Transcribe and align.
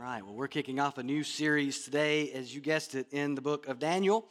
right, 0.00 0.24
well, 0.24 0.34
we're 0.34 0.48
kicking 0.48 0.80
off 0.80 0.96
a 0.96 1.02
new 1.02 1.22
series 1.22 1.84
today, 1.84 2.30
as 2.32 2.54
you 2.54 2.62
guessed 2.62 2.94
it, 2.94 3.06
in 3.10 3.34
the 3.34 3.42
book 3.42 3.68
of 3.68 3.78
Daniel. 3.78 4.26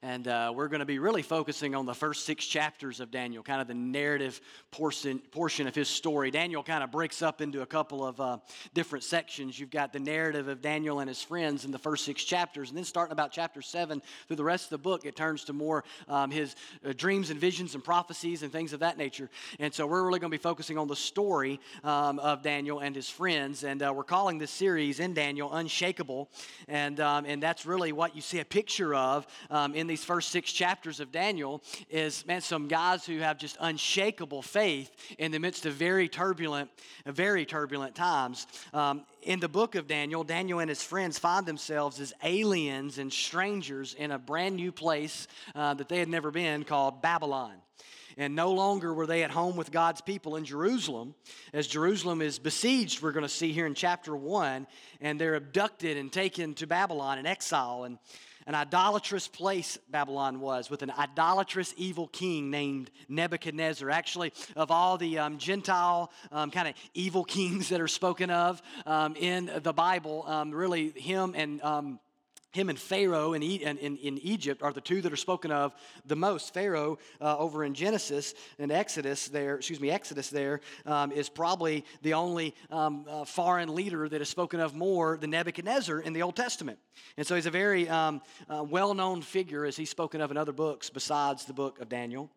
And 0.00 0.28
uh, 0.28 0.52
we're 0.54 0.68
going 0.68 0.78
to 0.78 0.86
be 0.86 1.00
really 1.00 1.22
focusing 1.22 1.74
on 1.74 1.84
the 1.84 1.94
first 1.94 2.24
six 2.24 2.46
chapters 2.46 3.00
of 3.00 3.10
Daniel, 3.10 3.42
kind 3.42 3.60
of 3.60 3.66
the 3.66 3.74
narrative 3.74 4.40
portion, 4.70 5.18
portion 5.32 5.66
of 5.66 5.74
his 5.74 5.88
story. 5.88 6.30
Daniel 6.30 6.62
kind 6.62 6.84
of 6.84 6.92
breaks 6.92 7.20
up 7.20 7.40
into 7.40 7.62
a 7.62 7.66
couple 7.66 8.06
of 8.06 8.20
uh, 8.20 8.38
different 8.74 9.02
sections. 9.02 9.58
You've 9.58 9.70
got 9.70 9.92
the 9.92 9.98
narrative 9.98 10.46
of 10.46 10.62
Daniel 10.62 11.00
and 11.00 11.08
his 11.08 11.20
friends 11.20 11.64
in 11.64 11.72
the 11.72 11.80
first 11.80 12.04
six 12.04 12.22
chapters. 12.22 12.68
And 12.68 12.78
then 12.78 12.84
starting 12.84 13.12
about 13.12 13.32
chapter 13.32 13.60
seven 13.60 14.00
through 14.28 14.36
the 14.36 14.44
rest 14.44 14.66
of 14.66 14.70
the 14.70 14.78
book, 14.78 15.04
it 15.04 15.16
turns 15.16 15.42
to 15.44 15.52
more 15.52 15.82
um, 16.06 16.30
his 16.30 16.54
uh, 16.86 16.92
dreams 16.96 17.30
and 17.30 17.40
visions 17.40 17.74
and 17.74 17.82
prophecies 17.82 18.44
and 18.44 18.52
things 18.52 18.72
of 18.72 18.80
that 18.80 18.98
nature. 18.98 19.28
And 19.58 19.74
so 19.74 19.84
we're 19.84 20.04
really 20.04 20.20
going 20.20 20.30
to 20.30 20.38
be 20.38 20.40
focusing 20.40 20.78
on 20.78 20.86
the 20.86 20.94
story 20.94 21.58
um, 21.82 22.20
of 22.20 22.42
Daniel 22.42 22.78
and 22.78 22.94
his 22.94 23.10
friends. 23.10 23.64
And 23.64 23.82
uh, 23.82 23.92
we're 23.92 24.04
calling 24.04 24.38
this 24.38 24.52
series 24.52 25.00
in 25.00 25.12
Daniel 25.12 25.52
Unshakable. 25.52 26.30
And, 26.68 27.00
um, 27.00 27.24
and 27.26 27.42
that's 27.42 27.66
really 27.66 27.90
what 27.90 28.14
you 28.14 28.22
see 28.22 28.38
a 28.38 28.44
picture 28.44 28.94
of 28.94 29.26
um, 29.50 29.74
in 29.74 29.87
these 29.88 30.04
first 30.04 30.30
six 30.30 30.52
chapters 30.52 31.00
of 31.00 31.10
Daniel 31.10 31.62
is, 31.90 32.26
man, 32.26 32.40
some 32.40 32.68
guys 32.68 33.04
who 33.04 33.18
have 33.18 33.38
just 33.38 33.56
unshakable 33.60 34.42
faith 34.42 34.90
in 35.18 35.32
the 35.32 35.38
midst 35.38 35.66
of 35.66 35.74
very 35.74 36.08
turbulent, 36.08 36.70
very 37.06 37.44
turbulent 37.44 37.94
times. 37.94 38.46
Um, 38.72 39.04
in 39.22 39.40
the 39.40 39.48
book 39.48 39.74
of 39.74 39.86
Daniel, 39.86 40.24
Daniel 40.24 40.60
and 40.60 40.68
his 40.68 40.82
friends 40.82 41.18
find 41.18 41.44
themselves 41.46 42.00
as 42.00 42.12
aliens 42.22 42.98
and 42.98 43.12
strangers 43.12 43.94
in 43.94 44.10
a 44.10 44.18
brand 44.18 44.56
new 44.56 44.72
place 44.72 45.26
uh, 45.54 45.74
that 45.74 45.88
they 45.88 45.98
had 45.98 46.08
never 46.08 46.30
been 46.30 46.64
called 46.64 47.02
Babylon. 47.02 47.54
And 48.18 48.34
no 48.34 48.50
longer 48.50 48.92
were 48.92 49.06
they 49.06 49.22
at 49.22 49.30
home 49.30 49.54
with 49.54 49.70
God's 49.70 50.00
people 50.00 50.34
in 50.34 50.44
Jerusalem, 50.44 51.14
as 51.52 51.68
Jerusalem 51.68 52.20
is 52.20 52.40
besieged, 52.40 53.00
we're 53.00 53.12
going 53.12 53.22
to 53.22 53.28
see 53.28 53.52
here 53.52 53.64
in 53.64 53.74
chapter 53.74 54.16
1, 54.16 54.66
and 55.00 55.20
they're 55.20 55.36
abducted 55.36 55.96
and 55.96 56.12
taken 56.12 56.54
to 56.54 56.66
Babylon 56.66 57.18
in 57.18 57.26
exile. 57.26 57.84
And 57.84 57.98
an 58.48 58.54
idolatrous 58.54 59.28
place 59.28 59.78
Babylon 59.90 60.40
was, 60.40 60.70
with 60.70 60.82
an 60.82 60.90
idolatrous 60.90 61.74
evil 61.76 62.08
king 62.08 62.50
named 62.50 62.90
Nebuchadnezzar. 63.06 63.90
Actually, 63.90 64.32
of 64.56 64.70
all 64.70 64.96
the 64.96 65.18
um, 65.18 65.36
Gentile 65.36 66.10
um, 66.32 66.50
kind 66.50 66.66
of 66.66 66.74
evil 66.94 67.24
kings 67.36 67.68
that 67.68 67.80
are 67.80 67.86
spoken 67.86 68.30
of 68.30 68.62
um, 68.86 69.14
in 69.16 69.50
the 69.62 69.74
Bible, 69.74 70.24
um, 70.26 70.50
really 70.50 70.90
him 70.92 71.34
and 71.36 71.62
um, 71.62 72.00
him 72.52 72.70
and 72.70 72.78
Pharaoh 72.78 73.34
in, 73.34 73.42
in, 73.42 73.78
in, 73.78 74.18
Egypt 74.18 74.62
are 74.62 74.72
the 74.72 74.80
two 74.80 75.02
that 75.02 75.12
are 75.12 75.16
spoken 75.16 75.50
of 75.50 75.74
the 76.06 76.16
most. 76.16 76.54
Pharaoh 76.54 76.98
uh, 77.20 77.36
over 77.36 77.64
in 77.64 77.74
Genesis 77.74 78.34
and 78.58 78.72
Exodus 78.72 79.28
there, 79.28 79.56
excuse 79.56 79.80
me, 79.80 79.90
Exodus 79.90 80.30
there 80.30 80.60
um, 80.86 81.12
is 81.12 81.28
probably 81.28 81.84
the 82.02 82.14
only 82.14 82.54
um, 82.70 83.04
uh, 83.08 83.24
foreign 83.24 83.74
leader 83.74 84.08
that 84.08 84.22
is 84.22 84.28
spoken 84.28 84.60
of 84.60 84.74
more 84.74 85.18
than 85.18 85.30
Nebuchadnezzar 85.30 86.00
in 86.00 86.14
the 86.14 86.22
Old 86.22 86.36
Testament. 86.36 86.78
And 87.16 87.26
so 87.26 87.34
he's 87.34 87.46
a 87.46 87.50
very 87.50 87.88
um, 87.88 88.22
uh, 88.48 88.64
well 88.68 88.94
known 88.94 89.20
figure 89.20 89.66
as 89.66 89.76
he's 89.76 89.90
spoken 89.90 90.20
of 90.20 90.30
in 90.30 90.36
other 90.36 90.52
books 90.52 90.88
besides 90.88 91.44
the 91.44 91.52
book 91.52 91.80
of 91.80 91.88
Daniel. 91.88 92.30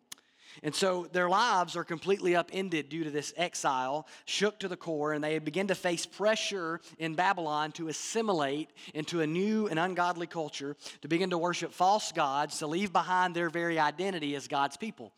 And 0.62 0.74
so 0.74 1.08
their 1.12 1.28
lives 1.28 1.76
are 1.76 1.84
completely 1.84 2.36
upended 2.36 2.88
due 2.88 3.04
to 3.04 3.10
this 3.10 3.32
exile, 3.36 4.06
shook 4.24 4.58
to 4.60 4.68
the 4.68 4.76
core, 4.76 5.12
and 5.12 5.22
they 5.22 5.38
begin 5.38 5.68
to 5.68 5.74
face 5.74 6.04
pressure 6.04 6.80
in 6.98 7.14
Babylon 7.14 7.72
to 7.72 7.88
assimilate 7.88 8.70
into 8.94 9.20
a 9.20 9.26
new 9.26 9.66
and 9.68 9.78
ungodly 9.78 10.26
culture, 10.26 10.76
to 11.00 11.08
begin 11.08 11.30
to 11.30 11.38
worship 11.38 11.72
false 11.72 12.12
gods, 12.12 12.58
to 12.58 12.66
leave 12.66 12.92
behind 12.92 13.34
their 13.34 13.48
very 13.48 13.78
identity 13.78 14.34
as 14.34 14.48
God's 14.48 14.76
people. 14.76 15.12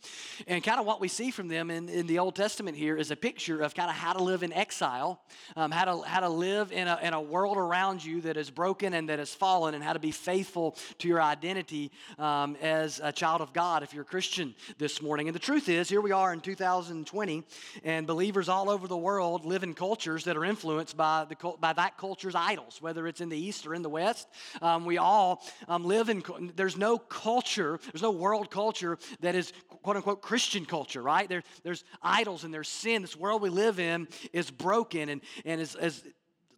And 0.47 0.63
kind 0.63 0.81
of 0.81 0.87
what 0.87 1.01
we 1.01 1.09
see 1.09 1.31
from 1.31 1.49
them 1.49 1.71
in, 1.71 1.89
in 1.89 2.07
the 2.07 2.19
Old 2.19 2.37
Testament 2.37 2.77
here 2.77 2.97
is 2.97 3.11
a 3.11 3.17
picture 3.17 3.63
of 3.63 3.75
kind 3.75 3.91
of 3.91 3.97
how 3.97 4.13
to 4.13 4.23
live 4.23 4.43
in 4.43 4.53
exile, 4.53 5.21
um, 5.57 5.71
how, 5.71 5.85
to, 5.85 6.03
how 6.03 6.21
to 6.21 6.29
live 6.29 6.73
in 6.73 6.89
a, 6.89 6.99
in 7.03 7.15
a 7.15 7.21
world 7.21 7.57
around 7.57 8.05
you 8.05 8.21
that 8.23 8.37
is 8.37 8.51
broken 8.51 8.95
and 8.95 9.09
that 9.09 9.19
has 9.19 9.35
fallen, 9.35 9.75
and 9.75 9.83
how 9.83 9.93
to 9.93 9.99
be 9.99 10.11
faithful 10.11 10.77
to 10.99 11.09
your 11.09 11.21
identity 11.21 11.91
um, 12.19 12.57
as 12.61 13.01
a 13.03 13.13
child 13.13 13.41
of 13.41 13.53
God 13.53 13.83
if 13.83 13.93
you're 13.93 14.03
a 14.03 14.07
Christian 14.07 14.55
this 14.79 15.03
morning 15.03 15.24
morning. 15.25 15.29
And 15.29 15.43
the 15.43 15.47
truth 15.47 15.71
is, 15.71 15.89
here 15.89 16.03
we 16.03 16.13
are 16.13 16.35
in 16.35 16.41
2020, 16.41 17.45
and 17.83 18.07
believers 18.07 18.51
all 18.51 18.69
over 18.69 18.87
the 18.87 18.97
world 18.97 19.47
live 19.47 19.63
in 19.63 19.73
cultures 19.73 20.25
that 20.25 20.37
are 20.37 20.45
influenced 20.45 20.99
by, 20.99 21.25
the, 21.27 21.37
by 21.59 21.73
that 21.73 21.97
culture's 21.97 22.35
idols, 22.35 22.83
whether 22.83 23.07
it's 23.07 23.23
in 23.23 23.31
the 23.31 23.39
East 23.39 23.67
or 23.67 23.75
in 23.75 23.81
the 23.81 23.89
West. 23.89 24.29
Um, 24.61 24.85
we 24.85 24.99
all 24.99 25.43
um, 25.67 25.85
live 25.85 26.11
in, 26.11 26.23
there's 26.57 26.77
no 26.77 26.99
culture, 26.99 27.81
there's 27.93 28.03
no 28.03 28.11
world 28.11 28.51
culture 28.51 28.99
that 29.21 29.35
is 29.35 29.55
quote 29.83 29.97
unquote 29.97 30.21
Christian 30.21 30.67
culture, 30.67 31.01
right? 31.01 31.27
There, 31.27 31.43
there's 31.63 31.85
idols 32.03 32.45
and 32.45 32.53
there's 32.53 32.69
sin. 32.69 33.01
This 33.01 33.17
world 33.17 33.41
we 33.41 33.49
live 33.49 33.81
in 33.81 34.09
is 34.35 34.51
broken, 34.51 35.09
and, 35.09 35.23
and 35.47 35.59
as, 35.59 35.75
as 35.75 36.05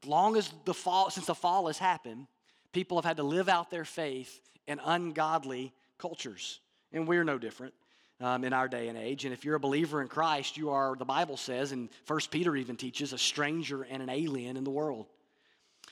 long 0.05 0.37
as 0.37 0.53
the 0.65 0.75
fall, 0.75 1.11
since 1.11 1.27
the 1.27 1.37
fall 1.37 1.69
has 1.69 1.79
happened, 1.79 2.27
people 2.73 2.99
have 2.99 3.05
had 3.05 3.19
to 3.19 3.23
live 3.23 3.49
out 3.49 3.71
their 3.71 3.85
faith 3.85 4.41
in 4.67 4.81
ungodly 4.85 5.73
cultures. 5.99 6.59
And 6.93 7.07
we're 7.07 7.25
no 7.25 7.39
different 7.39 7.75
um, 8.21 8.45
in 8.45 8.53
our 8.53 8.69
day 8.69 8.89
and 8.89 8.97
age. 8.97 9.25
And 9.25 9.35
if 9.35 9.45
you're 9.45 9.57
a 9.57 9.61
believer 9.61 10.01
in 10.01 10.09
Christ, 10.09 10.57
you 10.57 10.71
are, 10.71 10.97
the 10.97 11.05
Bible 11.05 11.37
says, 11.37 11.73
and 11.73 11.89
First 12.05 12.31
Peter 12.31 12.57
even 12.57 12.77
teaches, 12.77 13.13
a 13.13 13.19
stranger 13.19 13.83
and 13.83 14.03
an 14.03 14.09
alien 14.09 14.57
in 14.57 14.65
the 14.65 14.71
world. 14.71 15.07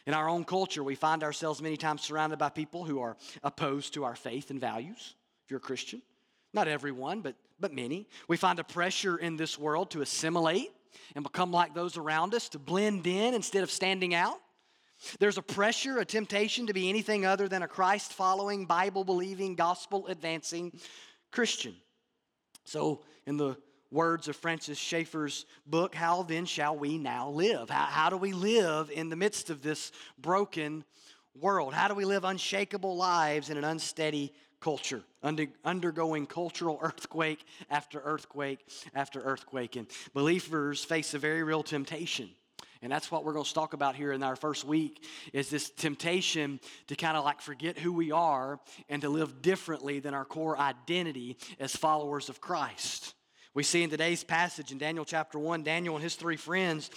In 0.07 0.15
our 0.15 0.29
own 0.29 0.45
culture, 0.45 0.83
we 0.83 0.95
find 0.95 1.23
ourselves 1.23 1.62
many 1.62 1.77
times 1.77 2.03
surrounded 2.03 2.39
by 2.39 2.51
people 2.51 2.85
who 2.85 3.01
are 3.01 3.17
opposed 3.43 3.95
to 3.95 4.05
our 4.05 4.17
faith 4.17 4.51
and 4.51 4.61
values, 4.61 5.15
if 5.45 5.51
you're 5.51 5.59
a 5.59 5.61
Christian. 5.61 6.03
Not 6.53 6.69
everyone, 6.69 7.21
but, 7.21 7.37
but 7.59 7.73
many. 7.73 8.07
We 8.29 8.37
find 8.37 8.59
a 8.59 8.65
pressure 8.65 9.17
in 9.17 9.37
this 9.37 9.59
world 9.59 9.91
to 9.93 10.03
assimilate 10.03 10.71
and 11.15 11.25
become 11.25 11.51
like 11.51 11.75
those 11.75 11.97
around 11.97 12.35
us, 12.35 12.49
to 12.51 12.59
blend 12.59 13.06
in 13.06 13.35
instead 13.35 13.62
of 13.62 13.71
standing 13.71 14.15
out. 14.15 14.37
There's 15.19 15.39
a 15.39 15.43
pressure, 15.43 15.99
a 15.99 16.05
temptation 16.05 16.67
to 16.69 16.73
be 16.73 16.89
anything 16.89 17.27
other 17.27 17.49
than 17.49 17.62
a 17.62 17.69
Christ 17.69 18.12
following, 18.12 18.67
Bible 18.67 19.05
believing, 19.05 19.55
gospel 19.55 20.06
advancing 20.06 20.79
Christian. 21.33 21.75
So, 22.64 23.02
in 23.26 23.36
the 23.36 23.56
words 23.91 24.26
of 24.28 24.36
Francis 24.36 24.76
Schaeffer's 24.76 25.47
book, 25.66 25.94
How 25.94 26.22
Then 26.22 26.47
Shall 26.47 26.76
We 26.76 26.98
Now 26.98 27.30
Live? 27.30 27.70
How, 27.70 27.84
how 27.84 28.10
do 28.10 28.16
we 28.16 28.32
live 28.32 28.91
in 28.91 29.08
the 29.08 29.16
midst 29.16 29.50
of 29.50 29.62
this 29.62 29.92
broken 30.19 30.84
world? 31.38 31.75
How 31.75 31.88
do 31.88 31.94
we 31.94 32.04
live 32.04 32.25
unshakable 32.25 32.97
lives 32.97 33.50
in 33.50 33.56
an 33.56 33.64
unsteady 33.64 34.32
culture, 34.60 35.02
under, 35.22 35.47
undergoing 35.64 36.26
cultural 36.26 36.78
earthquake 36.82 37.44
after 37.70 38.00
earthquake 38.00 38.66
after 38.94 39.22
earthquake? 39.22 39.76
And 39.76 39.86
believers 40.12 40.84
face 40.84 41.14
a 41.14 41.19
very 41.19 41.42
real 41.42 41.62
temptation. 41.62 42.31
And 42.84 42.93
that's 42.93 43.11
what 43.11 43.25
we're 43.25 43.33
going 43.33 43.47
to 43.47 43.55
talk 43.55 43.72
about 43.72 43.97
here 43.97 44.12
in 44.12 44.22
our 44.22 44.37
first 44.37 44.62
week 44.62 45.03
is 45.33 45.49
this 45.49 45.71
temptation 45.71 46.61
to 46.89 46.95
kind 46.95 47.17
of 47.17 47.25
like 47.25 47.41
forget 47.41 47.78
who 47.78 47.95
we 47.95 48.12
are 48.12 48.61
and 48.91 49.00
to 49.00 49.09
live 49.09 49.41
differently 49.41 50.00
than 50.00 50.12
our 50.12 50.27
core 50.27 50.59
identity 50.59 51.39
as 51.59 51.75
followers 51.75 52.28
of 52.28 52.43
Christ. 52.43 53.15
We 53.55 53.62
see 53.62 53.84
in 53.84 53.89
today's 53.89 54.23
passage 54.23 54.71
in 54.71 54.77
Daniel 54.77 55.06
chapter 55.06 55.39
1, 55.39 55.62
Daniel 55.62 55.94
and 55.94 56.03
his 56.03 56.17
three 56.17 56.37
friends, 56.37 56.91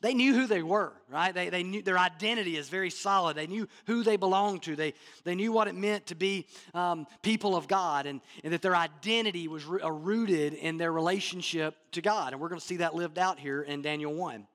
they 0.00 0.14
knew 0.14 0.32
who 0.32 0.46
they 0.46 0.62
were, 0.62 0.94
right? 1.10 1.34
They, 1.34 1.50
they 1.50 1.62
knew 1.62 1.82
their 1.82 1.98
identity 1.98 2.56
is 2.56 2.70
very 2.70 2.88
solid. 2.88 3.36
They 3.36 3.46
knew 3.46 3.68
who 3.86 4.02
they 4.02 4.16
belonged 4.16 4.62
to. 4.62 4.76
They, 4.76 4.94
they 5.24 5.34
knew 5.34 5.52
what 5.52 5.68
it 5.68 5.74
meant 5.74 6.06
to 6.06 6.14
be 6.14 6.46
um, 6.72 7.06
people 7.20 7.54
of 7.54 7.68
God 7.68 8.06
and, 8.06 8.22
and 8.44 8.54
that 8.54 8.62
their 8.62 8.76
identity 8.76 9.46
was 9.48 9.62
uh, 9.66 9.92
rooted 9.92 10.54
in 10.54 10.78
their 10.78 10.92
relationship 10.92 11.74
to 11.92 12.00
God. 12.00 12.32
And 12.32 12.40
we're 12.40 12.48
going 12.48 12.62
to 12.62 12.66
see 12.66 12.78
that 12.78 12.94
lived 12.94 13.18
out 13.18 13.38
here 13.38 13.60
in 13.60 13.82
Daniel 13.82 14.14
1. 14.14 14.46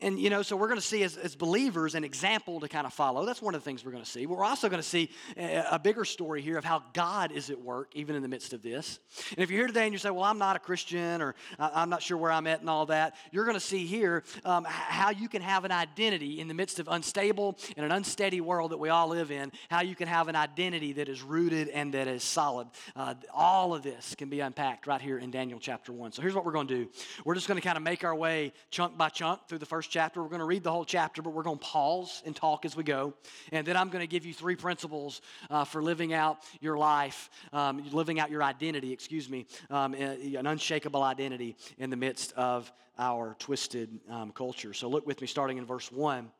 And, 0.00 0.20
you 0.20 0.30
know, 0.30 0.42
so 0.42 0.54
we're 0.54 0.68
going 0.68 0.78
to 0.78 0.86
see 0.86 1.02
as, 1.02 1.16
as 1.16 1.34
believers 1.34 1.96
an 1.96 2.04
example 2.04 2.60
to 2.60 2.68
kind 2.68 2.86
of 2.86 2.92
follow. 2.92 3.26
That's 3.26 3.42
one 3.42 3.56
of 3.56 3.60
the 3.60 3.64
things 3.64 3.84
we're 3.84 3.90
going 3.90 4.04
to 4.04 4.08
see. 4.08 4.26
We're 4.26 4.44
also 4.44 4.68
going 4.68 4.80
to 4.80 4.88
see 4.88 5.10
a, 5.36 5.64
a, 5.72 5.78
bigger 5.78 6.04
story 6.04 6.40
here 6.40 6.56
of 6.56 6.64
how 6.64 6.84
God 6.92 7.32
is 7.32 7.50
at 7.50 7.60
work, 7.60 7.90
even 7.94 8.14
in 8.14 8.22
the 8.22 8.28
midst 8.28 8.52
of 8.52 8.62
this. 8.62 9.00
And 9.30 9.40
if 9.40 9.50
you're 9.50 9.58
here 9.58 9.66
today 9.66 9.84
and 9.84 9.92
you 9.92 9.98
say, 9.98 10.10
well, 10.10 10.22
I'm 10.22 10.38
not 10.38 10.54
a 10.54 10.60
Christian 10.60 11.20
or 11.20 11.34
I'm 11.58 11.90
not 11.90 12.00
sure 12.00 12.16
where 12.16 12.30
I'm 12.30 12.46
at 12.46 12.60
and 12.60 12.70
all 12.70 12.86
that, 12.86 13.16
you're 13.32 13.44
going 13.44 13.56
to 13.56 13.60
see 13.60 13.86
here 13.86 14.22
um, 14.44 14.64
how 14.68 15.10
you 15.10 15.28
can 15.28 15.42
have 15.42 15.64
an 15.64 15.72
identity 15.72 16.38
in 16.38 16.46
the 16.46 16.54
midst 16.54 16.78
of 16.78 16.86
unstable 16.88 17.58
and 17.76 17.84
an 17.84 17.90
unsteady 17.90 18.40
world 18.40 18.70
that 18.70 18.78
we 18.78 18.90
all 18.90 19.08
live 19.08 19.32
in, 19.32 19.50
how 19.68 19.80
you 19.80 19.96
can 19.96 20.06
have 20.06 20.28
an 20.28 20.36
identity 20.36 20.92
that 20.92 21.08
is 21.08 21.22
rooted 21.22 21.68
and 21.70 21.94
that 21.94 22.06
is 22.06 22.22
solid. 22.22 22.68
Uh, 22.94 23.14
all 23.34 23.74
of 23.74 23.82
this 23.82 24.14
can 24.14 24.28
be 24.28 24.38
unpacked 24.38 24.86
right 24.86 25.00
here 25.00 25.18
in 25.18 25.32
Daniel 25.32 25.58
chapter 25.58 25.92
1. 25.92 26.12
So 26.12 26.22
here's 26.22 26.34
what 26.34 26.44
we're 26.44 26.52
going 26.52 26.68
to 26.68 26.84
do 26.84 26.90
we're 27.24 27.34
just 27.34 27.48
going 27.48 27.60
to 27.60 27.66
kind 27.66 27.76
of 27.76 27.82
make 27.82 28.04
our 28.04 28.14
way 28.14 28.52
chunk 28.70 28.96
by 28.96 29.08
chunk 29.08 29.48
through 29.48 29.58
the 29.58 29.66
first 29.66 29.87
first 29.88 29.94
chapter. 29.94 30.22
We're 30.22 30.28
going 30.28 30.40
to 30.40 30.44
read 30.44 30.64
the 30.64 30.70
whole 30.70 30.84
chapter, 30.84 31.22
but 31.22 31.30
we're 31.30 31.42
going 31.42 31.58
to 31.58 31.64
pause 31.64 32.22
and 32.26 32.36
talk 32.36 32.66
as 32.66 32.76
we 32.76 32.84
go. 32.84 33.14
And 33.52 33.66
then 33.66 33.74
I'm 33.74 33.88
going 33.88 34.02
to 34.02 34.06
give 34.06 34.26
you 34.26 34.34
three 34.34 34.54
principles 34.54 35.22
uh, 35.48 35.64
for 35.64 35.82
living 35.82 36.12
out 36.12 36.40
your 36.60 36.76
life, 36.76 37.30
um, 37.54 37.82
living 37.90 38.20
out 38.20 38.30
your 38.30 38.42
identity, 38.42 38.92
excuse 38.92 39.30
me, 39.30 39.46
um, 39.70 39.94
an 39.94 40.46
unshakable 40.46 41.02
identity 41.02 41.56
in 41.78 41.88
the 41.88 41.96
midst 41.96 42.32
of 42.32 42.70
our 42.98 43.34
twisted 43.38 43.88
um, 44.10 44.30
culture. 44.30 44.74
So 44.74 44.88
look 44.90 45.06
with 45.06 45.22
me 45.22 45.26
starting 45.26 45.56
in 45.56 45.64
verse 45.64 45.90
1. 45.90 46.30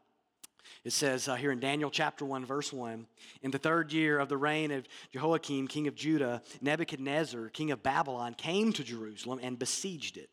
It 0.84 0.92
says 0.92 1.26
uh, 1.26 1.36
here 1.36 1.50
in 1.50 1.58
Daniel 1.58 1.90
chapter 1.90 2.26
1, 2.26 2.44
verse 2.44 2.70
1 2.70 3.06
In 3.40 3.50
the 3.50 3.58
third 3.58 3.94
year 3.94 4.18
of 4.18 4.28
the 4.28 4.36
reign 4.36 4.72
of 4.72 4.86
Jehoiakim, 5.10 5.68
king 5.68 5.88
of 5.88 5.94
Judah, 5.94 6.42
Nebuchadnezzar, 6.60 7.48
king 7.48 7.70
of 7.70 7.82
Babylon, 7.82 8.34
came 8.34 8.74
to 8.74 8.84
Jerusalem 8.84 9.40
and 9.42 9.58
besieged 9.58 10.18
it. 10.18 10.28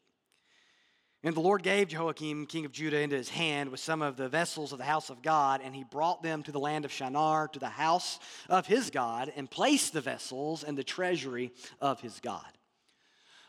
And 1.25 1.35
the 1.35 1.41
Lord 1.41 1.63
gave 1.63 1.87
Jehoiakim, 1.87 2.45
king 2.45 2.65
of 2.65 2.71
Judah, 2.71 2.99
into 2.99 3.15
his 3.15 3.29
hand 3.29 3.71
with 3.71 3.79
some 3.79 4.03
of 4.03 4.15
the 4.15 4.29
vessels 4.29 4.71
of 4.71 4.77
the 4.77 4.83
house 4.83 5.09
of 5.09 5.23
God, 5.23 5.59
and 5.63 5.75
he 5.75 5.83
brought 5.83 6.21
them 6.21 6.43
to 6.43 6.51
the 6.51 6.59
land 6.59 6.85
of 6.85 6.91
Shinar, 6.91 7.47
to 7.47 7.57
the 7.57 7.67
house 7.67 8.19
of 8.47 8.67
his 8.67 8.91
God, 8.91 9.33
and 9.35 9.49
placed 9.49 9.93
the 9.93 10.01
vessels 10.01 10.63
in 10.63 10.75
the 10.75 10.83
treasury 10.83 11.51
of 11.81 11.99
his 11.99 12.19
God. 12.19 12.45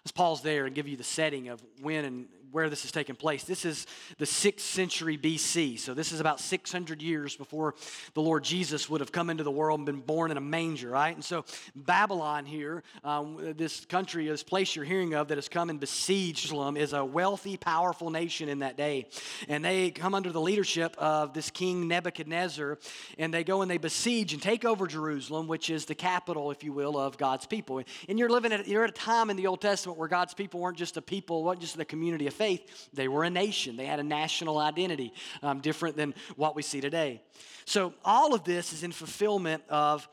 Let's 0.03 0.13
pause 0.13 0.41
there 0.41 0.65
and 0.65 0.75
give 0.75 0.89
you 0.89 0.97
the 0.97 1.05
setting 1.05 1.49
of 1.49 1.63
when 1.83 2.07
and 2.07 2.29
where 2.53 2.71
this 2.71 2.85
is 2.85 2.93
taking 2.93 3.17
place. 3.17 3.45
This 3.45 3.65
is 3.65 3.87
the 4.19 4.25
6th 4.25 4.61
century 4.61 5.19
BC. 5.19 5.79
So, 5.79 5.95
this 5.95 6.13
is 6.13 6.21
about 6.21 6.41
600 6.41 7.03
years 7.03 7.37
before 7.37 7.75
the 8.15 8.23
Lord 8.23 8.45
Jesus 8.45 8.89
would 8.89 9.01
have 9.01 9.13
come 9.13 9.31
into 9.31 9.45
the 9.45 9.51
world 9.51 9.79
and 9.79 9.87
been 9.87 10.01
born 10.01 10.31
in 10.31 10.37
a 10.37 10.41
manger, 10.41 10.91
right? 10.91 11.15
And 11.15 11.25
so, 11.25 11.45
Babylon 11.75 12.47
here, 12.47 12.83
um, 13.05 13.55
this 13.57 13.85
country, 13.85 14.27
this 14.29 14.43
place 14.43 14.75
you're 14.75 14.85
hearing 14.85 15.15
of 15.15 15.29
that 15.29 15.37
has 15.37 15.49
come 15.49 15.71
and 15.71 15.79
besieged 15.79 16.47
Jerusalem, 16.47 16.77
is 16.77 16.93
a 16.93 17.05
wealthy, 17.05 17.57
powerful 17.57 18.11
nation 18.11 18.49
in 18.49 18.61
that 18.61 18.77
day. 18.77 19.09
And 19.49 19.65
they 19.65 19.91
come 19.91 20.15
under 20.15 20.31
the 20.31 20.41
leadership 20.41 20.95
of 20.99 21.33
this 21.33 21.51
king 21.51 21.89
Nebuchadnezzar, 21.89 22.79
and 23.19 23.33
they 23.33 23.45
go 23.45 23.63
and 23.63 23.71
they 23.71 23.79
besiege 23.79 24.33
and 24.33 24.43
take 24.43 24.65
over 24.65 24.87
Jerusalem, 24.87 25.49
which 25.49 25.71
is 25.71 25.87
the 25.87 25.95
capital, 25.95 26.51
if 26.51 26.63
you 26.63 26.73
will, 26.73 26.99
of 26.99 27.19
God's 27.19 27.47
people. 27.47 27.83
And 28.09 28.19
you're 28.19 28.29
living 28.29 28.53
at, 28.53 28.67
you're 28.69 28.85
at 28.85 28.91
a 28.91 28.93
time 28.93 29.31
in 29.31 29.37
the 29.37 29.47
Old 29.47 29.61
Testament 29.61 29.99
where 29.99 30.09
God's 30.09 30.35
people 30.35 30.61
weren't 30.61 30.79
just 30.79 30.97
a 30.97 31.03
people, 31.03 31.43
weren't 31.45 31.61
just 31.61 31.79
a 31.79 31.85
community 31.85 32.27
of 32.27 32.35
faith, 32.37 32.89
they 32.93 33.09
were 33.09 33.25
a 33.25 33.31
nation. 33.31 33.77
They 33.77 33.87
had 33.87 34.01
a 34.01 34.05
national 34.05 34.59
identity, 34.59 35.13
um, 35.43 35.61
different 35.61 35.97
than 35.97 36.15
what 36.37 36.55
we 36.55 36.63
see 36.63 36.81
today. 36.81 37.23
So, 37.65 37.95
all 38.05 38.35
of 38.35 38.45
this 38.45 38.73
is 38.73 38.83
in 38.83 38.93
fulfillment 38.93 39.63
of 39.69 40.09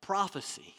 prophecy. 0.00 0.74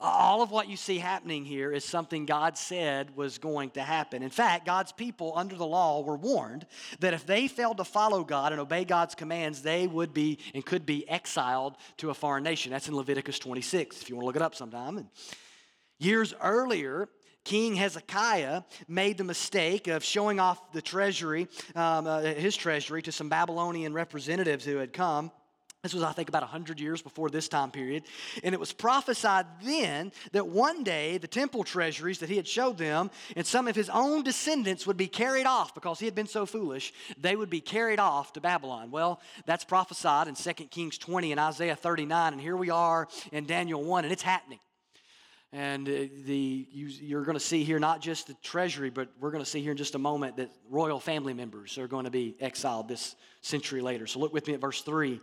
All 0.00 0.42
of 0.42 0.50
what 0.50 0.68
you 0.68 0.76
see 0.76 0.98
happening 0.98 1.44
here 1.44 1.72
is 1.72 1.84
something 1.84 2.26
God 2.26 2.58
said 2.58 3.16
was 3.16 3.38
going 3.38 3.70
to 3.70 3.82
happen. 3.82 4.22
In 4.22 4.30
fact, 4.30 4.66
God's 4.66 4.92
people 4.92 5.32
under 5.36 5.56
the 5.56 5.66
law 5.66 6.02
were 6.02 6.16
warned 6.16 6.66
that 7.00 7.14
if 7.14 7.24
they 7.24 7.48
failed 7.48 7.78
to 7.78 7.84
follow 7.84 8.24
God 8.24 8.52
and 8.52 8.60
obey 8.60 8.84
God's 8.84 9.14
commands, 9.14 9.62
they 9.62 9.86
would 9.86 10.12
be 10.12 10.38
and 10.54 10.66
could 10.66 10.84
be 10.84 11.08
exiled 11.08 11.76
to 11.98 12.10
a 12.10 12.14
foreign 12.14 12.44
nation. 12.44 12.72
That's 12.72 12.88
in 12.88 12.96
Leviticus 12.96 13.38
26, 13.38 14.02
if 14.02 14.10
you 14.10 14.16
want 14.16 14.24
to 14.24 14.26
look 14.26 14.36
it 14.36 14.42
up 14.42 14.54
sometime. 14.54 14.98
And 14.98 15.08
years 15.98 16.34
earlier, 16.42 17.08
King 17.46 17.76
Hezekiah 17.76 18.62
made 18.88 19.18
the 19.18 19.24
mistake 19.24 19.86
of 19.86 20.02
showing 20.02 20.40
off 20.40 20.72
the 20.72 20.82
treasury, 20.82 21.46
um, 21.76 22.04
uh, 22.04 22.20
his 22.22 22.56
treasury, 22.56 23.02
to 23.02 23.12
some 23.12 23.28
Babylonian 23.28 23.94
representatives 23.94 24.64
who 24.64 24.78
had 24.78 24.92
come. 24.92 25.30
This 25.84 25.94
was, 25.94 26.02
I 26.02 26.10
think, 26.10 26.28
about 26.28 26.42
100 26.42 26.80
years 26.80 27.02
before 27.02 27.30
this 27.30 27.46
time 27.46 27.70
period. 27.70 28.02
And 28.42 28.52
it 28.52 28.58
was 28.58 28.72
prophesied 28.72 29.46
then 29.62 30.10
that 30.32 30.48
one 30.48 30.82
day 30.82 31.18
the 31.18 31.28
temple 31.28 31.62
treasuries 31.62 32.18
that 32.18 32.28
he 32.28 32.34
had 32.34 32.48
showed 32.48 32.78
them 32.78 33.12
and 33.36 33.46
some 33.46 33.68
of 33.68 33.76
his 33.76 33.88
own 33.90 34.24
descendants 34.24 34.84
would 34.84 34.96
be 34.96 35.06
carried 35.06 35.46
off 35.46 35.72
because 35.72 36.00
he 36.00 36.04
had 36.04 36.16
been 36.16 36.26
so 36.26 36.46
foolish. 36.46 36.92
They 37.16 37.36
would 37.36 37.50
be 37.50 37.60
carried 37.60 38.00
off 38.00 38.32
to 38.32 38.40
Babylon. 38.40 38.90
Well, 38.90 39.20
that's 39.44 39.64
prophesied 39.64 40.26
in 40.26 40.34
2 40.34 40.52
Kings 40.64 40.98
20 40.98 41.30
and 41.30 41.38
Isaiah 41.38 41.76
39. 41.76 42.32
And 42.32 42.42
here 42.42 42.56
we 42.56 42.70
are 42.70 43.06
in 43.30 43.46
Daniel 43.46 43.84
1, 43.84 44.02
and 44.02 44.12
it's 44.12 44.22
happening. 44.22 44.58
And 45.56 45.86
the, 45.86 46.68
you, 46.70 47.16
are 47.16 47.22
going 47.22 47.38
to 47.38 47.42
see 47.42 47.64
here 47.64 47.78
not 47.78 48.02
just 48.02 48.26
the 48.26 48.34
treasury, 48.42 48.90
but 48.90 49.08
we're 49.18 49.30
going 49.30 49.42
to 49.42 49.48
see 49.48 49.62
here 49.62 49.70
in 49.70 49.78
just 49.78 49.94
a 49.94 49.98
moment 49.98 50.36
that 50.36 50.50
royal 50.68 51.00
family 51.00 51.32
members 51.32 51.78
are 51.78 51.88
going 51.88 52.04
to 52.04 52.10
be 52.10 52.36
exiled 52.40 52.88
this 52.88 53.16
century 53.40 53.80
later. 53.80 54.06
So 54.06 54.18
look 54.18 54.34
with 54.34 54.46
me 54.46 54.52
at 54.52 54.60
verse 54.60 54.82
3 54.82 55.18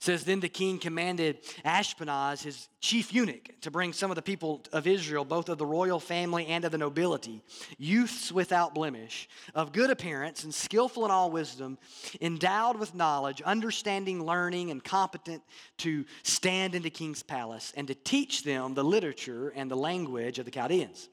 says 0.00 0.24
then 0.24 0.40
the 0.40 0.48
king 0.48 0.78
commanded 0.78 1.42
ashpenaz 1.64 2.42
his 2.42 2.68
chief 2.80 3.12
eunuch 3.12 3.50
to 3.60 3.70
bring 3.70 3.92
some 3.92 4.10
of 4.10 4.16
the 4.16 4.22
people 4.22 4.62
of 4.72 4.86
israel 4.86 5.24
both 5.24 5.48
of 5.48 5.58
the 5.58 5.66
royal 5.66 6.00
family 6.00 6.46
and 6.46 6.64
of 6.64 6.72
the 6.72 6.78
nobility 6.78 7.42
youths 7.78 8.32
without 8.32 8.74
blemish 8.74 9.28
of 9.54 9.72
good 9.72 9.90
appearance 9.90 10.44
and 10.44 10.54
skillful 10.54 11.04
in 11.04 11.10
all 11.10 11.30
wisdom 11.30 11.78
endowed 12.20 12.78
with 12.78 12.94
knowledge 12.94 13.42
understanding 13.42 14.24
learning 14.24 14.70
and 14.70 14.82
competent 14.82 15.42
to 15.76 16.04
stand 16.22 16.74
in 16.74 16.82
the 16.82 16.90
king's 16.90 17.22
palace 17.22 17.72
and 17.76 17.88
to 17.88 17.94
teach 17.94 18.42
them 18.42 18.74
the 18.74 18.84
literature 18.84 19.50
and 19.50 19.70
the 19.70 19.76
language 19.76 20.38
of 20.38 20.44
the 20.44 20.50
chaldeans. 20.50 21.08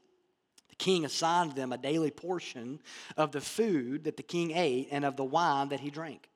The 0.70 0.76
king 0.76 1.06
assigned 1.06 1.54
them 1.54 1.74
a 1.74 1.78
daily 1.78 2.12
portion 2.12 2.80
of 3.16 3.32
the 3.32 3.42
food 3.42 4.04
that 4.06 4.18
the 4.18 4.24
king 4.24 4.52
ate 4.52 4.90
and 4.92 5.06
of 5.06 5.16
the 5.16 5.24
wine 5.24 5.70
that 5.70 5.80
he 5.80 5.90
drank 5.90 6.30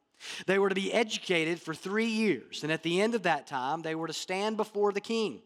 they 0.45 0.59
were 0.59 0.69
to 0.69 0.75
be 0.75 0.94
educated 0.94 1.62
for 1.62 1.73
three 1.73 2.06
years, 2.06 2.63
and 2.63 2.71
at 2.71 2.83
the 2.83 3.01
end 3.01 3.15
of 3.15 3.23
that 3.23 3.47
time, 3.47 3.81
they 3.81 3.95
were 3.95 4.07
to 4.07 4.13
stand 4.13 4.57
before 4.57 4.91
the 4.91 5.01
king. 5.01 5.41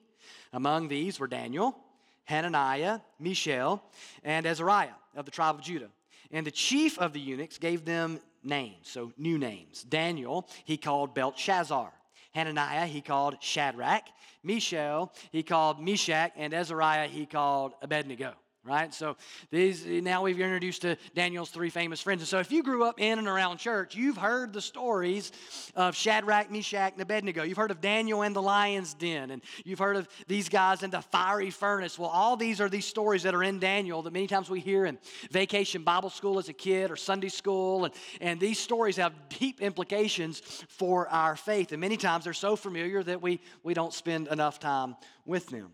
Among 0.54 0.88
these 0.88 1.20
were 1.20 1.28
Daniel, 1.28 1.78
Hananiah, 2.26 3.00
Mishael, 3.20 3.84
and 4.24 4.46
Azariah 4.46 4.96
of 5.16 5.26
the 5.26 5.32
tribe 5.32 5.56
of 5.56 5.62
Judah. 5.62 5.90
And 6.32 6.46
the 6.46 6.52
chief 6.52 6.98
of 6.98 7.14
the 7.14 7.20
eunuchs 7.20 7.58
gave 7.58 7.86
them 7.86 8.20
names, 8.44 8.88
so 8.88 9.12
new 9.18 9.38
names. 9.38 9.84
Daniel, 9.84 10.48
he 10.64 10.78
called 10.78 11.14
Belshazzar. 11.14 11.92
Hananiah, 12.34 12.86
he 12.86 13.02
called 13.02 13.42
Shadrach. 13.42 14.04
Mishael, 14.44 15.14
he 15.32 15.44
called 15.44 15.82
Meshach. 15.82 16.32
And 16.36 16.54
Azariah, 16.54 17.08
he 17.08 17.26
called 17.26 17.74
Abednego 17.82 18.34
right? 18.66 18.94
So 18.94 19.16
these 19.52 19.86
now 19.86 20.24
we've 20.24 20.40
introduced 20.40 20.82
to 20.82 20.98
Daniel's 21.14 21.52
three 21.52 21.70
famous 21.70 22.02
friends. 22.02 22.22
And 22.22 22.28
so 22.28 22.40
if 22.40 22.52
you 22.52 22.64
grew 22.64 22.84
up 22.84 23.00
in 23.00 23.20
and 23.20 23.28
around 23.28 23.60
church, 23.60 23.96
you've 23.96 24.18
heard 24.18 24.54
the 24.54 24.62
stories 24.62 25.32
of 25.76 25.96
Shadrach, 25.96 26.52
Meshach, 26.52 26.94
and 26.94 27.02
Abednego. 27.02 27.44
You've 27.44 27.58
heard 27.58 27.72
of 27.72 27.80
Daniel 27.80 28.24
and 28.24 28.36
the 28.36 28.42
lion's 28.42 28.94
den, 28.96 29.30
and 29.30 29.44
you've 29.64 29.80
heard 29.80 29.96
of 29.96 30.08
these 30.28 30.50
guys 30.50 30.82
in 30.82 30.90
the 30.90 31.02
fiery 31.02 31.52
furnace. 31.52 32.00
Well, 32.00 32.10
all 32.10 32.36
these 32.36 32.60
are 32.60 32.70
these 32.70 32.86
stories 32.86 33.24
that 33.24 33.36
are 33.36 33.44
in 33.44 33.60
Daniel 33.60 34.02
that 34.02 34.14
many 34.14 34.28
times 34.28 34.50
we 34.50 34.60
hear 34.60 34.86
in 34.86 34.98
vacation 35.30 35.84
Bible 35.84 36.10
school 36.10 36.40
as 36.40 36.50
a 36.50 36.54
kid 36.54 36.90
or 36.90 36.96
Sunday 36.96 37.30
school. 37.30 37.86
And, 37.86 37.94
and 38.20 38.40
these 38.40 38.58
stories 38.58 38.98
have 38.98 39.14
deep 39.30 39.62
implications 39.62 40.40
for 40.68 41.08
our 41.10 41.36
faith. 41.36 41.72
And 41.72 41.80
many 41.82 41.98
times 41.98 42.24
they're 42.24 42.34
so 42.34 42.56
familiar 42.56 43.04
that 43.04 43.22
we, 43.22 43.42
we 43.64 43.74
don't 43.74 43.94
spend 43.94 44.28
enough 44.28 44.60
time 44.60 44.96
with 45.26 45.48
them. 45.48 45.72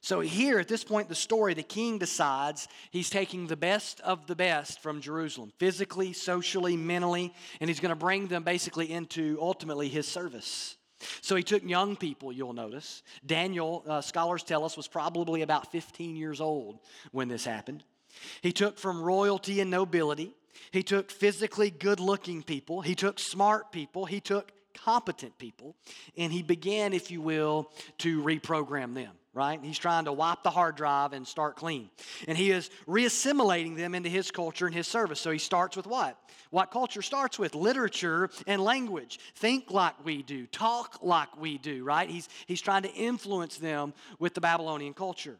So, 0.00 0.20
here 0.20 0.60
at 0.60 0.68
this 0.68 0.84
point 0.84 1.06
in 1.06 1.08
the 1.08 1.16
story, 1.16 1.54
the 1.54 1.62
king 1.62 1.98
decides 1.98 2.68
he's 2.90 3.10
taking 3.10 3.46
the 3.46 3.56
best 3.56 4.00
of 4.00 4.26
the 4.28 4.36
best 4.36 4.80
from 4.80 5.00
Jerusalem, 5.00 5.52
physically, 5.58 6.12
socially, 6.12 6.76
mentally, 6.76 7.34
and 7.60 7.68
he's 7.68 7.80
going 7.80 7.90
to 7.90 7.96
bring 7.96 8.28
them 8.28 8.44
basically 8.44 8.92
into 8.92 9.36
ultimately 9.40 9.88
his 9.88 10.06
service. 10.06 10.76
So, 11.20 11.34
he 11.34 11.42
took 11.42 11.64
young 11.64 11.96
people, 11.96 12.32
you'll 12.32 12.52
notice. 12.52 13.02
Daniel, 13.26 13.82
uh, 13.88 14.00
scholars 14.00 14.44
tell 14.44 14.64
us, 14.64 14.76
was 14.76 14.86
probably 14.86 15.42
about 15.42 15.72
15 15.72 16.14
years 16.14 16.40
old 16.40 16.78
when 17.10 17.26
this 17.26 17.44
happened. 17.44 17.82
He 18.40 18.52
took 18.52 18.78
from 18.78 19.02
royalty 19.02 19.60
and 19.60 19.70
nobility, 19.70 20.32
he 20.70 20.84
took 20.84 21.10
physically 21.10 21.70
good 21.70 21.98
looking 21.98 22.42
people, 22.44 22.82
he 22.82 22.94
took 22.94 23.18
smart 23.18 23.72
people, 23.72 24.06
he 24.06 24.20
took 24.20 24.52
competent 24.74 25.36
people, 25.38 25.74
and 26.16 26.32
he 26.32 26.42
began, 26.42 26.92
if 26.92 27.10
you 27.10 27.20
will, 27.20 27.70
to 27.98 28.22
reprogram 28.22 28.94
them 28.94 29.10
right? 29.38 29.60
He's 29.62 29.78
trying 29.78 30.06
to 30.06 30.12
wipe 30.12 30.42
the 30.42 30.50
hard 30.50 30.74
drive 30.74 31.12
and 31.12 31.26
start 31.26 31.54
clean. 31.54 31.90
And 32.26 32.36
he 32.36 32.50
is 32.50 32.70
reassimilating 32.88 33.76
them 33.76 33.94
into 33.94 34.08
his 34.08 34.32
culture 34.32 34.66
and 34.66 34.74
his 34.74 34.88
service. 34.88 35.20
So 35.20 35.30
he 35.30 35.38
starts 35.38 35.76
with 35.76 35.86
what? 35.86 36.18
What 36.50 36.72
culture 36.72 37.02
starts 37.02 37.38
with? 37.38 37.54
Literature 37.54 38.30
and 38.48 38.60
language. 38.60 39.20
Think 39.36 39.70
like 39.70 40.04
we 40.04 40.24
do, 40.24 40.46
talk 40.48 40.98
like 41.02 41.40
we 41.40 41.56
do, 41.56 41.84
right? 41.84 42.10
He's, 42.10 42.28
he's 42.46 42.60
trying 42.60 42.82
to 42.82 42.92
influence 42.92 43.58
them 43.58 43.94
with 44.18 44.34
the 44.34 44.40
Babylonian 44.40 44.92
culture. 44.92 45.38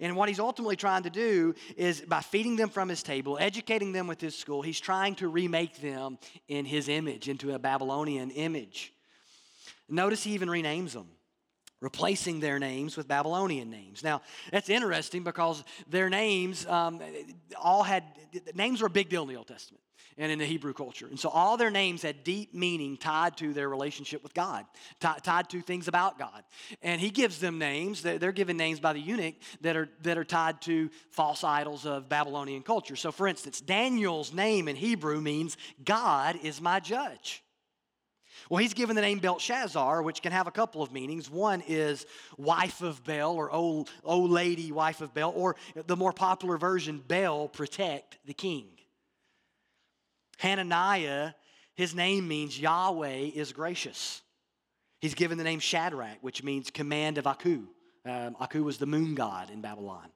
And 0.00 0.16
what 0.16 0.28
he's 0.28 0.38
ultimately 0.38 0.76
trying 0.76 1.04
to 1.04 1.10
do 1.10 1.54
is 1.78 2.02
by 2.02 2.20
feeding 2.20 2.56
them 2.56 2.68
from 2.68 2.90
his 2.90 3.02
table, 3.02 3.38
educating 3.40 3.92
them 3.92 4.06
with 4.06 4.20
his 4.20 4.36
school, 4.36 4.60
he's 4.60 4.80
trying 4.80 5.14
to 5.14 5.28
remake 5.28 5.80
them 5.80 6.18
in 6.46 6.66
his 6.66 6.90
image, 6.90 7.30
into 7.30 7.54
a 7.54 7.58
Babylonian 7.58 8.30
image. 8.32 8.92
Notice 9.88 10.22
he 10.22 10.32
even 10.32 10.50
renames 10.50 10.92
them 10.92 11.08
replacing 11.80 12.40
their 12.40 12.58
names 12.58 12.96
with 12.96 13.08
Babylonian 13.08 13.70
names. 13.70 14.04
Now, 14.04 14.22
that's 14.52 14.68
interesting 14.68 15.24
because 15.24 15.64
their 15.88 16.10
names 16.10 16.66
um, 16.66 17.00
all 17.60 17.82
had, 17.82 18.04
names 18.54 18.80
were 18.80 18.86
a 18.86 18.90
big 18.90 19.08
deal 19.08 19.22
in 19.22 19.28
the 19.28 19.36
Old 19.36 19.48
Testament 19.48 19.82
and 20.18 20.30
in 20.30 20.38
the 20.38 20.44
Hebrew 20.44 20.74
culture. 20.74 21.06
And 21.06 21.18
so 21.18 21.30
all 21.30 21.56
their 21.56 21.70
names 21.70 22.02
had 22.02 22.22
deep 22.24 22.54
meaning 22.54 22.98
tied 22.98 23.38
to 23.38 23.54
their 23.54 23.68
relationship 23.68 24.22
with 24.22 24.34
God, 24.34 24.66
t- 25.00 25.08
tied 25.22 25.48
to 25.50 25.62
things 25.62 25.88
about 25.88 26.18
God. 26.18 26.44
And 26.82 27.00
he 27.00 27.08
gives 27.08 27.38
them 27.38 27.58
names, 27.58 28.02
they're 28.02 28.32
given 28.32 28.58
names 28.58 28.80
by 28.80 28.92
the 28.92 29.00
eunuch 29.00 29.36
that 29.62 29.76
are, 29.76 29.88
that 30.02 30.18
are 30.18 30.24
tied 30.24 30.60
to 30.62 30.90
false 31.10 31.42
idols 31.42 31.86
of 31.86 32.08
Babylonian 32.10 32.62
culture. 32.62 32.96
So, 32.96 33.10
for 33.10 33.26
instance, 33.26 33.60
Daniel's 33.60 34.34
name 34.34 34.68
in 34.68 34.76
Hebrew 34.76 35.20
means 35.20 35.56
God 35.82 36.38
is 36.42 36.60
my 36.60 36.80
judge. 36.80 37.42
Well, 38.48 38.58
he's 38.58 38.74
given 38.74 38.96
the 38.96 39.02
name 39.02 39.18
Belshazzar, 39.18 40.02
which 40.02 40.22
can 40.22 40.32
have 40.32 40.46
a 40.46 40.50
couple 40.50 40.82
of 40.82 40.92
meanings. 40.92 41.30
One 41.30 41.62
is 41.66 42.06
wife 42.36 42.82
of 42.82 43.04
Bel, 43.04 43.32
or 43.32 43.50
old, 43.50 43.90
old 44.04 44.30
lady, 44.30 44.72
wife 44.72 45.00
of 45.00 45.12
Bel, 45.12 45.32
or 45.34 45.56
the 45.74 45.96
more 45.96 46.12
popular 46.12 46.56
version, 46.56 47.02
Bel, 47.06 47.48
protect 47.48 48.18
the 48.24 48.34
king. 48.34 48.66
Hananiah, 50.38 51.32
his 51.74 51.94
name 51.94 52.26
means 52.26 52.58
Yahweh 52.58 53.30
is 53.34 53.52
gracious. 53.52 54.22
He's 55.00 55.14
given 55.14 55.38
the 55.38 55.44
name 55.44 55.60
Shadrach, 55.60 56.18
which 56.20 56.42
means 56.42 56.70
command 56.70 57.18
of 57.18 57.26
Aku. 57.26 57.66
Um, 58.04 58.36
Aku 58.40 58.64
was 58.64 58.78
the 58.78 58.86
moon 58.86 59.14
god 59.14 59.50
in 59.50 59.60
Babylon. 59.60 60.08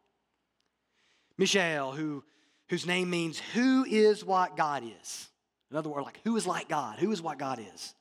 Mishael, 1.36 1.92
who 1.92 2.22
whose 2.68 2.86
name 2.86 3.10
means 3.10 3.38
who 3.52 3.84
is 3.84 4.24
what 4.24 4.56
God 4.56 4.82
is. 5.02 5.28
In 5.70 5.76
other 5.76 5.88
words, 5.88 6.06
like 6.06 6.20
who 6.24 6.36
is 6.36 6.46
like 6.46 6.68
God? 6.68 6.98
Who 6.98 7.12
is 7.12 7.20
what 7.20 7.38
God 7.38 7.60
is? 7.74 7.94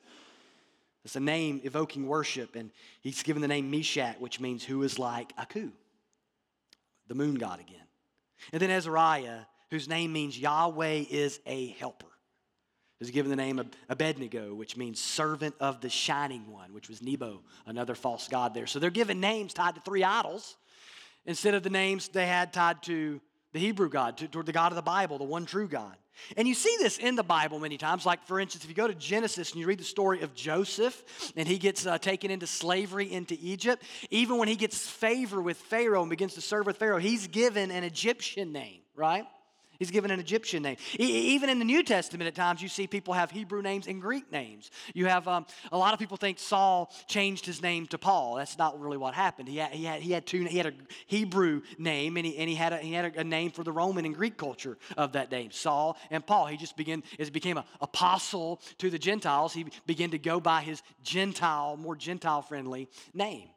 It's 1.05 1.15
a 1.15 1.19
name 1.19 1.61
evoking 1.63 2.07
worship, 2.07 2.55
and 2.55 2.71
he's 3.01 3.23
given 3.23 3.41
the 3.41 3.47
name 3.47 3.69
Meshach, 3.69 4.19
which 4.19 4.39
means 4.39 4.63
who 4.63 4.83
is 4.83 4.97
like 4.97 5.33
Aku, 5.37 5.71
the 7.07 7.15
moon 7.15 7.35
god 7.35 7.59
again. 7.59 7.85
And 8.51 8.61
then 8.61 8.69
Azariah, 8.69 9.41
whose 9.69 9.89
name 9.89 10.13
means 10.13 10.37
Yahweh 10.37 11.05
is 11.09 11.39
a 11.45 11.67
helper, 11.79 12.07
is 13.01 13.11
given 13.11 13.29
the 13.29 13.35
name 13.35 13.61
Abednego, 13.89 14.53
which 14.53 14.77
means 14.77 15.01
servant 15.01 15.55
of 15.59 15.81
the 15.81 15.89
shining 15.89 16.49
one, 16.49 16.73
which 16.73 16.87
was 16.87 17.01
Nebo, 17.01 17.41
another 17.65 17.95
false 17.95 18.29
god 18.29 18.53
there. 18.53 18.67
So 18.67 18.79
they're 18.79 18.89
given 18.89 19.19
names 19.19 19.53
tied 19.53 19.75
to 19.75 19.81
three 19.81 20.05
idols 20.05 20.55
instead 21.25 21.53
of 21.53 21.63
the 21.63 21.69
names 21.69 22.07
they 22.07 22.27
had 22.27 22.53
tied 22.53 22.81
to 22.83 23.19
the 23.51 23.59
Hebrew 23.59 23.89
God, 23.89 24.17
to, 24.17 24.27
toward 24.27 24.45
the 24.45 24.53
God 24.53 24.71
of 24.71 24.77
the 24.77 24.81
Bible, 24.81 25.17
the 25.17 25.25
one 25.25 25.45
true 25.45 25.67
God. 25.67 25.95
And 26.37 26.47
you 26.47 26.53
see 26.53 26.75
this 26.79 26.97
in 26.97 27.15
the 27.15 27.23
Bible 27.23 27.59
many 27.59 27.77
times. 27.77 28.05
Like, 28.05 28.25
for 28.25 28.39
instance, 28.39 28.63
if 28.63 28.69
you 28.69 28.75
go 28.75 28.87
to 28.87 28.95
Genesis 28.95 29.51
and 29.51 29.59
you 29.59 29.67
read 29.67 29.79
the 29.79 29.83
story 29.83 30.21
of 30.21 30.33
Joseph 30.33 31.31
and 31.35 31.47
he 31.47 31.57
gets 31.57 31.85
uh, 31.85 31.97
taken 31.97 32.31
into 32.31 32.47
slavery 32.47 33.11
into 33.11 33.37
Egypt, 33.41 33.83
even 34.09 34.37
when 34.37 34.47
he 34.47 34.55
gets 34.55 34.87
favor 34.87 35.41
with 35.41 35.57
Pharaoh 35.57 36.01
and 36.01 36.09
begins 36.09 36.35
to 36.35 36.41
serve 36.41 36.65
with 36.65 36.77
Pharaoh, 36.77 36.99
he's 36.99 37.27
given 37.27 37.71
an 37.71 37.83
Egyptian 37.83 38.51
name, 38.51 38.81
right? 38.95 39.25
He's 39.83 39.91
given 39.91 40.11
an 40.11 40.21
Egyptian 40.21 40.63
name. 40.63 40.77
even 40.97 41.49
in 41.49 41.59
the 41.59 41.65
New 41.65 41.83
Testament, 41.83 42.25
at 42.29 42.35
times 42.35 42.61
you 42.61 42.69
see 42.69 42.87
people 42.87 43.13
have 43.13 43.31
Hebrew 43.31 43.61
names 43.61 43.85
and 43.85 44.01
Greek 44.01 44.31
names. 44.31 44.71
You 44.93 45.07
have 45.07 45.27
um, 45.27 45.45
a 45.73 45.77
lot 45.77 45.93
of 45.93 45.99
people 45.99 46.15
think 46.15 46.39
Saul 46.39 46.89
changed 47.07 47.45
his 47.45 47.61
name 47.61 47.85
to 47.87 47.97
Paul. 47.97 48.35
That's 48.35 48.57
not 48.57 48.79
really 48.79 48.95
what 48.95 49.13
happened. 49.13 49.49
He 49.49 49.57
had, 49.57 49.71
he 49.71 49.83
had, 49.83 50.01
he 50.01 50.13
had, 50.13 50.25
two, 50.25 50.45
he 50.45 50.57
had 50.57 50.67
a 50.67 50.73
Hebrew 51.07 51.63
name 51.77 52.15
and 52.15 52.25
he, 52.25 52.37
and 52.37 52.47
he 52.47 52.55
had, 52.55 52.71
a, 52.71 52.77
he 52.77 52.93
had 52.93 53.17
a, 53.17 53.23
name 53.25 53.51
for 53.51 53.65
the 53.65 53.73
Roman 53.73 54.05
and 54.05 54.15
Greek 54.15 54.37
culture 54.37 54.77
of 54.95 55.11
that 55.13 55.29
name, 55.31 55.51
Saul 55.51 55.97
and 56.09 56.25
Paul. 56.25 56.45
He 56.45 56.55
just 56.55 56.77
began, 56.77 57.03
as 57.19 57.29
became 57.29 57.57
an 57.57 57.65
apostle 57.81 58.61
to 58.77 58.89
the 58.89 58.99
Gentiles, 58.99 59.51
he 59.51 59.65
began 59.85 60.11
to 60.11 60.17
go 60.17 60.39
by 60.39 60.61
his 60.61 60.81
Gentile, 61.03 61.75
more 61.75 61.97
Gentile 61.97 62.41
friendly 62.41 62.87
name. 63.13 63.49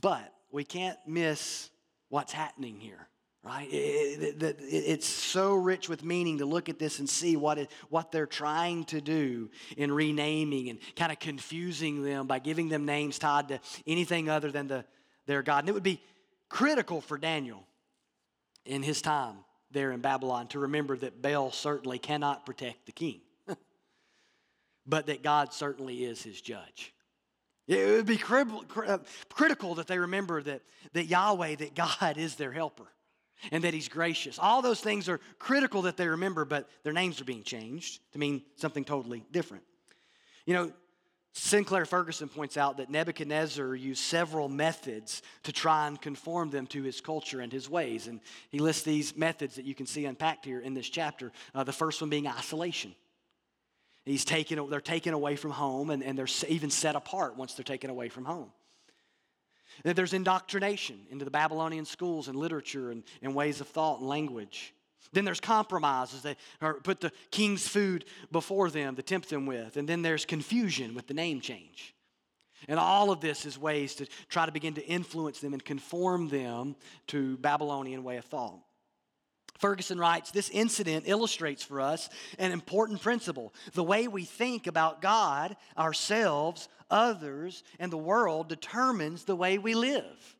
But 0.00 0.34
we 0.50 0.64
can't 0.64 0.98
miss 1.06 1.70
what's 2.08 2.32
happening 2.32 2.80
here 2.80 3.06
right? 3.42 3.68
It, 3.72 4.42
it, 4.42 4.60
it's 4.60 5.06
so 5.06 5.54
rich 5.54 5.88
with 5.88 6.04
meaning 6.04 6.38
to 6.38 6.44
look 6.44 6.68
at 6.68 6.78
this 6.78 6.98
and 6.98 7.08
see 7.08 7.36
what, 7.36 7.58
it, 7.58 7.70
what 7.88 8.12
they're 8.12 8.26
trying 8.26 8.84
to 8.86 9.00
do 9.00 9.50
in 9.76 9.90
renaming 9.92 10.68
and 10.68 10.78
kind 10.94 11.10
of 11.10 11.18
confusing 11.18 12.02
them 12.02 12.26
by 12.26 12.38
giving 12.38 12.68
them 12.68 12.84
names 12.84 13.18
tied 13.18 13.48
to 13.48 13.60
anything 13.86 14.28
other 14.28 14.50
than 14.50 14.68
the, 14.68 14.84
their 15.26 15.42
God. 15.42 15.60
And 15.60 15.68
it 15.68 15.72
would 15.72 15.82
be 15.82 16.02
critical 16.48 17.00
for 17.00 17.16
Daniel 17.16 17.66
in 18.66 18.82
his 18.82 19.00
time 19.00 19.36
there 19.70 19.92
in 19.92 20.00
Babylon 20.00 20.48
to 20.48 20.58
remember 20.58 20.96
that 20.98 21.22
Baal 21.22 21.50
certainly 21.50 21.98
cannot 21.98 22.44
protect 22.44 22.86
the 22.86 22.92
king, 22.92 23.20
but 24.86 25.06
that 25.06 25.22
God 25.22 25.54
certainly 25.54 26.04
is 26.04 26.22
his 26.22 26.40
judge. 26.40 26.92
It 27.66 27.86
would 27.86 28.06
be 28.06 28.16
critical 28.16 29.76
that 29.76 29.86
they 29.86 29.98
remember 29.98 30.42
that, 30.42 30.62
that 30.92 31.06
Yahweh, 31.06 31.54
that 31.54 31.74
God 31.76 32.18
is 32.18 32.34
their 32.34 32.50
helper 32.50 32.88
and 33.50 33.64
that 33.64 33.74
he's 33.74 33.88
gracious. 33.88 34.38
All 34.38 34.62
those 34.62 34.80
things 34.80 35.08
are 35.08 35.20
critical 35.38 35.82
that 35.82 35.96
they 35.96 36.08
remember, 36.08 36.44
but 36.44 36.68
their 36.82 36.92
names 36.92 37.20
are 37.20 37.24
being 37.24 37.42
changed 37.42 38.00
to 38.12 38.18
mean 38.18 38.42
something 38.56 38.84
totally 38.84 39.24
different. 39.32 39.64
You 40.46 40.54
know, 40.54 40.72
Sinclair 41.32 41.86
Ferguson 41.86 42.28
points 42.28 42.56
out 42.56 42.78
that 42.78 42.90
Nebuchadnezzar 42.90 43.74
used 43.74 44.02
several 44.02 44.48
methods 44.48 45.22
to 45.44 45.52
try 45.52 45.86
and 45.86 46.00
conform 46.00 46.50
them 46.50 46.66
to 46.68 46.82
his 46.82 47.00
culture 47.00 47.40
and 47.40 47.52
his 47.52 47.70
ways. 47.70 48.08
And 48.08 48.20
he 48.50 48.58
lists 48.58 48.82
these 48.82 49.16
methods 49.16 49.54
that 49.54 49.64
you 49.64 49.74
can 49.74 49.86
see 49.86 50.06
unpacked 50.06 50.44
here 50.44 50.60
in 50.60 50.74
this 50.74 50.88
chapter. 50.88 51.30
Uh, 51.54 51.62
the 51.62 51.72
first 51.72 52.00
one 52.00 52.10
being 52.10 52.26
isolation. 52.26 52.94
He's 54.04 54.24
taken, 54.24 54.68
they're 54.70 54.80
taken 54.80 55.14
away 55.14 55.36
from 55.36 55.52
home 55.52 55.90
and, 55.90 56.02
and 56.02 56.18
they're 56.18 56.26
even 56.48 56.70
set 56.70 56.96
apart 56.96 57.36
once 57.36 57.54
they're 57.54 57.64
taken 57.64 57.90
away 57.90 58.08
from 58.08 58.24
home. 58.24 58.50
There's 59.84 60.12
indoctrination 60.12 61.00
into 61.10 61.24
the 61.24 61.30
Babylonian 61.30 61.84
schools 61.84 62.28
and 62.28 62.36
literature 62.36 62.90
and, 62.90 63.02
and 63.22 63.34
ways 63.34 63.60
of 63.60 63.68
thought 63.68 64.00
and 64.00 64.08
language. 64.08 64.74
Then 65.12 65.24
there's 65.24 65.40
compromises. 65.40 66.22
they 66.22 66.36
put 66.82 67.00
the 67.00 67.12
king's 67.30 67.66
food 67.66 68.04
before 68.30 68.70
them 68.70 68.96
to 68.96 69.02
tempt 69.02 69.28
them 69.28 69.46
with. 69.46 69.76
And 69.76 69.88
then 69.88 70.02
there's 70.02 70.24
confusion 70.24 70.94
with 70.94 71.06
the 71.06 71.14
name 71.14 71.40
change. 71.40 71.94
And 72.68 72.78
all 72.78 73.10
of 73.10 73.20
this 73.20 73.46
is 73.46 73.58
ways 73.58 73.94
to 73.96 74.06
try 74.28 74.46
to 74.46 74.52
begin 74.52 74.74
to 74.74 74.86
influence 74.86 75.40
them 75.40 75.52
and 75.54 75.64
conform 75.64 76.28
them 76.28 76.76
to 77.08 77.38
Babylonian 77.38 78.04
way 78.04 78.18
of 78.18 78.26
thought. 78.26 78.60
Ferguson 79.60 79.98
writes, 79.98 80.30
This 80.30 80.50
incident 80.50 81.04
illustrates 81.06 81.62
for 81.62 81.80
us 81.80 82.08
an 82.38 82.50
important 82.50 83.02
principle. 83.02 83.54
The 83.74 83.84
way 83.84 84.08
we 84.08 84.24
think 84.24 84.66
about 84.66 85.02
God, 85.02 85.56
ourselves, 85.78 86.68
others, 86.90 87.62
and 87.78 87.92
the 87.92 87.98
world 87.98 88.48
determines 88.48 89.24
the 89.24 89.36
way 89.36 89.58
we 89.58 89.74
live. 89.74 90.36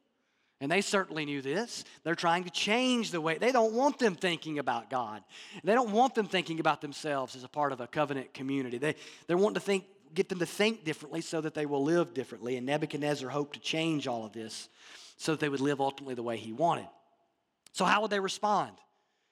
And 0.63 0.71
they 0.71 0.81
certainly 0.81 1.25
knew 1.25 1.41
this. 1.41 1.85
They're 2.03 2.15
trying 2.15 2.45
to 2.45 2.51
change 2.51 3.11
the 3.11 3.21
way. 3.21 3.39
They 3.39 3.53
don't 3.53 3.73
want 3.73 3.99
them 3.99 4.15
thinking 4.15 4.59
about 4.59 4.91
God. 4.91 5.23
They 5.65 5.75
don't 5.75 5.93
want 5.93 6.15
them 6.15 6.27
thinking 6.27 6.61
about 6.61 6.81
themselves 6.81 7.37
as 7.37 7.45
a 7.45 7.49
part 7.49 7.73
of 7.73 7.81
a 7.81 7.87
covenant 7.87 8.35
community. 8.35 8.77
They, 8.77 8.95
they 9.27 9.35
want 9.35 9.55
to 9.55 9.61
think, 9.61 9.85
get 10.13 10.29
them 10.29 10.39
to 10.39 10.47
think 10.47 10.85
differently 10.85 11.23
so 11.23 11.41
that 11.41 11.55
they 11.55 11.65
will 11.65 11.83
live 11.83 12.13
differently. 12.13 12.57
And 12.57 12.67
Nebuchadnezzar 12.67 13.31
hoped 13.31 13.55
to 13.55 13.61
change 13.61 14.07
all 14.07 14.27
of 14.27 14.33
this 14.33 14.69
so 15.17 15.33
that 15.33 15.41
they 15.41 15.49
would 15.49 15.61
live 15.61 15.81
ultimately 15.81 16.15
the 16.15 16.23
way 16.23 16.37
he 16.37 16.53
wanted. 16.53 16.89
So, 17.73 17.85
how 17.85 18.03
would 18.03 18.11
they 18.11 18.21
respond 18.21 18.73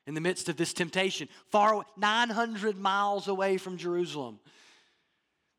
in 0.08 0.14
the 0.14 0.20
midst 0.20 0.48
of 0.48 0.56
this 0.56 0.72
temptation? 0.72 1.28
Far 1.50 1.84
900 1.96 2.76
miles 2.76 3.28
away 3.28 3.58
from 3.58 3.76
Jerusalem 3.76 4.40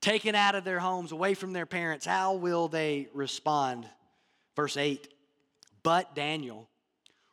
taken 0.01 0.35
out 0.35 0.55
of 0.55 0.63
their 0.63 0.79
homes, 0.79 1.11
away 1.11 1.33
from 1.35 1.53
their 1.53 1.65
parents, 1.65 2.05
how 2.05 2.33
will 2.33 2.67
they 2.67 3.07
respond? 3.13 3.87
Verse 4.55 4.75
8 4.75 5.07
But 5.83 6.15
Daniel 6.15 6.67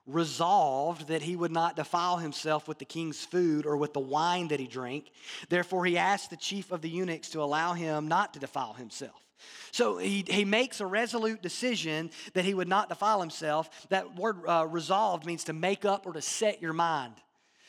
resolved 0.07 1.09
that 1.09 1.23
he 1.23 1.35
would 1.35 1.51
not 1.51 1.75
defile 1.75 2.19
himself 2.19 2.69
with 2.69 2.79
the 2.79 2.85
king's 2.85 3.25
food 3.25 3.67
or 3.67 3.77
with 3.77 3.93
the 3.93 4.01
wine 4.01 4.49
that 4.49 4.61
he 4.61 4.67
drank. 4.67 5.11
Therefore, 5.49 5.85
he 5.85 5.99
asked 5.99 6.31
the 6.31 6.37
chief 6.37 6.71
of 6.71 6.81
the 6.81 6.89
eunuchs 6.89 7.31
to 7.31 7.43
allow 7.43 7.73
him 7.73 8.07
not 8.07 8.35
to 8.35 8.39
defile 8.39 8.75
himself. 8.75 9.26
So 9.73 9.99
he, 9.99 10.25
he 10.27 10.45
makes 10.45 10.81
a 10.81 10.87
resolute 10.87 11.43
decision 11.43 12.11
that 12.33 12.45
he 12.45 12.55
would 12.55 12.69
not 12.69 12.89
defile 12.89 13.21
himself. 13.21 13.89
That 13.91 14.17
word 14.17 14.39
uh, 14.47 14.67
resolved 14.69 15.27
means 15.27 15.45
to 15.45 15.53
make 15.53 15.85
up 15.85 16.07
or 16.07 16.13
to 16.13 16.23
set 16.23 16.63
your 16.63 16.73
mind. 16.73 17.15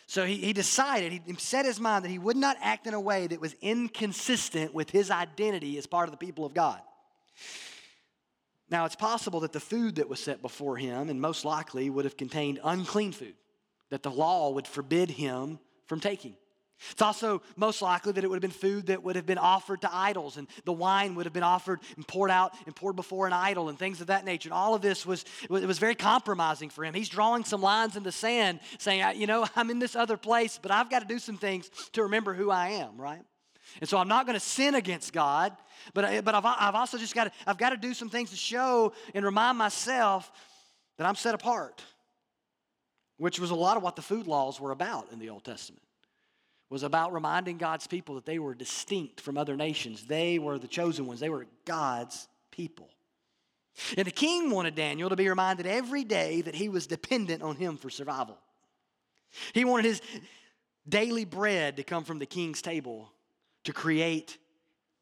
So 0.08 0.26
he, 0.26 0.36
he 0.36 0.54
decided, 0.54 1.12
he 1.12 1.34
set 1.36 1.66
his 1.66 1.80
mind 1.80 2.06
that 2.06 2.10
he 2.10 2.20
would 2.20 2.38
not 2.38 2.56
act 2.62 2.88
in 2.88 2.94
a 2.94 3.00
way 3.00 3.28
that 3.28 3.42
was 3.42 3.56
inconsistent 3.62 4.74
with 4.74 4.90
his 4.90 5.12
identity 5.12 5.78
as 5.78 5.86
part 5.86 6.08
of 6.08 6.12
the 6.12 6.18
people 6.18 6.46
of 6.46 6.54
God. 6.54 6.80
Now, 8.70 8.86
it's 8.86 8.96
possible 8.96 9.42
that 9.42 9.54
the 9.54 9.60
food 9.60 9.96
that 9.96 10.10
was 10.10 10.20
set 10.20 10.42
before 10.42 10.78
him, 10.78 11.10
and 11.10 11.22
most 11.22 11.46
likely 11.46 11.90
would 11.90 12.06
have 12.06 12.18
contained 12.18 12.60
unclean 12.64 13.12
food, 13.12 13.36
that 13.90 14.04
the 14.04 14.12
law 14.12 14.52
would 14.52 14.68
forbid 14.68 15.10
him 15.10 15.60
from 15.88 16.00
taking. 16.00 16.36
It's 16.92 17.02
also 17.02 17.42
most 17.56 17.82
likely 17.82 18.12
that 18.14 18.24
it 18.24 18.28
would 18.28 18.36
have 18.36 18.42
been 18.42 18.52
food 18.52 18.88
that 18.88 19.02
would 19.02 19.16
have 19.16 19.26
been 19.26 19.40
offered 19.40 19.82
to 19.82 19.94
idols, 19.94 20.38
and 20.38 20.48
the 20.64 20.74
wine 20.74 21.16
would 21.16 21.26
have 21.26 21.34
been 21.34 21.44
offered 21.44 21.80
and 21.96 22.08
poured 22.08 22.30
out 22.30 22.54
and 22.66 22.76
poured 22.76 22.96
before 22.96 23.26
an 23.26 23.34
idol, 23.34 23.70
and 23.70 23.80
things 23.80 24.00
of 24.00 24.08
that 24.08 24.26
nature. 24.26 24.50
And 24.50 24.54
all 24.54 24.76
of 24.76 24.82
this 24.82 25.06
was 25.06 25.26
it 25.44 25.50
was 25.50 25.80
very 25.80 25.96
compromising 25.96 26.70
for 26.70 26.84
him. 26.84 26.94
He's 26.94 27.10
drawing 27.10 27.46
some 27.46 27.62
lines 27.62 27.96
in 27.96 28.04
the 28.04 28.12
sand, 28.12 28.60
saying, 28.78 29.20
"You 29.20 29.26
know, 29.26 29.48
I'm 29.56 29.70
in 29.72 29.80
this 29.80 29.96
other 29.96 30.18
place, 30.18 30.60
but 30.62 30.72
I've 30.72 30.90
got 30.90 31.00
to 31.00 31.08
do 31.08 31.20
some 31.20 31.38
things 31.38 31.70
to 31.94 32.04
remember 32.04 32.34
who 32.34 32.52
I 32.52 32.70
am." 32.70 32.98
Right? 32.98 33.22
And 33.82 33.90
so 33.90 33.98
I'm 33.98 34.08
not 34.08 34.26
going 34.26 34.36
to 34.36 34.46
sin 34.46 34.76
against 34.76 35.14
God, 35.14 35.58
but 35.96 36.24
but 36.24 36.36
I've, 36.36 36.46
I've 36.46 36.76
also 36.76 37.00
just 37.00 37.16
got 37.16 37.26
to 37.26 37.32
I've 37.48 37.58
got 37.58 37.72
to 37.72 37.78
do 37.78 37.96
some 37.96 38.10
things 38.10 38.30
to 38.30 38.38
show 38.38 38.94
and 39.16 39.26
remind 39.26 39.58
myself 39.58 40.32
that 41.00 41.08
I'm 41.08 41.16
set 41.16 41.34
apart, 41.34 41.84
which 43.18 43.40
was 43.40 43.50
a 43.50 43.56
lot 43.56 43.78
of 43.78 43.84
what 43.84 43.96
the 43.96 44.04
food 44.04 44.28
laws 44.28 44.60
were 44.60 44.72
about 44.72 45.12
in 45.12 45.18
the 45.18 45.30
Old 45.32 45.44
Testament 45.44 45.82
was 46.70 46.84
about 46.84 47.14
reminding 47.14 47.58
God's 47.58 47.88
people 47.88 48.16
that 48.16 48.26
they 48.26 48.40
were 48.40 48.54
distinct 48.54 49.22
from 49.22 49.38
other 49.38 49.56
nations. 49.56 50.06
They 50.06 50.38
were 50.40 50.60
the 50.60 50.68
chosen 50.68 51.06
ones, 51.06 51.20
they 51.20 51.30
were 51.30 51.48
God's 51.66 52.28
people. 52.52 52.90
And 53.96 54.08
the 54.08 54.12
king 54.12 54.50
wanted 54.50 54.76
Daniel 54.76 55.10
to 55.10 55.16
be 55.16 55.30
reminded 55.30 55.68
every 55.68 56.04
day 56.04 56.42
that 56.42 56.56
he 56.56 56.68
was 56.68 56.88
dependent 56.88 57.44
on 57.44 57.56
him 57.56 57.78
for 57.78 57.90
survival. 57.90 58.38
He 59.54 59.66
wanted 59.66 59.86
his 59.86 60.02
daily 60.88 61.26
bread 61.26 61.78
to 61.78 61.84
come 61.84 62.04
from 62.04 62.18
the 62.18 62.26
king's 62.26 62.62
table 62.62 63.12
to 63.66 63.74
create 63.74 64.38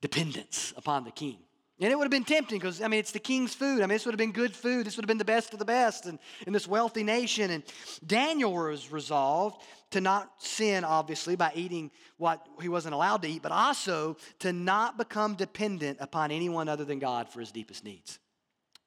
dependence 0.01 0.73
upon 0.75 1.05
the 1.05 1.11
king. 1.11 1.37
And 1.79 1.91
it 1.91 1.97
would 1.97 2.05
have 2.05 2.11
been 2.11 2.23
tempting 2.23 2.57
because, 2.57 2.81
I 2.81 2.87
mean, 2.87 3.01
it's 3.01 3.11
the 3.11 3.19
king's 3.19 3.53
food. 3.53 3.79
I 3.79 3.81
mean, 3.81 3.89
this 3.89 4.05
would 4.05 4.13
have 4.13 4.19
been 4.19 4.31
good 4.31 4.55
food. 4.55 4.85
This 4.85 4.95
would 4.95 5.03
have 5.03 5.09
been 5.09 5.17
the 5.17 5.25
best 5.25 5.51
of 5.51 5.59
the 5.59 5.65
best 5.65 6.05
in, 6.05 6.17
in 6.47 6.53
this 6.53 6.67
wealthy 6.67 7.03
nation. 7.03 7.51
And 7.51 7.63
Daniel 8.05 8.53
was 8.53 8.91
resolved 8.91 9.61
to 9.95 10.01
not 10.01 10.29
sin, 10.39 10.83
obviously, 10.83 11.37
by 11.37 11.53
eating 11.55 11.89
what 12.17 12.45
he 12.61 12.67
wasn't 12.67 12.93
allowed 12.93 13.21
to 13.21 13.29
eat, 13.29 13.41
but 13.41 13.53
also 13.53 14.17
to 14.39 14.51
not 14.51 14.97
become 14.97 15.35
dependent 15.35 15.99
upon 16.01 16.31
anyone 16.31 16.67
other 16.67 16.83
than 16.83 16.99
God 16.99 17.29
for 17.29 17.39
his 17.39 17.49
deepest 17.49 17.85
needs. 17.85 18.19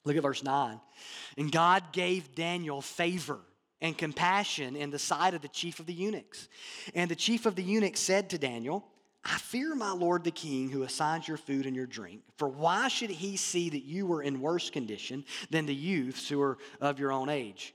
Look 0.04 0.16
at 0.16 0.22
verse 0.22 0.44
9. 0.44 0.78
And 1.38 1.50
God 1.50 1.82
gave 1.92 2.34
Daniel 2.34 2.82
favor 2.82 3.38
and 3.80 3.96
compassion 3.96 4.76
in 4.76 4.90
the 4.90 4.98
sight 4.98 5.32
of 5.32 5.40
the 5.40 5.48
chief 5.48 5.80
of 5.80 5.86
the 5.86 5.94
eunuchs. 5.94 6.46
And 6.94 7.10
the 7.10 7.16
chief 7.16 7.46
of 7.46 7.54
the 7.54 7.62
eunuchs 7.62 8.00
said 8.00 8.28
to 8.30 8.38
Daniel, 8.38 8.84
I 9.24 9.38
fear 9.38 9.74
my 9.74 9.92
lord 9.92 10.24
the 10.24 10.30
king 10.30 10.68
who 10.68 10.82
assigns 10.82 11.26
your 11.26 11.38
food 11.38 11.64
and 11.64 11.74
your 11.74 11.86
drink. 11.86 12.20
For 12.36 12.48
why 12.48 12.88
should 12.88 13.08
he 13.08 13.38
see 13.38 13.70
that 13.70 13.84
you 13.84 14.12
are 14.12 14.22
in 14.22 14.42
worse 14.42 14.68
condition 14.68 15.24
than 15.48 15.64
the 15.64 15.74
youths 15.74 16.28
who 16.28 16.42
are 16.42 16.58
of 16.82 16.98
your 16.98 17.12
own 17.12 17.30
age? 17.30 17.74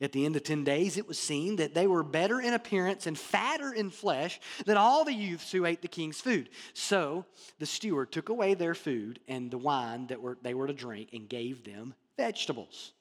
At 0.00 0.12
the 0.12 0.24
end 0.24 0.36
of 0.36 0.44
10 0.44 0.62
days, 0.62 0.96
it 0.96 1.08
was 1.08 1.18
seen 1.18 1.56
that 1.56 1.74
they 1.74 1.86
were 1.86 2.04
better 2.04 2.40
in 2.40 2.54
appearance 2.54 3.06
and 3.06 3.18
fatter 3.18 3.72
in 3.72 3.90
flesh 3.90 4.40
than 4.64 4.76
all 4.76 5.04
the 5.04 5.12
youths 5.12 5.50
who 5.50 5.64
ate 5.64 5.82
the 5.82 5.88
king's 5.88 6.20
food. 6.20 6.50
So 6.72 7.24
the 7.58 7.66
steward 7.66 8.12
took 8.12 8.28
away 8.28 8.54
their 8.54 8.74
food 8.74 9.18
and 9.26 9.50
the 9.50 9.58
wine 9.58 10.06
that 10.06 10.22
were, 10.22 10.38
they 10.40 10.54
were 10.54 10.68
to 10.68 10.72
drink 10.72 11.10
and 11.12 11.28
gave 11.28 11.64
them 11.64 11.94
vegetables. 12.16 12.92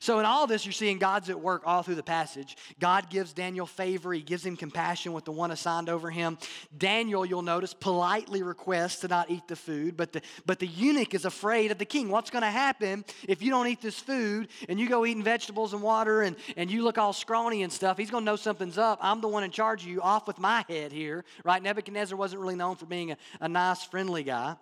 So, 0.00 0.18
in 0.18 0.24
all 0.24 0.46
this, 0.46 0.64
you're 0.64 0.72
seeing 0.72 0.98
God's 0.98 1.30
at 1.30 1.40
work 1.40 1.62
all 1.64 1.82
through 1.82 1.96
the 1.96 2.02
passage. 2.02 2.56
God 2.78 3.10
gives 3.10 3.32
Daniel 3.32 3.66
favor, 3.66 4.12
he 4.12 4.20
gives 4.20 4.44
him 4.44 4.56
compassion 4.56 5.12
with 5.12 5.24
the 5.24 5.32
one 5.32 5.50
assigned 5.50 5.88
over 5.88 6.10
him. 6.10 6.38
Daniel, 6.76 7.24
you'll 7.24 7.42
notice, 7.42 7.74
politely 7.74 8.42
requests 8.42 9.00
to 9.00 9.08
not 9.08 9.30
eat 9.30 9.46
the 9.48 9.56
food, 9.56 9.96
but 9.96 10.12
the, 10.12 10.22
but 10.46 10.58
the 10.58 10.66
eunuch 10.66 11.14
is 11.14 11.24
afraid 11.24 11.70
of 11.70 11.78
the 11.78 11.84
king. 11.84 12.08
What's 12.08 12.30
going 12.30 12.42
to 12.42 12.50
happen 12.50 13.04
if 13.28 13.42
you 13.42 13.50
don't 13.50 13.66
eat 13.66 13.80
this 13.80 13.98
food 13.98 14.48
and 14.68 14.78
you 14.78 14.88
go 14.88 15.04
eating 15.04 15.22
vegetables 15.22 15.72
and 15.72 15.82
water 15.82 16.22
and, 16.22 16.36
and 16.56 16.70
you 16.70 16.84
look 16.84 16.98
all 16.98 17.12
scrawny 17.12 17.62
and 17.62 17.72
stuff? 17.72 17.98
He's 17.98 18.10
going 18.10 18.22
to 18.22 18.30
know 18.30 18.36
something's 18.36 18.78
up. 18.78 18.98
I'm 19.02 19.20
the 19.20 19.28
one 19.28 19.44
in 19.44 19.50
charge 19.50 19.82
of 19.82 19.88
you, 19.88 20.00
off 20.00 20.26
with 20.26 20.38
my 20.38 20.64
head 20.68 20.92
here, 20.92 21.24
right? 21.44 21.62
Nebuchadnezzar 21.62 22.16
wasn't 22.16 22.42
really 22.42 22.56
known 22.56 22.76
for 22.76 22.86
being 22.86 23.12
a, 23.12 23.16
a 23.40 23.48
nice, 23.48 23.84
friendly 23.84 24.22
guy. 24.22 24.56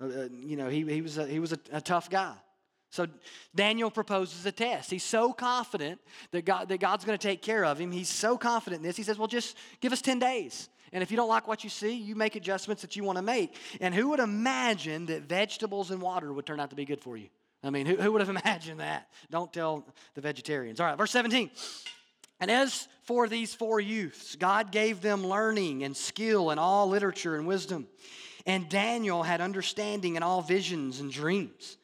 Uh, 0.00 0.06
uh 0.06 0.28
you 0.32 0.56
know, 0.56 0.68
he, 0.68 0.82
he 0.82 1.02
was, 1.02 1.18
a, 1.18 1.26
he 1.26 1.38
was 1.38 1.52
a, 1.52 1.58
a 1.72 1.80
tough 1.80 2.10
guy. 2.10 2.34
So 2.94 3.08
Daniel 3.52 3.90
proposes 3.90 4.46
a 4.46 4.52
test. 4.52 4.88
He's 4.88 5.02
so 5.02 5.32
confident 5.32 6.00
that, 6.30 6.44
God, 6.44 6.68
that 6.68 6.78
God's 6.78 7.04
going 7.04 7.18
to 7.18 7.26
take 7.28 7.42
care 7.42 7.64
of 7.64 7.76
him. 7.76 7.90
He's 7.90 8.08
so 8.08 8.38
confident 8.38 8.82
in 8.82 8.86
this. 8.86 8.96
He 8.96 9.02
says, 9.02 9.18
Well, 9.18 9.26
just 9.26 9.56
give 9.80 9.92
us 9.92 10.00
10 10.00 10.20
days. 10.20 10.68
And 10.92 11.02
if 11.02 11.10
you 11.10 11.16
don't 11.16 11.28
like 11.28 11.48
what 11.48 11.64
you 11.64 11.70
see, 11.70 11.92
you 11.92 12.14
make 12.14 12.36
adjustments 12.36 12.82
that 12.82 12.94
you 12.94 13.02
want 13.02 13.18
to 13.18 13.22
make. 13.22 13.56
And 13.80 13.92
who 13.92 14.10
would 14.10 14.20
imagine 14.20 15.06
that 15.06 15.22
vegetables 15.22 15.90
and 15.90 16.00
water 16.00 16.32
would 16.32 16.46
turn 16.46 16.60
out 16.60 16.70
to 16.70 16.76
be 16.76 16.84
good 16.84 17.00
for 17.00 17.16
you? 17.16 17.26
I 17.64 17.70
mean, 17.70 17.84
who, 17.84 17.96
who 17.96 18.12
would 18.12 18.20
have 18.20 18.30
imagined 18.44 18.78
that? 18.78 19.08
Don't 19.28 19.52
tell 19.52 19.84
the 20.14 20.20
vegetarians. 20.20 20.78
All 20.78 20.86
right, 20.86 20.96
verse 20.96 21.10
17. 21.10 21.50
And 22.38 22.48
as 22.48 22.86
for 23.02 23.26
these 23.26 23.52
four 23.52 23.80
youths, 23.80 24.36
God 24.36 24.70
gave 24.70 25.00
them 25.00 25.26
learning 25.26 25.82
and 25.82 25.96
skill 25.96 26.52
in 26.52 26.60
all 26.60 26.88
literature 26.88 27.34
and 27.34 27.44
wisdom. 27.44 27.88
And 28.46 28.68
Daniel 28.68 29.24
had 29.24 29.40
understanding 29.40 30.14
in 30.14 30.22
all 30.22 30.42
visions 30.42 31.00
and 31.00 31.10
dreams. 31.10 31.76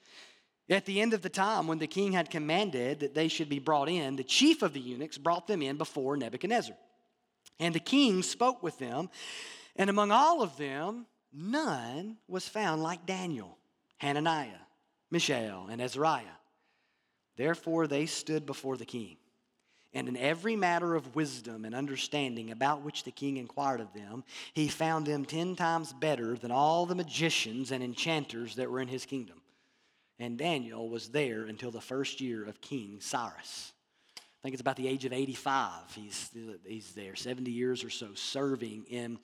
At 0.70 0.86
the 0.86 1.00
end 1.00 1.14
of 1.14 1.22
the 1.22 1.28
time, 1.28 1.66
when 1.66 1.80
the 1.80 1.88
king 1.88 2.12
had 2.12 2.30
commanded 2.30 3.00
that 3.00 3.12
they 3.12 3.26
should 3.26 3.48
be 3.48 3.58
brought 3.58 3.88
in, 3.88 4.14
the 4.14 4.22
chief 4.22 4.62
of 4.62 4.72
the 4.72 4.80
eunuchs 4.80 5.18
brought 5.18 5.48
them 5.48 5.62
in 5.62 5.76
before 5.76 6.16
Nebuchadnezzar. 6.16 6.76
And 7.58 7.74
the 7.74 7.80
king 7.80 8.22
spoke 8.22 8.62
with 8.62 8.78
them, 8.78 9.10
and 9.74 9.90
among 9.90 10.12
all 10.12 10.42
of 10.42 10.56
them, 10.56 11.06
none 11.32 12.18
was 12.28 12.48
found 12.48 12.84
like 12.84 13.04
Daniel, 13.04 13.58
Hananiah, 13.98 14.62
Mishael, 15.10 15.66
and 15.68 15.82
Azariah. 15.82 16.38
Therefore, 17.36 17.88
they 17.88 18.06
stood 18.06 18.46
before 18.46 18.76
the 18.76 18.84
king. 18.84 19.16
And 19.92 20.06
in 20.06 20.16
every 20.16 20.54
matter 20.54 20.94
of 20.94 21.16
wisdom 21.16 21.64
and 21.64 21.74
understanding 21.74 22.52
about 22.52 22.82
which 22.82 23.02
the 23.02 23.10
king 23.10 23.38
inquired 23.38 23.80
of 23.80 23.92
them, 23.92 24.22
he 24.54 24.68
found 24.68 25.04
them 25.04 25.24
ten 25.24 25.56
times 25.56 25.92
better 25.92 26.36
than 26.36 26.52
all 26.52 26.86
the 26.86 26.94
magicians 26.94 27.72
and 27.72 27.82
enchanters 27.82 28.54
that 28.54 28.70
were 28.70 28.80
in 28.80 28.86
his 28.86 29.04
kingdom 29.04 29.39
and 30.20 30.36
Daniel 30.36 30.88
was 30.88 31.08
there 31.08 31.44
until 31.44 31.70
the 31.70 31.80
first 31.80 32.20
year 32.20 32.44
of 32.44 32.60
King 32.60 32.98
Cyrus. 33.00 33.72
I 34.16 34.42
think 34.42 34.52
it's 34.54 34.60
about 34.60 34.76
the 34.76 34.86
age 34.86 35.04
of 35.06 35.12
85. 35.12 35.94
He's, 35.94 36.30
he's 36.64 36.92
there, 36.92 37.16
70 37.16 37.50
years 37.50 37.82
or 37.82 37.90
so, 37.90 38.08
serving 38.14 38.84
in 38.88 39.18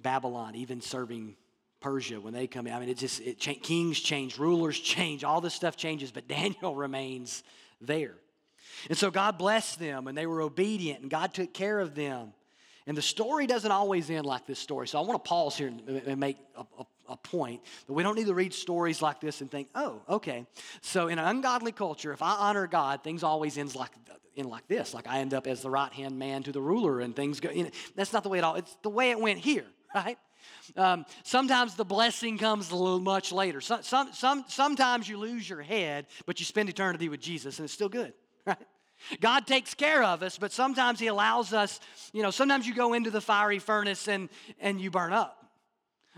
Babylon, 0.00 0.54
even 0.56 0.80
serving 0.80 1.36
Persia 1.80 2.20
when 2.20 2.34
they 2.34 2.46
come 2.46 2.66
in. 2.66 2.74
I 2.74 2.80
mean, 2.80 2.90
it 2.90 2.98
just, 2.98 3.20
it 3.20 3.38
kings 3.38 3.98
change, 3.98 4.38
rulers 4.38 4.78
change, 4.78 5.24
all 5.24 5.40
this 5.40 5.54
stuff 5.54 5.76
changes, 5.76 6.10
but 6.10 6.28
Daniel 6.28 6.76
remains 6.76 7.42
there. 7.80 8.14
And 8.88 8.96
so 8.96 9.10
God 9.10 9.38
blessed 9.38 9.78
them, 9.78 10.06
and 10.06 10.16
they 10.16 10.26
were 10.26 10.42
obedient, 10.42 11.00
and 11.00 11.10
God 11.10 11.34
took 11.34 11.52
care 11.52 11.80
of 11.80 11.94
them. 11.94 12.32
And 12.86 12.96
the 12.96 13.02
story 13.02 13.46
doesn't 13.46 13.70
always 13.70 14.10
end 14.10 14.26
like 14.26 14.46
this 14.46 14.58
story. 14.58 14.88
So 14.88 14.98
I 14.98 15.02
want 15.02 15.22
to 15.22 15.28
pause 15.28 15.56
here 15.56 15.68
and 15.68 16.18
make 16.18 16.36
a, 16.56 16.64
a 16.80 16.86
a 17.08 17.16
point, 17.16 17.62
but 17.86 17.94
we 17.94 18.02
don't 18.02 18.16
need 18.16 18.26
to 18.26 18.34
read 18.34 18.54
stories 18.54 19.02
like 19.02 19.20
this 19.20 19.40
and 19.40 19.50
think, 19.50 19.68
oh, 19.74 20.02
okay. 20.08 20.46
So 20.80 21.08
in 21.08 21.18
an 21.18 21.26
ungodly 21.26 21.72
culture, 21.72 22.12
if 22.12 22.22
I 22.22 22.32
honor 22.32 22.66
God, 22.66 23.02
things 23.02 23.22
always 23.22 23.58
ends 23.58 23.74
like 23.74 23.90
in 24.34 24.48
like 24.48 24.66
this. 24.68 24.94
Like 24.94 25.06
I 25.08 25.18
end 25.18 25.34
up 25.34 25.46
as 25.46 25.62
the 25.62 25.70
right 25.70 25.92
hand 25.92 26.18
man 26.18 26.42
to 26.44 26.52
the 26.52 26.60
ruler, 26.60 27.00
and 27.00 27.14
things 27.14 27.40
go. 27.40 27.50
You 27.50 27.64
know, 27.64 27.70
that's 27.94 28.12
not 28.12 28.22
the 28.22 28.28
way 28.28 28.38
at 28.38 28.44
all. 28.44 28.54
It's 28.54 28.76
the 28.82 28.90
way 28.90 29.10
it 29.10 29.20
went 29.20 29.38
here, 29.38 29.66
right? 29.94 30.18
Um, 30.76 31.04
sometimes 31.22 31.74
the 31.74 31.84
blessing 31.84 32.38
comes 32.38 32.70
a 32.70 32.76
little 32.76 33.00
much 33.00 33.32
later. 33.32 33.60
Some, 33.60 33.82
some, 33.82 34.12
some, 34.12 34.44
sometimes 34.48 35.08
you 35.08 35.18
lose 35.18 35.48
your 35.48 35.62
head, 35.62 36.06
but 36.26 36.40
you 36.40 36.46
spend 36.46 36.68
eternity 36.68 37.08
with 37.08 37.20
Jesus, 37.20 37.58
and 37.58 37.64
it's 37.64 37.74
still 37.74 37.88
good, 37.88 38.12
right? 38.46 38.58
God 39.20 39.46
takes 39.46 39.74
care 39.74 40.02
of 40.02 40.22
us, 40.22 40.38
but 40.38 40.52
sometimes 40.52 41.00
He 41.00 41.08
allows 41.08 41.52
us, 41.52 41.80
you 42.12 42.22
know, 42.22 42.30
sometimes 42.30 42.66
you 42.66 42.74
go 42.74 42.92
into 42.92 43.10
the 43.10 43.20
fiery 43.20 43.58
furnace 43.58 44.08
and, 44.08 44.28
and 44.60 44.80
you 44.80 44.90
burn 44.90 45.12
up. 45.12 45.41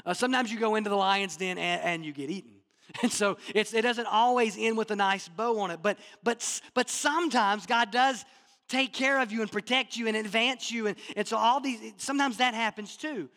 Uh, 0.05 0.14
sometimes 0.14 0.53
you 0.53 0.59
go 0.59 0.75
into 0.75 0.90
the 0.90 0.97
lion's 0.97 1.37
den 1.37 1.59
and, 1.59 1.83
and 1.83 2.05
you 2.05 2.12
get 2.12 2.31
eaten. 2.31 2.53
And 3.03 3.11
so 3.11 3.38
it 3.55 3.83
doesn't 3.83 4.07
always 4.07 4.57
end 4.57 4.77
with 4.77 4.90
a 4.93 4.97
nice 4.97 5.27
bow 5.27 5.59
on 5.61 5.73
it. 5.73 5.81
But, 5.83 5.99
but, 6.23 6.61
but 6.75 6.88
sometimes 6.88 7.67
God 7.67 7.90
does 7.90 8.25
take 8.69 8.93
care 8.93 9.21
of 9.21 9.33
you 9.33 9.40
and 9.40 9.51
protect 9.51 9.97
you 9.97 10.07
and 10.07 10.17
advance 10.17 10.71
you. 10.71 10.87
And, 10.87 10.97
and 11.17 11.27
so 11.27 11.37
all 11.37 11.61
these, 11.61 11.81
sometimes 11.97 12.37
that 12.37 12.55
happens 12.55 12.97
too. 12.97 13.29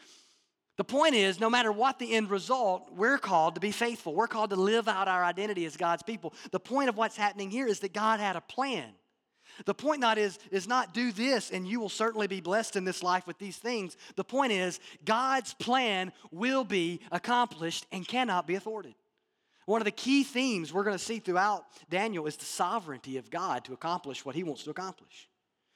The 0.78 0.84
point 0.84 1.16
is, 1.16 1.40
no 1.40 1.50
matter 1.50 1.72
what 1.72 1.98
the 1.98 2.14
end 2.14 2.30
result, 2.30 2.92
we're 2.94 3.18
called 3.18 3.56
to 3.56 3.62
be 3.62 3.72
faithful. 3.72 4.14
We're 4.14 4.28
called 4.28 4.52
to 4.52 4.56
live 4.56 4.88
out 4.88 5.08
our 5.08 5.24
identity 5.24 5.66
as 5.66 5.76
God's 5.76 6.04
people. 6.04 6.34
The 6.52 6.60
point 6.60 6.90
of 6.90 6.98
what's 6.98 7.18
happening 7.18 7.50
here 7.50 7.68
is 7.68 7.80
that 7.80 7.94
God 7.94 8.20
had 8.20 8.36
a 8.36 8.42
plan. 8.42 8.90
The 9.66 9.74
point 9.74 10.02
not 10.02 10.18
is, 10.18 10.38
is 10.52 10.68
not 10.68 10.94
do 10.94 11.12
this 11.12 11.52
and 11.52 11.68
you 11.68 11.80
will 11.80 11.90
certainly 11.90 12.28
be 12.28 12.42
blessed 12.42 12.76
in 12.76 12.86
this 12.86 13.04
life 13.04 13.28
with 13.28 13.38
these 13.38 13.58
things. 13.58 13.98
The 14.16 14.24
point 14.24 14.52
is 14.52 14.80
God's 15.06 15.54
plan 15.54 16.12
will 16.32 16.64
be 16.64 17.02
accomplished 17.12 17.86
and 17.92 18.08
cannot 18.08 18.48
be 18.48 18.58
thwarted. 18.58 18.96
One 19.66 19.82
of 19.82 19.86
the 19.86 19.92
key 19.92 20.24
themes 20.24 20.74
we're 20.74 20.86
going 20.86 20.98
to 20.98 21.04
see 21.04 21.20
throughout 21.20 21.66
Daniel 21.90 22.26
is 22.26 22.38
the 22.38 22.46
sovereignty 22.46 23.18
of 23.18 23.30
God 23.30 23.66
to 23.66 23.74
accomplish 23.74 24.24
what 24.24 24.36
he 24.36 24.44
wants 24.44 24.64
to 24.64 24.70
accomplish. 24.70 25.28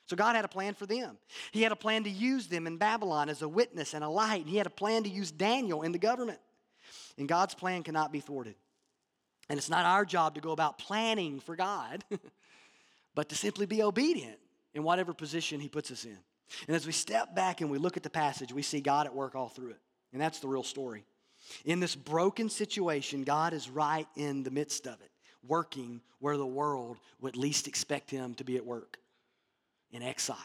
So 0.07 0.15
God 0.15 0.35
had 0.35 0.45
a 0.45 0.49
plan 0.49 0.73
for 0.73 0.85
them. 0.85 1.17
He 1.51 1.61
had 1.61 1.71
a 1.71 1.75
plan 1.75 2.03
to 2.05 2.09
use 2.09 2.47
them 2.47 2.67
in 2.67 2.77
Babylon 2.77 3.29
as 3.29 3.41
a 3.41 3.47
witness 3.47 3.93
and 3.93 4.03
a 4.03 4.09
light. 4.09 4.45
He 4.45 4.57
had 4.57 4.67
a 4.67 4.71
plan 4.71 5.03
to 5.03 5.09
use 5.09 5.31
Daniel 5.31 5.83
in 5.83 5.91
the 5.91 5.99
government. 5.99 6.39
And 7.17 7.27
God's 7.27 7.53
plan 7.53 7.83
cannot 7.83 8.11
be 8.11 8.19
thwarted. 8.19 8.55
And 9.49 9.57
it's 9.57 9.69
not 9.69 9.85
our 9.85 10.05
job 10.05 10.35
to 10.35 10.41
go 10.41 10.51
about 10.51 10.77
planning 10.77 11.39
for 11.39 11.55
God. 11.55 12.03
but 13.15 13.29
to 13.29 13.35
simply 13.35 13.65
be 13.65 13.83
obedient 13.83 14.37
in 14.73 14.83
whatever 14.83 15.13
position 15.13 15.59
He 15.59 15.69
puts 15.69 15.91
us 15.91 16.05
in. 16.05 16.17
And 16.67 16.75
as 16.75 16.85
we 16.85 16.91
step 16.91 17.35
back 17.35 17.61
and 17.61 17.69
we 17.69 17.77
look 17.77 17.97
at 17.97 18.03
the 18.03 18.09
passage, 18.09 18.53
we 18.53 18.61
see 18.61 18.81
God 18.81 19.05
at 19.05 19.15
work 19.15 19.35
all 19.35 19.49
through 19.49 19.71
it. 19.71 19.79
And 20.13 20.21
that's 20.21 20.39
the 20.39 20.47
real 20.47 20.63
story. 20.63 21.05
In 21.65 21.79
this 21.79 21.95
broken 21.95 22.49
situation, 22.49 23.23
God 23.23 23.53
is 23.53 23.69
right 23.69 24.07
in 24.15 24.43
the 24.43 24.51
midst 24.51 24.85
of 24.85 25.01
it, 25.01 25.11
working 25.47 26.01
where 26.19 26.37
the 26.37 26.45
world 26.45 26.97
would 27.19 27.35
least 27.35 27.67
expect 27.67 28.11
Him 28.11 28.33
to 28.35 28.43
be 28.43 28.57
at 28.57 28.65
work 28.65 28.97
in 29.91 30.03
exile. 30.03 30.37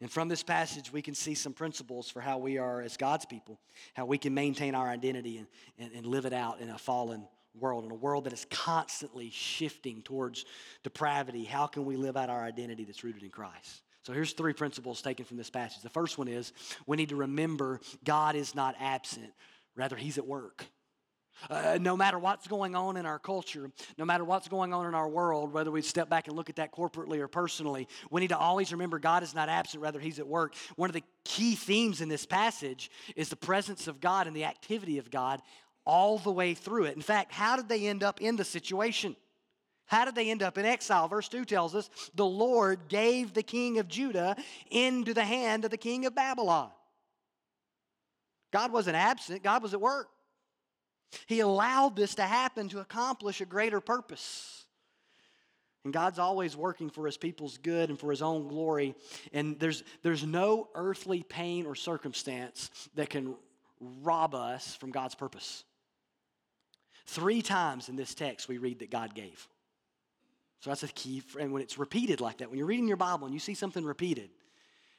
And 0.00 0.10
from 0.10 0.28
this 0.28 0.42
passage, 0.42 0.90
we 0.90 1.02
can 1.02 1.14
see 1.14 1.34
some 1.34 1.52
principles 1.52 2.08
for 2.08 2.20
how 2.20 2.38
we 2.38 2.56
are, 2.56 2.80
as 2.80 2.96
God's 2.96 3.26
people, 3.26 3.60
how 3.92 4.06
we 4.06 4.16
can 4.16 4.32
maintain 4.32 4.74
our 4.74 4.88
identity 4.88 5.36
and, 5.36 5.46
and, 5.78 5.92
and 5.92 6.06
live 6.06 6.24
it 6.24 6.32
out 6.32 6.60
in 6.60 6.70
a 6.70 6.78
fallen 6.78 7.26
world, 7.58 7.84
in 7.84 7.90
a 7.90 7.94
world 7.94 8.24
that 8.24 8.32
is 8.32 8.46
constantly 8.50 9.30
shifting 9.30 10.02
towards 10.02 10.44
depravity, 10.82 11.44
how 11.44 11.66
can 11.66 11.84
we 11.84 11.96
live 11.96 12.16
out 12.16 12.30
our 12.30 12.42
identity 12.42 12.84
that's 12.84 13.02
rooted 13.04 13.22
in 13.22 13.30
Christ? 13.30 13.82
So 14.02 14.12
here's 14.12 14.32
three 14.32 14.54
principles 14.54 15.02
taken 15.02 15.24
from 15.24 15.36
this 15.36 15.50
passage. 15.50 15.82
The 15.82 15.90
first 15.90 16.16
one 16.16 16.28
is 16.28 16.52
we 16.86 16.96
need 16.96 17.10
to 17.10 17.16
remember 17.16 17.80
God 18.04 18.34
is 18.34 18.54
not 18.54 18.74
absent, 18.80 19.32
rather, 19.76 19.96
He's 19.96 20.18
at 20.18 20.26
work. 20.26 20.64
Uh, 21.48 21.78
no 21.80 21.96
matter 21.96 22.18
what's 22.18 22.46
going 22.46 22.74
on 22.74 22.98
in 22.98 23.06
our 23.06 23.18
culture, 23.18 23.70
no 23.96 24.04
matter 24.04 24.24
what's 24.24 24.48
going 24.48 24.74
on 24.74 24.86
in 24.86 24.94
our 24.94 25.08
world, 25.08 25.52
whether 25.52 25.70
we 25.70 25.80
step 25.80 26.10
back 26.10 26.28
and 26.28 26.36
look 26.36 26.50
at 26.50 26.56
that 26.56 26.70
corporately 26.72 27.18
or 27.18 27.28
personally, 27.28 27.88
we 28.10 28.20
need 28.20 28.28
to 28.28 28.36
always 28.36 28.72
remember 28.72 28.98
God 28.98 29.22
is 29.22 29.34
not 29.34 29.48
absent, 29.48 29.82
rather, 29.82 30.00
He's 30.00 30.18
at 30.18 30.26
work. 30.26 30.54
One 30.76 30.90
of 30.90 30.94
the 30.94 31.02
key 31.24 31.54
themes 31.54 32.00
in 32.00 32.08
this 32.08 32.26
passage 32.26 32.90
is 33.16 33.28
the 33.28 33.36
presence 33.36 33.86
of 33.86 34.00
God 34.00 34.26
and 34.26 34.36
the 34.36 34.44
activity 34.44 34.98
of 34.98 35.10
God 35.10 35.40
all 35.90 36.18
the 36.18 36.30
way 36.30 36.54
through 36.54 36.84
it. 36.84 36.94
In 36.94 37.02
fact, 37.02 37.32
how 37.32 37.56
did 37.56 37.68
they 37.68 37.88
end 37.88 38.04
up 38.04 38.20
in 38.20 38.36
the 38.36 38.44
situation? 38.44 39.16
How 39.86 40.04
did 40.04 40.14
they 40.14 40.30
end 40.30 40.40
up 40.40 40.56
in 40.56 40.64
exile? 40.64 41.08
Verse 41.08 41.28
2 41.28 41.44
tells 41.44 41.74
us 41.74 41.90
the 42.14 42.24
Lord 42.24 42.86
gave 42.86 43.34
the 43.34 43.42
king 43.42 43.80
of 43.80 43.88
Judah 43.88 44.36
into 44.70 45.12
the 45.12 45.24
hand 45.24 45.64
of 45.64 45.72
the 45.72 45.76
king 45.76 46.06
of 46.06 46.14
Babylon. 46.14 46.70
God 48.52 48.72
wasn't 48.72 48.94
absent, 48.94 49.42
God 49.42 49.64
was 49.64 49.74
at 49.74 49.80
work. 49.80 50.08
He 51.26 51.40
allowed 51.40 51.96
this 51.96 52.14
to 52.14 52.22
happen 52.22 52.68
to 52.68 52.78
accomplish 52.78 53.40
a 53.40 53.44
greater 53.44 53.80
purpose. 53.80 54.64
And 55.82 55.92
God's 55.92 56.20
always 56.20 56.56
working 56.56 56.88
for 56.88 57.04
his 57.04 57.16
people's 57.16 57.58
good 57.58 57.88
and 57.88 57.98
for 57.98 58.10
his 58.10 58.22
own 58.22 58.46
glory. 58.46 58.94
And 59.32 59.58
there's, 59.58 59.82
there's 60.04 60.24
no 60.24 60.68
earthly 60.76 61.24
pain 61.24 61.66
or 61.66 61.74
circumstance 61.74 62.70
that 62.94 63.10
can 63.10 63.34
rob 64.02 64.36
us 64.36 64.76
from 64.76 64.92
God's 64.92 65.16
purpose. 65.16 65.64
Three 67.10 67.42
times 67.42 67.88
in 67.88 67.96
this 67.96 68.14
text 68.14 68.46
we 68.46 68.58
read 68.58 68.78
that 68.78 68.90
God 68.90 69.16
gave. 69.16 69.48
So 70.60 70.70
that's 70.70 70.84
a 70.84 70.88
key. 70.88 71.24
And 71.40 71.52
when 71.52 71.60
it's 71.60 71.76
repeated 71.76 72.20
like 72.20 72.38
that, 72.38 72.48
when 72.48 72.56
you're 72.56 72.68
reading 72.68 72.86
your 72.86 72.96
Bible 72.96 73.26
and 73.26 73.34
you 73.34 73.40
see 73.40 73.54
something 73.54 73.84
repeated, 73.84 74.30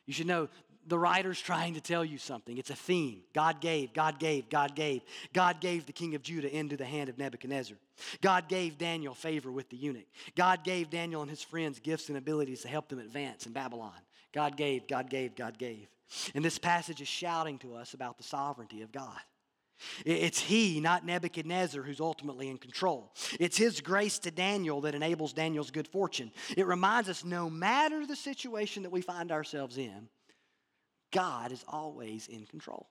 you 0.06 0.14
should 0.14 0.28
know 0.28 0.50
the 0.86 1.00
writer's 1.00 1.40
trying 1.40 1.76
to 1.76 1.80
tell 1.80 2.04
you 2.04 2.18
something. 2.18 2.58
It's 2.58 2.70
a 2.70 2.76
theme. 2.76 3.22
God 3.34 3.62
gave, 3.62 3.94
God 3.94 4.20
gave, 4.20 4.50
God 4.50 4.76
gave. 4.76 5.04
God 5.32 5.62
gave 5.62 5.86
the 5.86 5.94
king 5.94 6.14
of 6.14 6.22
Judah 6.22 6.54
into 6.54 6.76
the 6.76 6.84
hand 6.84 7.08
of 7.08 7.18
Nebuchadnezzar. 7.18 7.78
God 8.20 8.50
gave 8.50 8.78
Daniel 8.78 9.14
favor 9.14 9.50
with 9.50 9.70
the 9.70 9.78
eunuch. 9.78 10.08
God 10.36 10.66
gave 10.66 10.90
Daniel 10.90 11.22
and 11.22 11.30
his 11.30 11.44
friends 11.44 11.80
gifts 11.80 12.10
and 12.10 12.18
abilities 12.18 12.64
to 12.64 12.68
help 12.68 12.90
them 12.90 13.00
advance 13.00 13.46
in 13.46 13.54
Babylon. 13.54 13.94
God 14.34 14.58
gave, 14.58 14.86
God 14.86 15.10
gave, 15.10 15.34
God 15.34 15.58
gave. 15.58 15.88
And 16.36 16.44
this 16.44 16.58
passage 16.58 17.00
is 17.00 17.08
shouting 17.08 17.58
to 17.60 17.76
us 17.76 17.94
about 17.94 18.18
the 18.18 18.24
sovereignty 18.26 18.82
of 18.82 18.92
God. 18.92 19.20
It's 20.06 20.40
he, 20.40 20.80
not 20.80 21.06
Nebuchadnezzar, 21.06 21.84
who's 21.84 22.00
ultimately 22.00 22.50
in 22.50 22.58
control. 22.58 23.14
It's 23.40 23.58
his 23.58 23.82
grace 23.82 24.20
to 24.20 24.32
Daniel 24.32 24.82
that 24.82 24.96
enables 24.96 25.34
Daniel's 25.34 25.72
good 25.72 25.88
fortune. 25.88 26.32
It 26.56 26.68
reminds 26.68 27.10
us 27.10 27.24
no 27.24 27.50
matter 27.50 28.06
the 28.06 28.16
situation 28.16 28.84
that 28.84 28.92
we 28.92 29.02
find 29.02 29.32
ourselves 29.32 29.78
in, 29.78 30.10
God 31.12 31.52
is 31.52 31.64
always 31.68 32.28
in 32.28 32.46
control. 32.46 32.88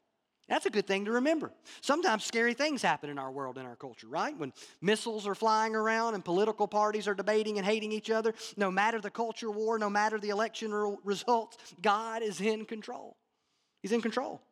That's 0.48 0.66
a 0.66 0.70
good 0.70 0.87
thing 0.88 1.05
to 1.05 1.12
remember. 1.12 1.53
Sometimes 1.81 2.24
scary 2.24 2.55
things 2.55 2.83
happen 2.83 3.09
in 3.09 3.20
our 3.20 3.31
world, 3.31 3.57
in 3.57 3.64
our 3.64 3.76
culture, 3.76 4.09
right? 4.09 4.37
When 4.37 4.53
missiles 4.81 5.29
are 5.29 5.37
flying 5.37 5.76
around 5.76 6.14
and 6.14 6.24
political 6.24 6.66
parties 6.66 7.07
are 7.07 7.14
debating 7.14 7.59
and 7.59 7.64
hating 7.64 7.92
each 7.92 8.11
other, 8.11 8.35
no 8.57 8.68
matter 8.68 9.00
the 9.00 9.11
culture 9.11 9.50
war, 9.50 9.79
no 9.79 9.88
matter 9.88 10.18
the 10.18 10.31
election 10.31 10.72
results, 11.05 11.57
God 11.81 12.22
is 12.22 12.40
in 12.40 12.64
control. 12.64 13.16
He's 13.81 13.92
in 13.92 14.03
control. 14.03 14.42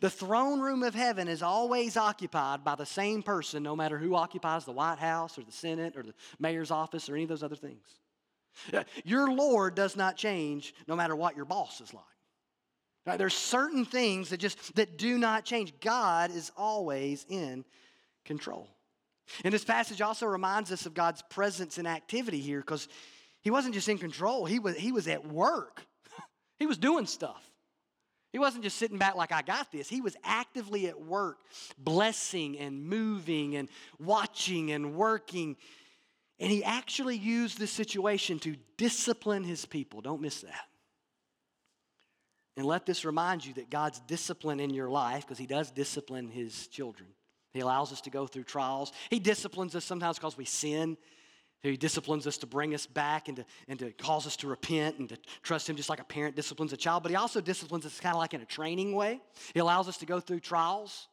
The 0.00 0.10
throne 0.10 0.60
room 0.60 0.82
of 0.82 0.94
heaven 0.94 1.28
is 1.28 1.42
always 1.42 1.96
occupied 1.96 2.64
by 2.64 2.74
the 2.74 2.86
same 2.86 3.22
person, 3.22 3.62
no 3.62 3.76
matter 3.76 3.98
who 3.98 4.14
occupies 4.14 4.64
the 4.64 4.72
White 4.72 4.98
House 4.98 5.38
or 5.38 5.42
the 5.42 5.52
Senate 5.52 5.96
or 5.96 6.02
the 6.02 6.14
mayor's 6.38 6.70
office 6.70 7.08
or 7.08 7.14
any 7.14 7.24
of 7.24 7.28
those 7.28 7.42
other 7.42 7.56
things. 7.56 7.86
Uh, 8.72 8.84
your 9.04 9.30
Lord 9.30 9.74
does 9.74 9.96
not 9.96 10.16
change 10.16 10.74
no 10.88 10.96
matter 10.96 11.14
what 11.14 11.36
your 11.36 11.44
boss 11.44 11.80
is 11.80 11.92
like. 11.92 12.04
Right? 13.06 13.18
There's 13.18 13.34
certain 13.34 13.84
things 13.84 14.30
that 14.30 14.38
just 14.38 14.74
that 14.76 14.98
do 14.98 15.18
not 15.18 15.44
change. 15.44 15.78
God 15.80 16.30
is 16.30 16.50
always 16.56 17.26
in 17.28 17.64
control. 18.24 18.68
And 19.44 19.52
this 19.52 19.64
passage 19.64 20.00
also 20.00 20.26
reminds 20.26 20.72
us 20.72 20.86
of 20.86 20.94
God's 20.94 21.22
presence 21.22 21.78
and 21.78 21.86
activity 21.86 22.40
here 22.40 22.60
because 22.60 22.88
he 23.42 23.50
wasn't 23.50 23.74
just 23.74 23.88
in 23.88 23.98
control, 23.98 24.44
he 24.44 24.58
was, 24.58 24.76
he 24.76 24.92
was 24.92 25.06
at 25.06 25.26
work. 25.26 25.86
he 26.58 26.66
was 26.66 26.78
doing 26.78 27.06
stuff. 27.06 27.42
He 28.36 28.38
wasn't 28.38 28.64
just 28.64 28.76
sitting 28.76 28.98
back 28.98 29.14
like 29.14 29.32
I 29.32 29.40
got 29.40 29.72
this. 29.72 29.88
He 29.88 30.02
was 30.02 30.14
actively 30.22 30.88
at 30.88 31.00
work, 31.00 31.38
blessing 31.78 32.58
and 32.58 32.84
moving 32.84 33.56
and 33.56 33.66
watching 33.98 34.72
and 34.72 34.94
working. 34.94 35.56
And 36.38 36.52
he 36.52 36.62
actually 36.62 37.16
used 37.16 37.58
this 37.58 37.70
situation 37.70 38.38
to 38.40 38.54
discipline 38.76 39.42
his 39.42 39.64
people. 39.64 40.02
Don't 40.02 40.20
miss 40.20 40.42
that. 40.42 40.66
And 42.58 42.66
let 42.66 42.84
this 42.84 43.06
remind 43.06 43.42
you 43.42 43.54
that 43.54 43.70
God's 43.70 44.00
discipline 44.00 44.60
in 44.60 44.68
your 44.68 44.90
life, 44.90 45.22
because 45.22 45.38
He 45.38 45.46
does 45.46 45.70
discipline 45.70 46.28
His 46.28 46.66
children. 46.66 47.08
He 47.54 47.60
allows 47.60 47.90
us 47.90 48.02
to 48.02 48.10
go 48.10 48.26
through 48.26 48.44
trials. 48.44 48.92
He 49.08 49.18
disciplines 49.18 49.74
us 49.74 49.86
sometimes 49.86 50.18
because 50.18 50.36
we 50.36 50.44
sin. 50.44 50.98
He 51.62 51.76
disciplines 51.76 52.26
us 52.26 52.38
to 52.38 52.46
bring 52.46 52.74
us 52.74 52.86
back 52.86 53.28
and 53.28 53.38
to, 53.38 53.44
and 53.66 53.78
to 53.78 53.90
cause 53.92 54.26
us 54.26 54.36
to 54.36 54.46
repent 54.46 54.98
and 54.98 55.08
to 55.08 55.18
trust 55.42 55.68
Him 55.68 55.76
just 55.76 55.88
like 55.88 56.00
a 56.00 56.04
parent 56.04 56.36
disciplines 56.36 56.72
a 56.72 56.76
child. 56.76 57.02
But 57.02 57.10
He 57.10 57.16
also 57.16 57.40
disciplines 57.40 57.84
us 57.86 57.98
kind 57.98 58.14
of 58.14 58.20
like 58.20 58.34
in 58.34 58.40
a 58.40 58.46
training 58.46 58.94
way. 58.94 59.20
He 59.54 59.60
allows 59.60 59.88
us 59.88 59.96
to 59.98 60.06
go 60.06 60.20
through 60.20 60.40
trials 60.40 61.08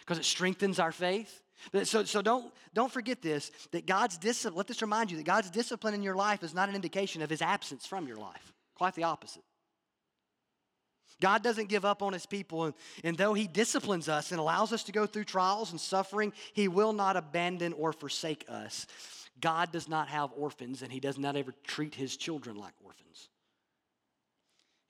because 0.00 0.18
it 0.18 0.24
strengthens 0.24 0.78
our 0.78 0.92
faith. 0.92 1.42
So, 1.84 2.04
so 2.04 2.20
don't, 2.20 2.52
don't 2.74 2.92
forget 2.92 3.22
this 3.22 3.50
that 3.70 3.86
God's 3.86 4.18
discipline, 4.18 4.58
let 4.58 4.66
this 4.66 4.82
remind 4.82 5.10
you 5.10 5.16
that 5.16 5.24
God's 5.24 5.50
discipline 5.50 5.94
in 5.94 6.02
your 6.02 6.16
life 6.16 6.42
is 6.42 6.52
not 6.52 6.68
an 6.68 6.74
indication 6.74 7.22
of 7.22 7.30
His 7.30 7.40
absence 7.40 7.86
from 7.86 8.06
your 8.06 8.18
life. 8.18 8.52
Quite 8.74 8.94
the 8.94 9.04
opposite. 9.04 9.42
God 11.20 11.42
doesn't 11.42 11.68
give 11.68 11.84
up 11.84 12.02
on 12.02 12.12
his 12.12 12.26
people, 12.26 12.64
and, 12.64 12.74
and 13.02 13.16
though 13.16 13.32
he 13.32 13.46
disciplines 13.46 14.08
us 14.08 14.32
and 14.32 14.40
allows 14.40 14.72
us 14.72 14.84
to 14.84 14.92
go 14.92 15.06
through 15.06 15.24
trials 15.24 15.70
and 15.70 15.80
suffering, 15.80 16.32
he 16.52 16.68
will 16.68 16.92
not 16.92 17.16
abandon 17.16 17.72
or 17.72 17.92
forsake 17.92 18.44
us. 18.48 18.86
God 19.40 19.72
does 19.72 19.88
not 19.88 20.08
have 20.08 20.30
orphans, 20.36 20.82
and 20.82 20.90
he 20.90 21.00
does 21.00 21.18
not 21.18 21.36
ever 21.36 21.52
treat 21.64 21.94
his 21.94 22.16
children 22.16 22.56
like 22.56 22.72
orphans. 22.84 23.28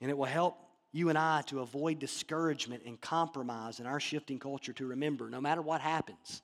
And 0.01 0.11
it 0.11 0.17
will 0.17 0.27
help 0.27 0.57
you 0.93 1.09
and 1.09 1.19
I 1.19 1.43
to 1.47 1.61
avoid 1.61 1.99
discouragement 1.99 2.85
and 2.87 3.01
compromise 3.01 3.81
in 3.81 3.87
our 3.87 4.01
shifting 4.01 4.39
culture 4.39 4.73
to 4.75 4.87
remember 4.87 5.29
no 5.29 5.41
matter 5.41 5.63
what 5.63 5.81
happens, 5.81 6.43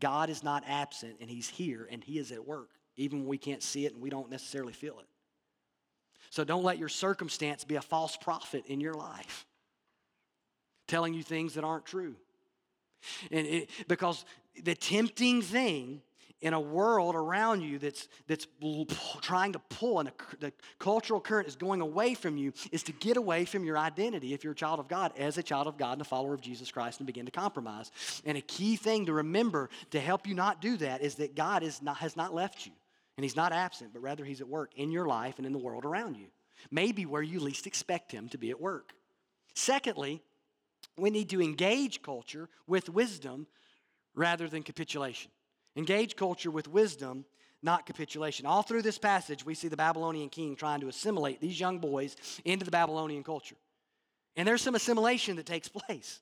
God 0.00 0.28
is 0.28 0.42
not 0.42 0.64
absent, 0.66 1.16
and 1.20 1.30
he's 1.30 1.48
here, 1.48 1.88
and 1.90 2.02
he 2.02 2.18
is 2.18 2.32
at 2.32 2.46
work, 2.46 2.70
even 2.96 3.20
when 3.20 3.28
we 3.28 3.38
can't 3.38 3.62
see 3.62 3.86
it 3.86 3.94
and 3.94 4.02
we 4.02 4.10
don't 4.10 4.30
necessarily 4.30 4.72
feel 4.72 4.98
it. 4.98 5.06
So 6.30 6.44
don't 6.44 6.64
let 6.64 6.78
your 6.78 6.88
circumstance 6.88 7.64
be 7.64 7.76
a 7.76 7.80
false 7.80 8.16
prophet 8.16 8.64
in 8.66 8.80
your 8.80 8.94
life, 8.94 9.46
telling 10.88 11.14
you 11.14 11.22
things 11.22 11.54
that 11.54 11.64
aren't 11.64 11.86
true. 11.86 12.16
And 13.30 13.46
it, 13.46 13.70
because 13.88 14.24
the 14.62 14.74
tempting 14.74 15.42
thing 15.42 16.02
in 16.40 16.52
a 16.52 16.60
world 16.60 17.14
around 17.14 17.62
you 17.62 17.78
that's, 17.78 18.08
that's 18.26 18.46
trying 19.22 19.52
to 19.52 19.58
pull 19.58 20.00
and 20.00 20.10
the 20.38 20.52
cultural 20.78 21.20
current 21.20 21.48
is 21.48 21.56
going 21.56 21.80
away 21.80 22.14
from 22.14 22.36
you 22.36 22.52
is 22.72 22.82
to 22.82 22.92
get 22.92 23.16
away 23.16 23.44
from 23.44 23.64
your 23.64 23.78
identity 23.78 24.34
if 24.34 24.44
you're 24.44 24.52
a 24.52 24.56
child 24.56 24.78
of 24.78 24.88
God 24.88 25.12
as 25.18 25.38
a 25.38 25.42
child 25.42 25.66
of 25.66 25.78
God 25.78 25.92
and 25.92 26.02
a 26.02 26.04
follower 26.04 26.34
of 26.34 26.40
Jesus 26.40 26.70
Christ 26.70 27.00
and 27.00 27.06
begin 27.06 27.24
to 27.24 27.32
compromise. 27.32 27.90
And 28.24 28.36
a 28.36 28.42
key 28.42 28.76
thing 28.76 29.06
to 29.06 29.14
remember 29.14 29.70
to 29.90 30.00
help 30.00 30.26
you 30.26 30.34
not 30.34 30.60
do 30.60 30.76
that 30.76 31.00
is 31.02 31.16
that 31.16 31.34
God 31.34 31.62
is 31.62 31.80
not, 31.80 31.96
has 31.98 32.16
not 32.16 32.34
left 32.34 32.66
you. 32.66 32.72
And 33.16 33.24
he's 33.24 33.36
not 33.36 33.52
absent, 33.52 33.90
but 33.94 34.02
rather 34.02 34.24
he's 34.24 34.42
at 34.42 34.48
work 34.48 34.72
in 34.76 34.90
your 34.90 35.06
life 35.06 35.38
and 35.38 35.46
in 35.46 35.52
the 35.52 35.58
world 35.58 35.86
around 35.86 36.16
you. 36.16 36.26
Maybe 36.70 37.06
where 37.06 37.22
you 37.22 37.40
least 37.40 37.66
expect 37.66 38.12
him 38.12 38.28
to 38.28 38.38
be 38.38 38.50
at 38.50 38.60
work. 38.60 38.92
Secondly, 39.54 40.20
we 40.98 41.08
need 41.08 41.30
to 41.30 41.40
engage 41.40 42.02
culture 42.02 42.48
with 42.66 42.90
wisdom 42.90 43.46
rather 44.14 44.48
than 44.48 44.62
capitulation. 44.62 45.30
Engage 45.76 46.16
culture 46.16 46.50
with 46.50 46.68
wisdom, 46.68 47.24
not 47.62 47.86
capitulation. 47.86 48.46
All 48.46 48.62
through 48.62 48.82
this 48.82 48.98
passage, 48.98 49.44
we 49.44 49.54
see 49.54 49.68
the 49.68 49.76
Babylonian 49.76 50.30
king 50.30 50.56
trying 50.56 50.80
to 50.80 50.88
assimilate 50.88 51.40
these 51.40 51.60
young 51.60 51.78
boys 51.78 52.16
into 52.44 52.64
the 52.64 52.70
Babylonian 52.70 53.22
culture. 53.22 53.56
And 54.36 54.46
there's 54.46 54.62
some 54.62 54.74
assimilation 54.74 55.36
that 55.36 55.46
takes 55.46 55.68
place. 55.86 56.20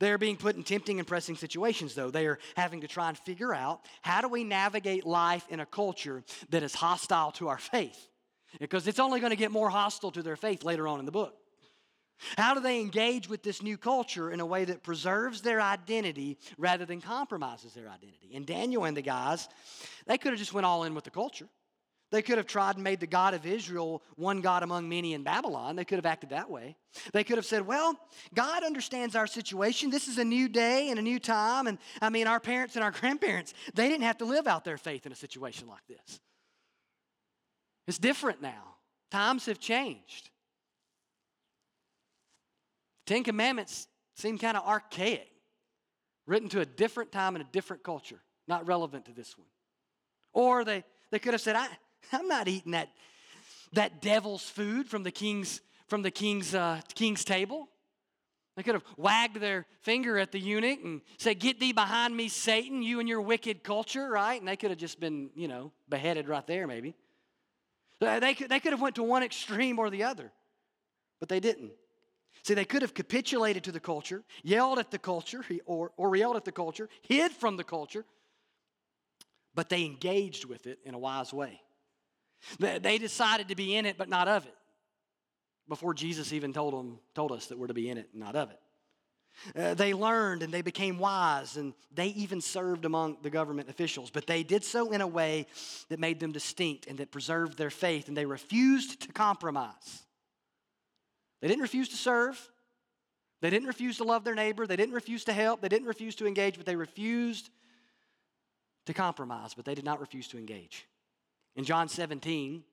They 0.00 0.10
are 0.10 0.18
being 0.18 0.36
put 0.36 0.56
in 0.56 0.64
tempting 0.64 0.98
and 0.98 1.06
pressing 1.06 1.36
situations, 1.36 1.94
though. 1.94 2.10
They 2.10 2.26
are 2.26 2.38
having 2.56 2.80
to 2.80 2.88
try 2.88 3.08
and 3.08 3.16
figure 3.16 3.54
out 3.54 3.82
how 4.02 4.20
do 4.20 4.28
we 4.28 4.42
navigate 4.42 5.06
life 5.06 5.46
in 5.48 5.60
a 5.60 5.66
culture 5.66 6.24
that 6.50 6.62
is 6.62 6.74
hostile 6.74 7.30
to 7.32 7.48
our 7.48 7.58
faith? 7.58 8.08
Because 8.58 8.88
it's 8.88 8.98
only 8.98 9.20
going 9.20 9.30
to 9.30 9.36
get 9.36 9.52
more 9.52 9.70
hostile 9.70 10.10
to 10.12 10.22
their 10.22 10.36
faith 10.36 10.64
later 10.64 10.88
on 10.88 10.98
in 10.98 11.06
the 11.06 11.12
book. 11.12 11.36
How 12.36 12.54
do 12.54 12.60
they 12.60 12.80
engage 12.80 13.28
with 13.28 13.42
this 13.42 13.62
new 13.62 13.76
culture 13.76 14.30
in 14.30 14.40
a 14.40 14.46
way 14.46 14.64
that 14.64 14.82
preserves 14.82 15.42
their 15.42 15.60
identity 15.60 16.38
rather 16.56 16.84
than 16.84 17.00
compromises 17.00 17.74
their 17.74 17.88
identity? 17.88 18.32
And 18.34 18.46
Daniel 18.46 18.84
and 18.84 18.96
the 18.96 19.02
guys, 19.02 19.48
they 20.06 20.18
could 20.18 20.32
have 20.32 20.38
just 20.38 20.54
went 20.54 20.66
all 20.66 20.84
in 20.84 20.94
with 20.94 21.04
the 21.04 21.10
culture. 21.10 21.48
They 22.12 22.22
could 22.22 22.38
have 22.38 22.46
tried 22.46 22.76
and 22.76 22.84
made 22.84 23.00
the 23.00 23.06
God 23.06 23.34
of 23.34 23.44
Israel 23.44 24.02
one 24.14 24.40
God 24.40 24.62
among 24.62 24.88
many 24.88 25.12
in 25.12 25.24
Babylon. 25.24 25.74
They 25.74 25.84
could 25.84 25.98
have 25.98 26.06
acted 26.06 26.30
that 26.30 26.48
way. 26.48 26.76
They 27.12 27.24
could 27.24 27.36
have 27.36 27.44
said, 27.44 27.66
Well, 27.66 27.98
God 28.32 28.62
understands 28.62 29.16
our 29.16 29.26
situation. 29.26 29.90
This 29.90 30.06
is 30.06 30.18
a 30.18 30.24
new 30.24 30.48
day 30.48 30.90
and 30.90 31.00
a 31.00 31.02
new 31.02 31.18
time. 31.18 31.66
And 31.66 31.78
I 32.00 32.10
mean, 32.10 32.28
our 32.28 32.38
parents 32.38 32.76
and 32.76 32.84
our 32.84 32.90
grandparents, 33.00 33.54
they 33.74 33.88
didn't 33.88 34.04
have 34.04 34.18
to 34.18 34.24
live 34.24 34.46
out 34.46 34.64
their 34.64 34.78
faith 34.78 35.04
in 35.04 35.10
a 35.10 35.16
situation 35.16 35.66
like 35.66 35.86
this. 35.88 36.20
It's 37.88 37.98
different 37.98 38.40
now. 38.40 38.76
Times 39.10 39.46
have 39.46 39.58
changed. 39.58 40.30
Ten 43.06 43.22
Commandments 43.22 43.86
seem 44.14 44.38
kind 44.38 44.56
of 44.56 44.66
archaic. 44.66 45.30
written 46.26 46.48
to 46.48 46.60
a 46.60 46.66
different 46.66 47.12
time 47.12 47.36
and 47.36 47.44
a 47.44 47.48
different 47.52 47.84
culture, 47.84 48.20
not 48.48 48.66
relevant 48.66 49.04
to 49.04 49.12
this 49.12 49.38
one. 49.38 49.46
Or 50.32 50.64
they, 50.64 50.84
they 51.10 51.20
could 51.20 51.34
have 51.34 51.40
said, 51.40 51.54
I, 51.54 51.68
I'm 52.12 52.26
not 52.26 52.48
eating 52.48 52.72
that, 52.72 52.88
that 53.72 54.02
devil's 54.02 54.42
food 54.42 54.88
from 54.88 55.04
the 55.04 55.12
king's, 55.12 55.60
from 55.86 56.02
the 56.02 56.10
king's, 56.10 56.54
uh, 56.54 56.80
king's 56.94 57.24
table. 57.24 57.68
They 58.56 58.62
could 58.62 58.74
have 58.74 58.84
wagged 58.96 59.36
their 59.36 59.66
finger 59.82 60.18
at 60.18 60.32
the 60.32 60.40
eunuch 60.40 60.80
and 60.82 61.02
said, 61.18 61.38
Get 61.38 61.60
thee 61.60 61.72
behind 61.72 62.16
me, 62.16 62.28
Satan, 62.28 62.82
you 62.82 63.00
and 63.00 63.08
your 63.08 63.20
wicked 63.20 63.62
culture, 63.62 64.08
right? 64.08 64.40
And 64.40 64.48
they 64.48 64.56
could 64.56 64.70
have 64.70 64.78
just 64.78 64.98
been, 64.98 65.30
you 65.34 65.46
know, 65.46 65.72
beheaded 65.88 66.26
right 66.26 66.46
there, 66.46 66.66
maybe. 66.66 66.96
They 68.00 68.34
could, 68.34 68.48
they 68.48 68.60
could 68.60 68.72
have 68.72 68.80
went 68.80 68.96
to 68.96 69.02
one 69.02 69.22
extreme 69.22 69.78
or 69.78 69.90
the 69.90 70.04
other, 70.04 70.32
but 71.20 71.28
they 71.28 71.40
didn't. 71.40 71.72
See, 72.46 72.54
they 72.54 72.64
could 72.64 72.82
have 72.82 72.94
capitulated 72.94 73.64
to 73.64 73.72
the 73.72 73.80
culture, 73.80 74.22
yelled 74.44 74.78
at 74.78 74.92
the 74.92 75.00
culture, 75.00 75.44
or, 75.64 75.90
or 75.96 76.14
yelled 76.14 76.36
at 76.36 76.44
the 76.44 76.52
culture, 76.52 76.88
hid 77.02 77.32
from 77.32 77.56
the 77.56 77.64
culture, 77.64 78.04
but 79.52 79.68
they 79.68 79.84
engaged 79.84 80.44
with 80.44 80.68
it 80.68 80.78
in 80.84 80.94
a 80.94 80.98
wise 80.98 81.32
way. 81.32 81.60
They 82.60 82.98
decided 82.98 83.48
to 83.48 83.56
be 83.56 83.74
in 83.74 83.84
it, 83.84 83.98
but 83.98 84.08
not 84.08 84.28
of 84.28 84.46
it, 84.46 84.54
before 85.68 85.92
Jesus 85.92 86.32
even 86.32 86.52
told, 86.52 86.72
them, 86.72 87.00
told 87.16 87.32
us 87.32 87.46
that 87.46 87.58
we're 87.58 87.66
to 87.66 87.74
be 87.74 87.90
in 87.90 87.98
it, 87.98 88.10
not 88.14 88.36
of 88.36 88.52
it. 88.52 88.60
Uh, 89.60 89.74
they 89.74 89.92
learned 89.92 90.44
and 90.44 90.54
they 90.54 90.62
became 90.62 91.00
wise, 91.00 91.56
and 91.56 91.74
they 91.92 92.08
even 92.10 92.40
served 92.40 92.84
among 92.84 93.16
the 93.22 93.30
government 93.30 93.68
officials. 93.68 94.08
But 94.08 94.28
they 94.28 94.44
did 94.44 94.62
so 94.62 94.92
in 94.92 95.00
a 95.00 95.06
way 95.08 95.48
that 95.88 95.98
made 95.98 96.20
them 96.20 96.30
distinct 96.30 96.86
and 96.86 96.98
that 96.98 97.10
preserved 97.10 97.58
their 97.58 97.70
faith, 97.70 98.06
and 98.06 98.16
they 98.16 98.24
refused 98.24 99.02
to 99.02 99.12
compromise. 99.12 100.05
They 101.46 101.52
didn't 101.52 101.62
refuse 101.62 101.90
to 101.90 101.96
serve, 101.96 102.50
they 103.40 103.50
didn't 103.50 103.68
refuse 103.68 103.98
to 103.98 104.04
love 104.04 104.24
their 104.24 104.34
neighbor, 104.34 104.66
they 104.66 104.74
didn't 104.74 104.96
refuse 104.96 105.22
to 105.26 105.32
help, 105.32 105.60
they 105.60 105.68
didn't 105.68 105.86
refuse 105.86 106.16
to 106.16 106.26
engage, 106.26 106.56
but 106.56 106.66
they 106.66 106.74
refused 106.74 107.50
to 108.86 108.92
compromise, 108.92 109.54
but 109.54 109.64
they 109.64 109.76
did 109.76 109.84
not 109.84 110.00
refuse 110.00 110.26
to 110.26 110.38
engage. 110.38 110.88
In 111.54 111.62
John 111.62 111.88
17, 111.88 112.64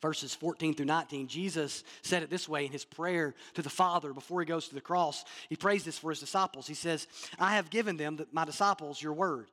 verses 0.00 0.34
14 0.34 0.72
through 0.72 0.86
19, 0.86 1.28
Jesus 1.28 1.84
said 2.00 2.22
it 2.22 2.30
this 2.30 2.48
way 2.48 2.64
in 2.64 2.72
his 2.72 2.86
prayer 2.86 3.34
to 3.52 3.60
the 3.60 3.68
Father 3.68 4.14
before 4.14 4.40
he 4.40 4.46
goes 4.46 4.66
to 4.68 4.74
the 4.74 4.80
cross. 4.80 5.22
He 5.50 5.56
prays 5.56 5.84
this 5.84 5.98
for 5.98 6.08
his 6.08 6.20
disciples. 6.20 6.66
He 6.66 6.72
says, 6.72 7.06
I 7.38 7.56
have 7.56 7.68
given 7.68 7.98
them, 7.98 8.18
my 8.32 8.46
disciples, 8.46 9.02
your 9.02 9.12
word, 9.12 9.50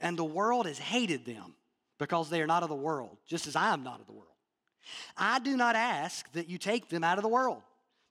and 0.00 0.16
the 0.16 0.24
world 0.24 0.64
has 0.64 0.78
hated 0.78 1.26
them 1.26 1.56
because 1.98 2.30
they 2.30 2.40
are 2.40 2.46
not 2.46 2.62
of 2.62 2.70
the 2.70 2.74
world, 2.74 3.18
just 3.26 3.46
as 3.46 3.54
I 3.54 3.74
am 3.74 3.82
not 3.82 4.00
of 4.00 4.06
the 4.06 4.12
world. 4.12 4.32
I 5.14 5.40
do 5.40 5.58
not 5.58 5.76
ask 5.76 6.32
that 6.32 6.48
you 6.48 6.56
take 6.56 6.88
them 6.88 7.04
out 7.04 7.18
of 7.18 7.22
the 7.22 7.28
world, 7.28 7.60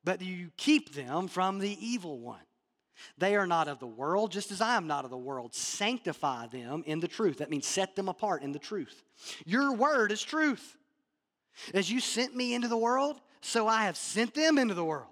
but 0.08 0.22
you 0.22 0.52
keep 0.56 0.94
them 0.94 1.28
from 1.28 1.60
the 1.60 1.78
evil 1.86 2.18
one. 2.18 2.40
They 3.18 3.36
are 3.36 3.46
not 3.46 3.68
of 3.68 3.80
the 3.80 3.86
world, 3.86 4.32
just 4.32 4.54
as 4.54 4.62
I 4.62 4.78
am 4.78 4.88
not 4.88 5.04
of 5.04 5.12
the 5.12 5.18
world. 5.18 5.54
Sanctify 5.54 6.48
them 6.48 6.82
in 6.86 7.02
the 7.02 7.10
truth. 7.10 7.40
That 7.40 7.50
means 7.50 7.68
set 7.68 7.98
them 7.98 8.08
apart 8.08 8.42
in 8.42 8.54
the 8.54 8.58
truth. 8.58 9.04
Your 9.46 9.74
word 9.74 10.14
is 10.14 10.24
truth. 10.24 10.78
As 11.74 11.92
you 11.92 12.00
sent 12.00 12.34
me 12.38 12.54
into 12.54 12.70
the 12.70 12.78
world, 12.78 13.20
so 13.42 13.68
I 13.68 13.84
have 13.84 13.98
sent 13.98 14.34
them 14.34 14.58
into 14.58 14.76
the 14.76 14.86
world. 14.86 15.12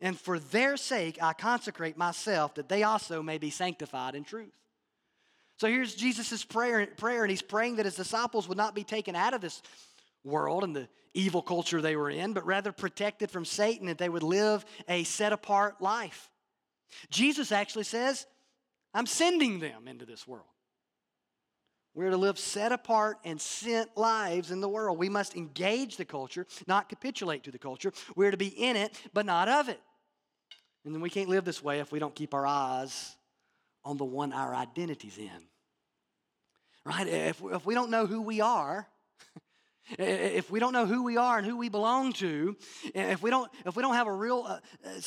And 0.00 0.18
for 0.18 0.38
their 0.38 0.78
sake, 0.78 1.18
I 1.20 1.34
consecrate 1.34 1.98
myself 1.98 2.54
that 2.54 2.70
they 2.70 2.82
also 2.82 3.22
may 3.22 3.36
be 3.36 3.50
sanctified 3.50 4.14
in 4.14 4.24
truth. 4.24 4.54
So 5.58 5.68
here's 5.68 5.94
Jesus' 5.94 6.46
prayer, 6.46 6.86
prayer, 6.86 7.24
and 7.24 7.30
he's 7.30 7.42
praying 7.42 7.76
that 7.76 7.84
his 7.84 7.96
disciples 7.96 8.48
would 8.48 8.56
not 8.56 8.74
be 8.74 8.84
taken 8.84 9.14
out 9.14 9.34
of 9.34 9.42
this 9.42 9.60
world 10.24 10.64
and 10.64 10.74
the 10.74 10.88
evil 11.14 11.42
culture 11.42 11.80
they 11.80 11.96
were 11.96 12.10
in, 12.10 12.32
but 12.32 12.46
rather 12.46 12.72
protected 12.72 13.30
from 13.30 13.44
Satan, 13.44 13.86
that 13.86 13.98
they 13.98 14.08
would 14.08 14.22
live 14.22 14.64
a 14.88 15.04
set 15.04 15.32
apart 15.32 15.80
life. 15.80 16.30
Jesus 17.10 17.52
actually 17.52 17.84
says, 17.84 18.26
I'm 18.94 19.06
sending 19.06 19.60
them 19.60 19.86
into 19.88 20.04
this 20.04 20.26
world. 20.26 20.46
We're 21.94 22.10
to 22.10 22.16
live 22.16 22.38
set 22.38 22.70
apart 22.70 23.18
and 23.24 23.40
sent 23.40 23.96
lives 23.96 24.50
in 24.52 24.60
the 24.60 24.68
world. 24.68 24.98
We 24.98 25.08
must 25.08 25.34
engage 25.34 25.96
the 25.96 26.04
culture, 26.04 26.46
not 26.66 26.88
capitulate 26.88 27.44
to 27.44 27.50
the 27.50 27.58
culture. 27.58 27.92
We're 28.14 28.30
to 28.30 28.36
be 28.36 28.48
in 28.48 28.76
it, 28.76 28.92
but 29.12 29.26
not 29.26 29.48
of 29.48 29.68
it. 29.68 29.80
And 30.84 30.94
then 30.94 31.02
we 31.02 31.10
can't 31.10 31.28
live 31.28 31.44
this 31.44 31.62
way 31.62 31.80
if 31.80 31.92
we 31.92 31.98
don't 31.98 32.14
keep 32.14 32.32
our 32.32 32.46
eyes 32.46 33.16
on 33.84 33.96
the 33.96 34.04
one 34.04 34.32
our 34.32 34.54
identity's 34.54 35.18
in. 35.18 35.48
Right? 36.84 37.06
If, 37.06 37.42
if 37.44 37.66
we 37.66 37.74
don't 37.74 37.90
know 37.90 38.06
who 38.06 38.22
we 38.22 38.40
are, 38.40 38.88
if 39.98 40.50
we 40.50 40.60
don't 40.60 40.72
know 40.72 40.86
who 40.86 41.02
we 41.02 41.16
are 41.16 41.38
and 41.38 41.46
who 41.46 41.56
we 41.56 41.68
belong 41.68 42.12
to, 42.14 42.56
if 42.94 43.22
we 43.22 43.30
don't, 43.30 43.50
if 43.66 43.76
we 43.76 43.82
don't 43.82 43.94
have 43.94 44.06
a 44.06 44.12
real, 44.12 44.44
uh, 44.46 44.58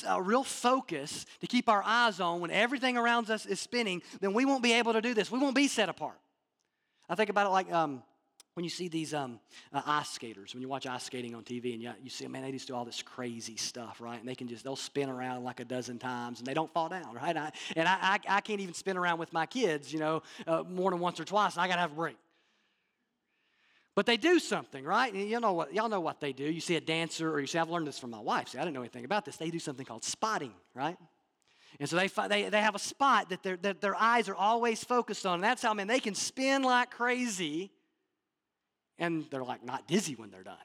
a 0.07 0.21
real 0.21 0.43
focus 0.43 1.25
to 1.41 1.47
keep 1.47 1.69
our 1.69 1.83
eyes 1.83 2.19
on 2.19 2.39
when 2.39 2.51
everything 2.51 2.97
around 2.97 3.29
us 3.29 3.45
is 3.45 3.59
spinning, 3.59 4.01
then 4.21 4.33
we 4.33 4.45
won't 4.45 4.63
be 4.63 4.73
able 4.73 4.93
to 4.93 5.01
do 5.01 5.13
this. 5.13 5.31
We 5.31 5.39
won't 5.39 5.55
be 5.55 5.67
set 5.67 5.89
apart. 5.89 6.19
I 7.09 7.15
think 7.15 7.29
about 7.29 7.47
it 7.47 7.49
like 7.49 7.71
um, 7.71 8.01
when 8.53 8.63
you 8.63 8.69
see 8.69 8.87
these 8.87 9.13
um, 9.13 9.39
uh, 9.71 9.81
ice 9.85 10.09
skaters, 10.09 10.53
when 10.53 10.61
you 10.61 10.67
watch 10.67 10.85
ice 10.85 11.03
skating 11.03 11.33
on 11.33 11.43
TV 11.43 11.73
and 11.73 11.81
you, 11.81 11.91
you 12.03 12.09
see, 12.09 12.27
man, 12.27 12.43
they 12.43 12.51
just 12.51 12.67
do 12.67 12.75
all 12.75 12.85
this 12.85 13.01
crazy 13.01 13.55
stuff, 13.55 13.99
right? 13.99 14.19
And 14.19 14.27
they 14.27 14.35
can 14.35 14.47
just, 14.47 14.63
they'll 14.63 14.75
spin 14.75 15.09
around 15.09 15.43
like 15.43 15.59
a 15.59 15.65
dozen 15.65 15.97
times 15.97 16.39
and 16.39 16.47
they 16.47 16.53
don't 16.53 16.71
fall 16.71 16.89
down, 16.89 17.15
right? 17.21 17.35
I, 17.35 17.51
and 17.75 17.87
I, 17.87 17.97
I, 18.01 18.19
I, 18.29 18.41
can't 18.41 18.59
even 18.59 18.75
spin 18.75 18.95
around 18.95 19.17
with 19.17 19.33
my 19.33 19.45
kids, 19.45 19.91
you 19.91 19.99
know, 19.99 20.21
uh, 20.45 20.63
more 20.63 20.91
than 20.91 20.99
once 20.99 21.19
or 21.19 21.25
twice, 21.25 21.53
and 21.55 21.63
I 21.63 21.67
got 21.67 21.75
to 21.75 21.81
have 21.81 21.91
a 21.91 21.95
break. 21.95 22.17
But 23.95 24.07
they 24.07 24.17
do 24.17 24.39
something, 24.39 24.83
right? 24.83 25.13
And 25.13 25.29
you 25.29 25.39
know 25.39 25.53
what, 25.53 25.73
y'all 25.73 25.89
know 25.89 26.01
what 26.01 26.19
they 26.19 26.33
do. 26.33 26.43
You 26.43 26.61
see 26.61 26.75
a 26.75 26.81
dancer, 26.81 27.31
or 27.31 27.39
you 27.39 27.45
say, 27.45 27.59
I've 27.59 27.69
learned 27.69 27.87
this 27.87 27.99
from 27.99 28.09
my 28.09 28.19
wife. 28.19 28.49
See, 28.49 28.57
I 28.57 28.61
didn't 28.61 28.73
know 28.73 28.81
anything 28.81 29.05
about 29.05 29.23
this. 29.23 29.37
They 29.37 29.51
do 29.51 29.59
something 29.59 29.85
called 29.85 30.03
spotting, 30.03 30.53
right? 30.73 30.97
And 31.79 31.89
so 31.89 31.97
they, 31.97 32.07
they, 32.27 32.49
they 32.49 32.61
have 32.61 32.75
a 32.75 32.79
spot 32.79 33.29
that, 33.29 33.61
that 33.63 33.81
their 33.81 33.95
eyes 33.95 34.29
are 34.29 34.35
always 34.35 34.83
focused 34.83 35.25
on. 35.25 35.35
And 35.35 35.43
that's 35.43 35.61
how, 35.61 35.73
man, 35.73 35.87
they 35.87 35.99
can 35.99 36.15
spin 36.15 36.63
like 36.63 36.91
crazy 36.91 37.71
and 38.97 39.25
they're 39.31 39.43
like 39.43 39.63
not 39.63 39.87
dizzy 39.87 40.15
when 40.15 40.29
they're 40.29 40.43
done. 40.43 40.55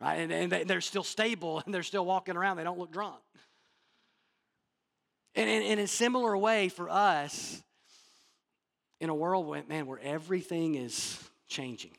Right? 0.00 0.16
And, 0.16 0.52
and 0.52 0.68
they're 0.68 0.80
still 0.80 1.02
stable 1.02 1.62
and 1.64 1.74
they're 1.74 1.82
still 1.82 2.04
walking 2.04 2.36
around. 2.36 2.56
They 2.56 2.64
don't 2.64 2.78
look 2.78 2.92
drunk. 2.92 3.20
And 5.34 5.48
in 5.48 5.78
a 5.78 5.86
similar 5.86 6.36
way 6.36 6.68
for 6.68 6.88
us, 6.88 7.62
in 9.00 9.10
a 9.10 9.14
world, 9.14 9.68
man, 9.68 9.86
where 9.86 9.98
everything 9.98 10.76
is 10.76 11.18
changing, 11.48 11.90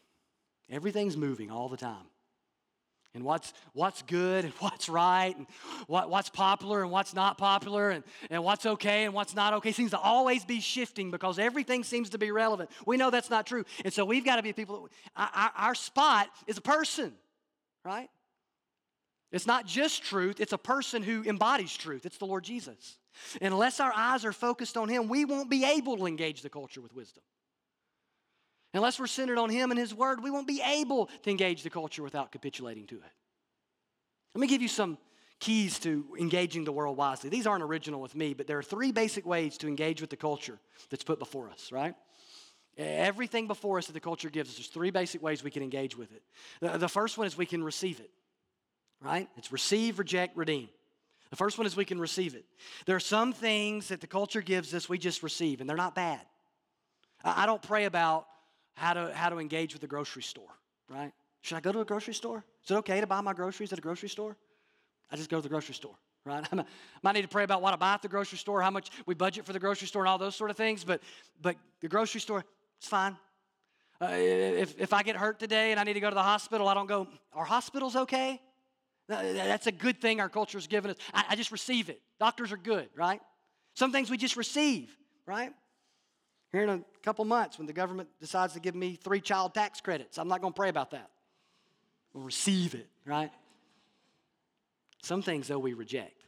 everything's 0.69 1.17
moving 1.17 1.51
all 1.51 1.69
the 1.69 1.77
time 1.77 2.07
and 3.15 3.23
what's, 3.23 3.53
what's 3.73 4.01
good 4.03 4.45
and 4.45 4.53
what's 4.59 4.87
right 4.87 5.35
and 5.35 5.47
what, 5.87 6.09
what's 6.09 6.29
popular 6.29 6.83
and 6.83 6.91
what's 6.91 7.15
not 7.15 7.37
popular 7.37 7.89
and, 7.89 8.03
and 8.29 8.43
what's 8.43 8.65
okay 8.65 9.05
and 9.05 9.13
what's 9.13 9.33
not 9.33 9.53
okay 9.53 9.71
seems 9.71 9.91
to 9.91 9.97
always 9.97 10.45
be 10.45 10.59
shifting 10.59 11.09
because 11.09 11.39
everything 11.39 11.83
seems 11.83 12.11
to 12.11 12.17
be 12.17 12.29
relevant. 12.29 12.69
We 12.85 12.97
know 12.97 13.09
that's 13.09 13.29
not 13.29 13.47
true. 13.47 13.65
And 13.83 13.91
so 13.91 14.05
we've 14.05 14.25
got 14.25 14.35
to 14.35 14.43
be 14.43 14.53
people, 14.53 14.89
that, 15.15 15.31
our, 15.33 15.51
our 15.69 15.75
spot 15.75 16.27
is 16.45 16.57
a 16.57 16.61
person, 16.61 17.13
right? 17.83 18.09
It's 19.31 19.47
not 19.47 19.65
just 19.65 20.03
truth, 20.03 20.39
it's 20.39 20.53
a 20.53 20.57
person 20.57 21.01
who 21.01 21.23
embodies 21.23 21.75
truth. 21.75 22.05
It's 22.05 22.17
the 22.17 22.25
Lord 22.25 22.43
Jesus. 22.43 22.97
And 23.41 23.53
unless 23.53 23.79
our 23.79 23.93
eyes 23.95 24.25
are 24.25 24.33
focused 24.33 24.77
on 24.77 24.89
Him, 24.89 25.07
we 25.07 25.25
won't 25.25 25.49
be 25.49 25.65
able 25.65 25.97
to 25.97 26.05
engage 26.05 26.41
the 26.41 26.49
culture 26.49 26.81
with 26.81 26.93
wisdom. 26.93 27.23
Unless 28.75 28.99
we're 28.99 29.07
centered 29.07 29.37
on 29.37 29.49
Him 29.49 29.71
and 29.71 29.79
His 29.79 29.93
Word, 29.93 30.21
we 30.21 30.29
won't 30.29 30.47
be 30.47 30.61
able 30.61 31.07
to 31.23 31.29
engage 31.29 31.63
the 31.63 31.69
culture 31.69 32.03
without 32.03 32.31
capitulating 32.31 32.85
to 32.87 32.95
it. 32.95 33.11
Let 34.33 34.41
me 34.41 34.47
give 34.47 34.61
you 34.61 34.67
some 34.67 34.97
keys 35.39 35.79
to 35.79 36.05
engaging 36.19 36.65
the 36.65 36.73
world 36.73 36.97
wisely. 36.97 37.29
These 37.29 37.47
aren't 37.47 37.63
original 37.63 38.01
with 38.01 38.15
me, 38.15 38.33
but 38.33 38.47
there 38.47 38.57
are 38.57 38.63
three 38.63 38.91
basic 38.91 39.25
ways 39.25 39.57
to 39.59 39.67
engage 39.67 40.01
with 40.01 40.09
the 40.09 40.17
culture 40.17 40.59
that's 40.89 41.03
put 41.03 41.19
before 41.19 41.49
us, 41.49 41.71
right? 41.71 41.95
Everything 42.77 43.47
before 43.47 43.77
us 43.77 43.87
that 43.87 43.93
the 43.93 44.01
culture 44.01 44.29
gives 44.29 44.49
us, 44.49 44.57
there's 44.57 44.67
three 44.67 44.91
basic 44.91 45.21
ways 45.21 45.41
we 45.41 45.51
can 45.51 45.63
engage 45.63 45.97
with 45.97 46.11
it. 46.11 46.21
The 46.59 46.89
first 46.89 47.17
one 47.17 47.27
is 47.27 47.37
we 47.37 47.45
can 47.45 47.63
receive 47.63 48.01
it, 48.01 48.11
right? 49.01 49.29
It's 49.37 49.53
receive, 49.53 49.99
reject, 49.99 50.35
redeem. 50.35 50.67
The 51.29 51.37
first 51.37 51.57
one 51.57 51.65
is 51.65 51.77
we 51.77 51.85
can 51.85 51.99
receive 51.99 52.35
it. 52.35 52.43
There 52.85 52.97
are 52.97 53.01
some 53.01 53.31
things 53.31 53.87
that 53.87 54.01
the 54.01 54.07
culture 54.07 54.41
gives 54.41 54.73
us 54.73 54.89
we 54.89 54.97
just 54.97 55.23
receive, 55.23 55.61
and 55.61 55.69
they're 55.69 55.77
not 55.77 55.95
bad. 55.95 56.21
I 57.23 57.45
don't 57.45 57.61
pray 57.61 57.85
about 57.85 58.27
how 58.75 58.93
to, 58.93 59.13
how 59.13 59.29
to 59.29 59.39
engage 59.39 59.73
with 59.73 59.81
the 59.81 59.87
grocery 59.87 60.23
store, 60.23 60.49
right? 60.89 61.11
Should 61.41 61.57
I 61.57 61.61
go 61.61 61.71
to 61.71 61.79
a 61.79 61.85
grocery 61.85 62.13
store? 62.13 62.43
Is 62.63 62.71
it 62.71 62.75
okay 62.75 63.01
to 63.01 63.07
buy 63.07 63.21
my 63.21 63.33
groceries 63.33 63.71
at 63.71 63.79
a 63.79 63.81
grocery 63.81 64.09
store? 64.09 64.35
I 65.11 65.15
just 65.15 65.29
go 65.29 65.37
to 65.37 65.43
the 65.43 65.49
grocery 65.49 65.75
store, 65.75 65.95
right? 66.25 66.45
I 66.53 66.65
might 67.03 67.13
need 67.13 67.21
to 67.21 67.27
pray 67.27 67.43
about 67.43 67.61
what 67.61 67.73
I 67.73 67.77
buy 67.77 67.93
at 67.93 68.01
the 68.01 68.07
grocery 68.07 68.37
store, 68.37 68.61
how 68.61 68.71
much 68.71 68.89
we 69.05 69.15
budget 69.15 69.45
for 69.45 69.53
the 69.53 69.59
grocery 69.59 69.87
store, 69.87 70.01
and 70.03 70.09
all 70.09 70.17
those 70.17 70.35
sort 70.35 70.49
of 70.49 70.57
things. 70.57 70.83
But, 70.83 71.01
but 71.41 71.55
the 71.81 71.87
grocery 71.87 72.21
store, 72.21 72.43
it's 72.77 72.87
fine. 72.87 73.17
Uh, 74.01 74.07
if, 74.11 74.79
if 74.79 74.91
I 74.91 75.03
get 75.03 75.15
hurt 75.15 75.39
today 75.39 75.71
and 75.71 75.79
I 75.79 75.83
need 75.83 75.93
to 75.93 75.99
go 75.99 76.09
to 76.09 76.15
the 76.15 76.23
hospital, 76.23 76.67
I 76.67 76.73
don't 76.73 76.87
go, 76.87 77.07
are 77.33 77.45
hospitals 77.45 77.95
okay? 77.95 78.41
That's 79.07 79.67
a 79.67 79.71
good 79.71 80.01
thing 80.01 80.19
our 80.19 80.29
culture 80.29 80.57
has 80.57 80.67
given 80.67 80.91
us. 80.91 80.97
I, 81.13 81.25
I 81.29 81.35
just 81.35 81.51
receive 81.51 81.89
it. 81.89 82.01
Doctors 82.19 82.51
are 82.51 82.57
good, 82.57 82.89
right? 82.95 83.21
Some 83.75 83.91
things 83.91 84.09
we 84.09 84.17
just 84.17 84.35
receive, 84.35 84.95
right? 85.25 85.53
Here 86.55 86.63
in 86.63 86.69
a 86.69 86.81
couple 87.03 87.25
months, 87.25 87.57
when 87.57 87.67
the 87.67 87.73
government 87.73 88.07
decides 88.21 88.53
to 88.53 88.61
give 88.61 88.75
me 88.75 88.95
three 88.95 89.19
child 89.19 89.53
tax 89.53 89.81
credits, 89.81 90.17
I'm 90.17 90.29
not 90.29 90.39
going 90.39 90.53
to 90.53 90.57
pray 90.57 90.69
about 90.69 90.91
that. 90.91 91.09
We'll 92.13 92.23
receive 92.23 92.75
it, 92.75 92.87
right? 93.03 93.29
Some 95.03 95.21
things, 95.21 95.49
though, 95.49 95.59
we 95.59 95.73
reject. 95.73 96.23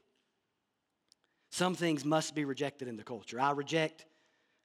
Some 1.50 1.76
things 1.76 2.04
must 2.04 2.36
be 2.36 2.44
rejected 2.44 2.90
in 2.90 2.98
the 2.98 3.06
culture. 3.06 3.40
I 3.40 3.52
reject 3.52 4.06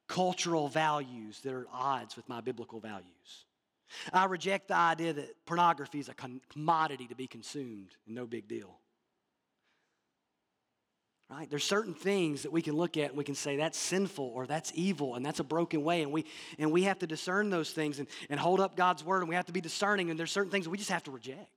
cultural 0.09 0.66
values 0.66 1.38
that 1.42 1.53
are 1.55 1.61
at 1.61 1.68
odds 1.72 2.16
with 2.16 2.29
my 2.29 2.40
biblical 2.40 2.81
values. 2.81 3.44
I 4.12 4.25
reject 4.25 4.66
the 4.66 4.75
idea 4.75 5.12
that 5.12 5.46
pornography 5.46 6.01
is 6.01 6.09
a 6.09 6.14
commodity 6.48 7.07
to 7.07 7.14
be 7.14 7.29
consumed 7.29 7.94
and 8.07 8.16
no 8.16 8.27
big 8.27 8.48
deal. 8.48 8.81
Right? 11.34 11.48
There's 11.48 11.64
certain 11.64 11.94
things 11.94 12.42
that 12.42 12.52
we 12.52 12.60
can 12.60 12.76
look 12.76 12.98
at 12.98 13.08
and 13.08 13.16
we 13.16 13.24
can 13.24 13.34
say 13.34 13.56
that's 13.56 13.78
sinful 13.78 14.32
or 14.34 14.46
that's 14.46 14.70
evil 14.74 15.14
and 15.14 15.24
that's 15.24 15.40
a 15.40 15.44
broken 15.44 15.82
way. 15.82 16.02
And 16.02 16.12
we, 16.12 16.26
and 16.58 16.70
we 16.70 16.82
have 16.82 16.98
to 16.98 17.06
discern 17.06 17.48
those 17.48 17.70
things 17.70 17.98
and, 17.98 18.08
and 18.28 18.38
hold 18.38 18.60
up 18.60 18.76
God's 18.76 19.02
word 19.02 19.20
and 19.20 19.30
we 19.30 19.34
have 19.34 19.46
to 19.46 19.52
be 19.52 19.62
discerning. 19.62 20.10
And 20.10 20.18
there's 20.18 20.30
certain 20.30 20.50
things 20.50 20.68
we 20.68 20.76
just 20.76 20.90
have 20.90 21.04
to 21.04 21.10
reject. 21.10 21.48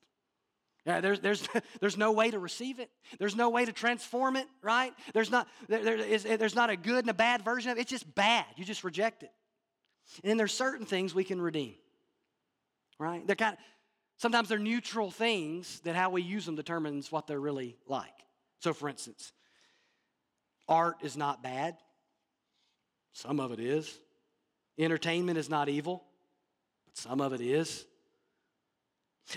Yeah, 0.86 1.02
there's, 1.02 1.20
there's, 1.20 1.46
there's 1.82 1.98
no 1.98 2.14
way 2.14 2.32
to 2.32 2.40
receive 2.40 2.80
it. 2.80 2.90
There's 3.20 3.36
no 3.36 3.50
way 3.50 3.66
to 3.66 3.74
transform 3.74 4.38
it, 4.38 4.48
right? 4.62 4.94
There's 5.14 5.30
not, 5.30 5.46
there, 5.68 5.84
there 5.84 5.98
is, 5.98 6.24
there's 6.24 6.56
not 6.56 6.70
a 6.70 6.78
good 6.78 7.00
and 7.00 7.10
a 7.10 7.14
bad 7.14 7.44
version 7.44 7.70
of 7.70 7.78
it. 7.78 7.82
It's 7.82 7.92
just 7.92 8.16
bad. 8.16 8.46
You 8.56 8.64
just 8.64 8.86
reject 8.86 9.24
it. 9.24 9.32
And 10.24 10.30
then 10.30 10.38
there's 10.38 10.54
certain 10.54 10.86
things 10.86 11.14
we 11.14 11.26
can 11.26 11.42
redeem, 11.42 11.76
right? 12.98 13.28
They're 13.28 13.36
kind 13.36 13.58
of, 13.58 13.60
sometimes 14.20 14.48
they're 14.48 14.58
neutral 14.58 15.12
things 15.12 15.82
that 15.82 15.98
how 15.98 16.12
we 16.12 16.22
use 16.22 16.46
them 16.46 16.56
determines 16.56 17.12
what 17.12 17.28
they're 17.28 17.42
really 17.42 17.76
like. 17.88 18.14
So, 18.60 18.74
for 18.74 18.88
instance, 18.88 19.34
Art 20.68 20.98
is 21.02 21.16
not 21.16 21.44
bad, 21.44 21.76
some 23.14 23.40
of 23.40 23.52
it 23.52 23.60
is. 23.60 24.00
Entertainment 24.78 25.38
is 25.38 25.50
not 25.50 25.70
evil, 25.70 26.04
but 26.86 26.98
some 26.98 27.22
of 27.22 27.34
it 27.34 27.42
is. 27.42 27.86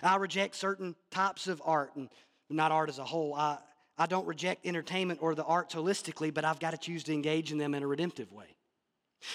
I 0.02 0.16
reject 0.16 0.56
certain 0.56 0.96
types 1.10 1.46
of 1.46 1.62
art, 1.64 1.94
and 1.96 2.08
not 2.50 2.72
art 2.72 2.88
as 2.88 2.98
a 2.98 3.04
whole. 3.04 3.34
I, 3.34 3.58
I 3.96 4.06
don't 4.06 4.26
reject 4.26 4.66
entertainment 4.66 5.20
or 5.22 5.34
the 5.34 5.44
arts 5.44 5.74
holistically, 5.74 6.32
but 6.32 6.44
I've 6.44 6.60
got 6.60 6.72
to 6.72 6.78
choose 6.78 7.04
to 7.04 7.12
engage 7.12 7.52
in 7.52 7.58
them 7.58 7.74
in 7.74 7.82
a 7.82 7.86
redemptive 7.86 8.32
way. 8.32 8.56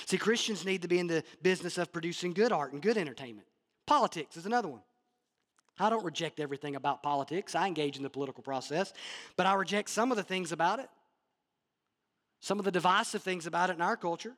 See, 0.05 0.17
Christians 0.17 0.65
need 0.65 0.81
to 0.81 0.87
be 0.87 0.99
in 0.99 1.07
the 1.07 1.23
business 1.41 1.77
of 1.77 1.91
producing 1.91 2.33
good 2.33 2.51
art 2.51 2.73
and 2.73 2.81
good 2.81 2.97
entertainment. 2.97 3.47
Politics 3.85 4.37
is 4.37 4.45
another 4.45 4.67
one. 4.67 4.81
I 5.79 5.89
don't 5.89 6.05
reject 6.05 6.39
everything 6.39 6.75
about 6.75 7.01
politics. 7.01 7.55
I 7.55 7.67
engage 7.67 7.97
in 7.97 8.03
the 8.03 8.09
political 8.09 8.43
process, 8.43 8.93
but 9.35 9.45
I 9.45 9.53
reject 9.55 9.89
some 9.89 10.11
of 10.11 10.17
the 10.17 10.23
things 10.23 10.51
about 10.51 10.79
it 10.79 10.89
some 12.43 12.59
of 12.59 12.65
the 12.65 12.71
divisive 12.71 13.23
things 13.23 13.47
about 13.47 13.69
it 13.69 13.77
in 13.77 13.81
our 13.81 13.95
culture. 13.95 14.33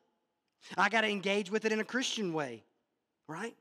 I 0.78 0.90
got 0.90 1.02
to 1.02 1.10
engage 1.10 1.50
with 1.50 1.66
it 1.66 1.72
in 1.72 1.80
a 1.80 1.84
Christian 1.84 2.34
way, 2.34 2.64
right? 3.28 3.56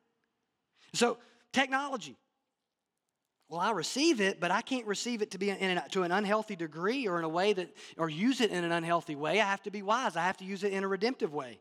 So, 0.93 1.17
technology. 1.55 2.19
Well, 3.49 3.61
I 3.61 3.71
receive 3.71 4.21
it, 4.21 4.41
but 4.41 4.51
I 4.51 4.61
can't 4.61 4.87
receive 4.87 5.23
it 5.23 5.31
to 5.31 5.39
be 5.39 5.49
in 5.49 5.81
to 5.93 6.03
an 6.03 6.13
unhealthy 6.13 6.57
degree 6.57 7.09
or 7.09 7.19
in 7.19 7.25
a 7.25 7.29
way 7.29 7.55
that, 7.55 7.75
or 7.97 8.11
use 8.11 8.43
it 8.43 8.51
in 8.51 8.65
an 8.65 8.73
unhealthy 8.73 9.17
way. 9.17 9.41
I 9.41 9.47
have 9.47 9.63
to 9.63 9.71
be 9.71 9.81
wise. 9.81 10.15
I 10.15 10.25
have 10.25 10.37
to 10.39 10.45
use 10.45 10.63
it 10.63 10.75
in 10.75 10.85
a 10.85 10.89
redemptive 10.89 11.33
way. 11.33 11.59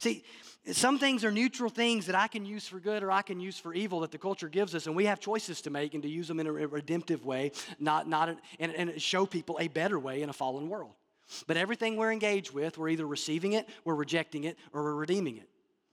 See, 0.00 0.24
some 0.72 0.98
things 0.98 1.26
are 1.26 1.30
neutral 1.30 1.68
things 1.68 2.06
that 2.06 2.14
I 2.14 2.26
can 2.26 2.46
use 2.46 2.66
for 2.66 2.80
good 2.80 3.02
or 3.02 3.10
I 3.10 3.20
can 3.20 3.38
use 3.38 3.58
for 3.58 3.74
evil 3.74 4.00
that 4.00 4.12
the 4.12 4.18
culture 4.18 4.48
gives 4.48 4.74
us, 4.74 4.86
and 4.86 4.96
we 4.96 5.04
have 5.04 5.20
choices 5.20 5.60
to 5.62 5.70
make 5.70 5.92
and 5.92 6.02
to 6.04 6.08
use 6.08 6.26
them 6.26 6.40
in 6.40 6.46
a 6.46 6.52
redemptive 6.52 7.26
way, 7.26 7.52
not, 7.78 8.08
not 8.08 8.30
an, 8.30 8.38
and, 8.58 8.74
and 8.74 9.02
show 9.02 9.26
people 9.26 9.58
a 9.60 9.68
better 9.68 9.98
way 9.98 10.22
in 10.22 10.30
a 10.30 10.32
fallen 10.32 10.70
world. 10.70 10.94
But 11.46 11.56
everything 11.56 11.96
we're 11.96 12.12
engaged 12.12 12.52
with, 12.52 12.78
we're 12.78 12.90
either 12.90 13.06
receiving 13.06 13.52
it, 13.52 13.68
we're 13.84 13.94
rejecting 13.94 14.44
it, 14.44 14.58
or 14.72 14.82
we're 14.82 14.94
redeeming 14.94 15.38
it. 15.38 15.48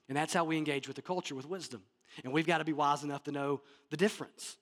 And 0.08 0.18
that's 0.18 0.34
how 0.34 0.44
we 0.44 0.58
engage 0.58 0.88
with 0.88 0.96
the 0.96 1.02
culture 1.02 1.36
with 1.36 1.48
wisdom. 1.48 1.84
And 2.24 2.34
we've 2.34 2.48
got 2.48 2.58
to 2.58 2.66
be 2.66 2.74
wise 2.74 3.04
enough 3.04 3.24
to 3.26 3.32
know 3.32 3.62
the 3.90 3.98
difference. 3.98 4.58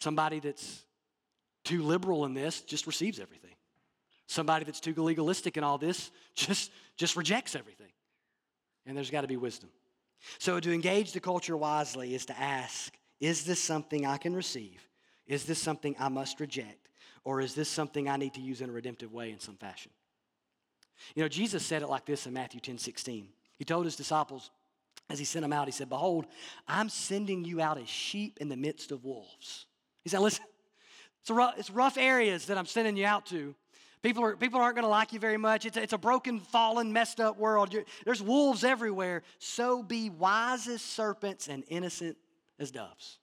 Somebody 0.00 0.40
that's 0.40 0.82
too 1.64 1.82
liberal 1.82 2.24
in 2.24 2.34
this 2.34 2.60
just 2.62 2.86
receives 2.86 3.20
everything. 3.20 3.54
Somebody 4.26 4.64
that's 4.64 4.80
too 4.80 4.94
legalistic 4.94 5.56
in 5.56 5.64
all 5.64 5.78
this 5.78 6.10
just, 6.34 6.70
just 6.96 7.16
rejects 7.16 7.54
everything. 7.54 7.92
And 8.86 8.96
there's 8.96 9.10
got 9.10 9.22
to 9.22 9.28
be 9.28 9.36
wisdom. 9.36 9.70
So, 10.38 10.60
to 10.60 10.72
engage 10.72 11.12
the 11.12 11.20
culture 11.20 11.56
wisely 11.56 12.14
is 12.14 12.26
to 12.26 12.38
ask 12.38 12.94
Is 13.20 13.44
this 13.44 13.60
something 13.60 14.06
I 14.06 14.18
can 14.18 14.34
receive? 14.34 14.86
Is 15.26 15.44
this 15.44 15.60
something 15.60 15.94
I 15.98 16.08
must 16.08 16.40
reject? 16.40 16.79
Or 17.24 17.40
is 17.40 17.54
this 17.54 17.68
something 17.68 18.08
I 18.08 18.16
need 18.16 18.34
to 18.34 18.40
use 18.40 18.60
in 18.60 18.70
a 18.70 18.72
redemptive 18.72 19.12
way 19.12 19.30
in 19.30 19.40
some 19.40 19.56
fashion? 19.56 19.92
You 21.14 21.22
know, 21.22 21.28
Jesus 21.28 21.64
said 21.64 21.82
it 21.82 21.88
like 21.88 22.06
this 22.06 22.26
in 22.26 22.32
Matthew 22.32 22.60
10 22.60 22.78
16. 22.78 23.28
He 23.56 23.64
told 23.64 23.84
his 23.84 23.96
disciples 23.96 24.50
as 25.10 25.18
he 25.18 25.24
sent 25.24 25.42
them 25.42 25.52
out, 25.52 25.66
he 25.66 25.72
said, 25.72 25.88
Behold, 25.88 26.26
I'm 26.68 26.88
sending 26.88 27.44
you 27.44 27.60
out 27.60 27.78
as 27.78 27.88
sheep 27.88 28.38
in 28.40 28.48
the 28.48 28.56
midst 28.56 28.92
of 28.92 29.04
wolves. 29.04 29.66
He 30.04 30.08
said, 30.08 30.20
Listen, 30.20 30.44
it's, 31.20 31.30
rough, 31.30 31.54
it's 31.58 31.70
rough 31.70 31.98
areas 31.98 32.46
that 32.46 32.56
I'm 32.56 32.66
sending 32.66 32.96
you 32.96 33.06
out 33.06 33.26
to. 33.26 33.54
People, 34.02 34.24
are, 34.24 34.36
people 34.36 34.60
aren't 34.60 34.76
going 34.76 34.84
to 34.84 34.88
like 34.90 35.12
you 35.12 35.18
very 35.18 35.36
much. 35.36 35.66
It's 35.66 35.76
a, 35.76 35.82
it's 35.82 35.92
a 35.92 35.98
broken, 35.98 36.40
fallen, 36.40 36.92
messed 36.92 37.20
up 37.20 37.38
world. 37.38 37.72
You're, 37.72 37.84
there's 38.04 38.22
wolves 38.22 38.64
everywhere. 38.64 39.22
So 39.38 39.82
be 39.82 40.08
wise 40.08 40.68
as 40.68 40.80
serpents 40.80 41.48
and 41.48 41.64
innocent 41.68 42.16
as 42.58 42.70
doves. 42.70 43.18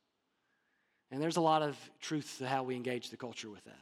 And 1.10 1.22
there's 1.22 1.38
a 1.38 1.42
lot 1.42 1.64
of 1.64 1.78
truth 2.02 2.36
to 2.40 2.48
how 2.48 2.64
we 2.64 2.76
engage 2.76 3.10
the 3.10 3.18
culture 3.18 3.50
with 3.50 3.64
that. 3.64 3.80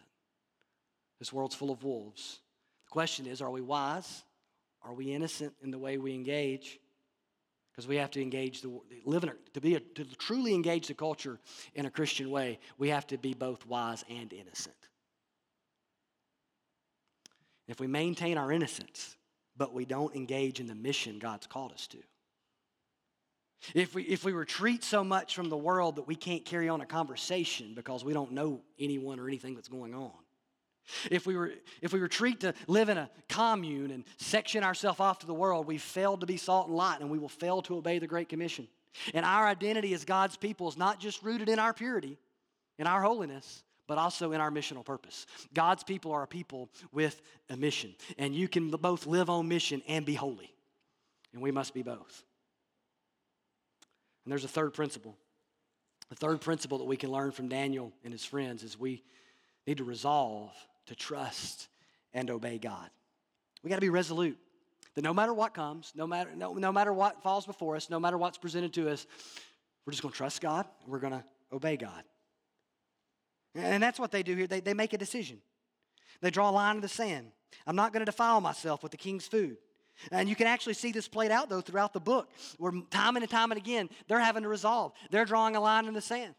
This 1.19 1.31
world's 1.31 1.55
full 1.55 1.71
of 1.71 1.83
wolves. 1.83 2.39
The 2.87 2.91
question 2.91 3.25
is 3.25 3.41
are 3.41 3.51
we 3.51 3.61
wise? 3.61 4.23
Are 4.83 4.93
we 4.93 5.13
innocent 5.13 5.53
in 5.63 5.71
the 5.71 5.79
way 5.79 5.97
we 5.97 6.13
engage? 6.13 6.79
Because 7.71 7.87
we 7.87 7.97
have 7.97 8.11
to 8.11 8.21
engage 8.21 8.61
the 8.61 8.79
live 9.05 9.23
in 9.23 9.31
to 9.53 9.61
be 9.61 9.75
a, 9.75 9.79
to 9.79 10.05
truly 10.17 10.53
engage 10.53 10.87
the 10.87 10.93
culture 10.93 11.39
in 11.73 11.85
a 11.85 11.89
Christian 11.89 12.29
way. 12.29 12.59
We 12.77 12.89
have 12.89 13.07
to 13.07 13.17
be 13.17 13.33
both 13.33 13.65
wise 13.65 14.05
and 14.09 14.31
innocent. 14.31 14.75
If 17.67 17.79
we 17.79 17.87
maintain 17.87 18.37
our 18.37 18.51
innocence, 18.51 19.17
but 19.57 19.73
we 19.73 19.85
don't 19.85 20.15
engage 20.15 20.59
in 20.59 20.67
the 20.67 20.75
mission 20.75 21.17
God's 21.19 21.47
called 21.47 21.71
us 21.71 21.87
to, 21.87 21.97
if 23.73 23.95
we, 23.95 24.03
if 24.03 24.23
we 24.23 24.31
retreat 24.31 24.83
so 24.83 25.03
much 25.03 25.35
from 25.35 25.49
the 25.49 25.57
world 25.57 25.95
that 25.95 26.07
we 26.07 26.15
can't 26.15 26.45
carry 26.45 26.69
on 26.69 26.81
a 26.81 26.85
conversation 26.85 27.73
because 27.73 28.05
we 28.05 28.13
don't 28.13 28.31
know 28.31 28.61
anyone 28.79 29.19
or 29.19 29.27
anything 29.27 29.55
that's 29.55 29.67
going 29.67 29.95
on, 29.95 30.11
if 31.09 31.25
we, 31.25 31.35
were, 31.35 31.51
if 31.81 31.93
we 31.93 31.99
retreat 31.99 32.41
to 32.41 32.53
live 32.67 32.89
in 32.89 32.97
a 32.97 33.09
commune 33.29 33.91
and 33.91 34.03
section 34.17 34.63
ourselves 34.63 34.99
off 34.99 35.19
to 35.19 35.27
the 35.27 35.33
world, 35.33 35.65
we've 35.65 35.81
failed 35.81 36.21
to 36.21 36.27
be 36.27 36.37
salt 36.37 36.67
and 36.67 36.75
light 36.75 37.01
and 37.01 37.09
we 37.09 37.17
will 37.17 37.29
fail 37.29 37.61
to 37.63 37.77
obey 37.77 37.99
the 37.99 38.07
Great 38.07 38.29
Commission. 38.29 38.67
And 39.13 39.25
our 39.25 39.45
identity 39.45 39.93
as 39.93 40.05
God's 40.05 40.37
people 40.37 40.67
is 40.67 40.77
not 40.77 40.99
just 40.99 41.23
rooted 41.23 41.49
in 41.49 41.59
our 41.59 41.73
purity, 41.73 42.17
in 42.79 42.87
our 42.87 43.01
holiness, 43.01 43.63
but 43.87 43.97
also 43.97 44.31
in 44.31 44.41
our 44.41 44.51
missional 44.51 44.85
purpose. 44.85 45.25
God's 45.53 45.83
people 45.83 46.11
are 46.11 46.23
a 46.23 46.27
people 46.27 46.69
with 46.91 47.21
a 47.49 47.57
mission, 47.57 47.93
and 48.17 48.33
you 48.33 48.47
can 48.47 48.69
both 48.69 49.05
live 49.05 49.29
on 49.29 49.47
mission 49.47 49.81
and 49.87 50.05
be 50.05 50.15
holy. 50.15 50.53
And 51.33 51.41
we 51.41 51.51
must 51.51 51.73
be 51.73 51.83
both. 51.83 52.23
And 54.23 54.31
there's 54.31 54.45
a 54.45 54.49
third 54.49 54.73
principle. 54.73 55.15
The 56.09 56.15
third 56.15 56.41
principle 56.41 56.77
that 56.79 56.85
we 56.85 56.97
can 56.97 57.11
learn 57.11 57.31
from 57.31 57.47
Daniel 57.47 57.91
and 58.03 58.13
his 58.13 58.25
friends 58.25 58.63
is 58.63 58.79
we 58.79 59.03
need 59.67 59.77
to 59.77 59.83
resolve 59.83 60.51
to 60.87 60.95
trust 60.95 61.67
and 62.13 62.29
obey 62.29 62.57
God. 62.57 62.89
We 63.63 63.69
got 63.69 63.75
to 63.75 63.81
be 63.81 63.89
resolute 63.89 64.37
that 64.95 65.03
no 65.03 65.13
matter 65.13 65.33
what 65.33 65.53
comes, 65.53 65.91
no 65.95 66.07
matter, 66.07 66.31
no, 66.35 66.53
no 66.53 66.71
matter 66.71 66.93
what 66.93 67.21
falls 67.21 67.45
before 67.45 67.75
us, 67.75 67.89
no 67.89 67.99
matter 67.99 68.17
what's 68.17 68.37
presented 68.37 68.73
to 68.73 68.89
us, 68.89 69.05
we're 69.85 69.91
just 69.91 70.01
going 70.01 70.11
to 70.11 70.17
trust 70.17 70.41
God 70.41 70.65
and 70.83 70.91
we're 70.91 70.99
going 70.99 71.13
to 71.13 71.23
obey 71.51 71.77
God. 71.77 72.03
And 73.53 73.81
that's 73.81 73.99
what 73.99 74.11
they 74.11 74.23
do 74.23 74.35
here. 74.35 74.47
They, 74.47 74.59
they 74.59 74.73
make 74.73 74.93
a 74.93 74.97
decision. 74.97 75.39
They 76.21 76.29
draw 76.29 76.49
a 76.49 76.51
line 76.51 76.75
in 76.75 76.81
the 76.81 76.87
sand. 76.87 77.27
I'm 77.67 77.75
not 77.75 77.93
going 77.93 78.01
to 78.01 78.05
defile 78.05 78.41
myself 78.41 78.83
with 78.83 78.91
the 78.91 78.97
king's 78.97 79.27
food. 79.27 79.57
And 80.11 80.27
you 80.27 80.35
can 80.35 80.47
actually 80.47 80.73
see 80.73 80.91
this 80.91 81.07
played 81.07 81.31
out, 81.31 81.49
though, 81.49 81.61
throughout 81.61 81.93
the 81.93 82.01
book, 82.01 82.29
where 82.57 82.73
time 82.89 83.15
and 83.15 83.29
time 83.29 83.51
and 83.51 83.59
again, 83.59 83.89
they're 84.07 84.19
having 84.19 84.43
to 84.43 84.49
resolve. 84.49 84.91
They're 85.09 85.25
drawing 85.25 85.55
a 85.55 85.61
line 85.61 85.85
in 85.85 85.93
the 85.93 86.01
sand. 86.01 86.35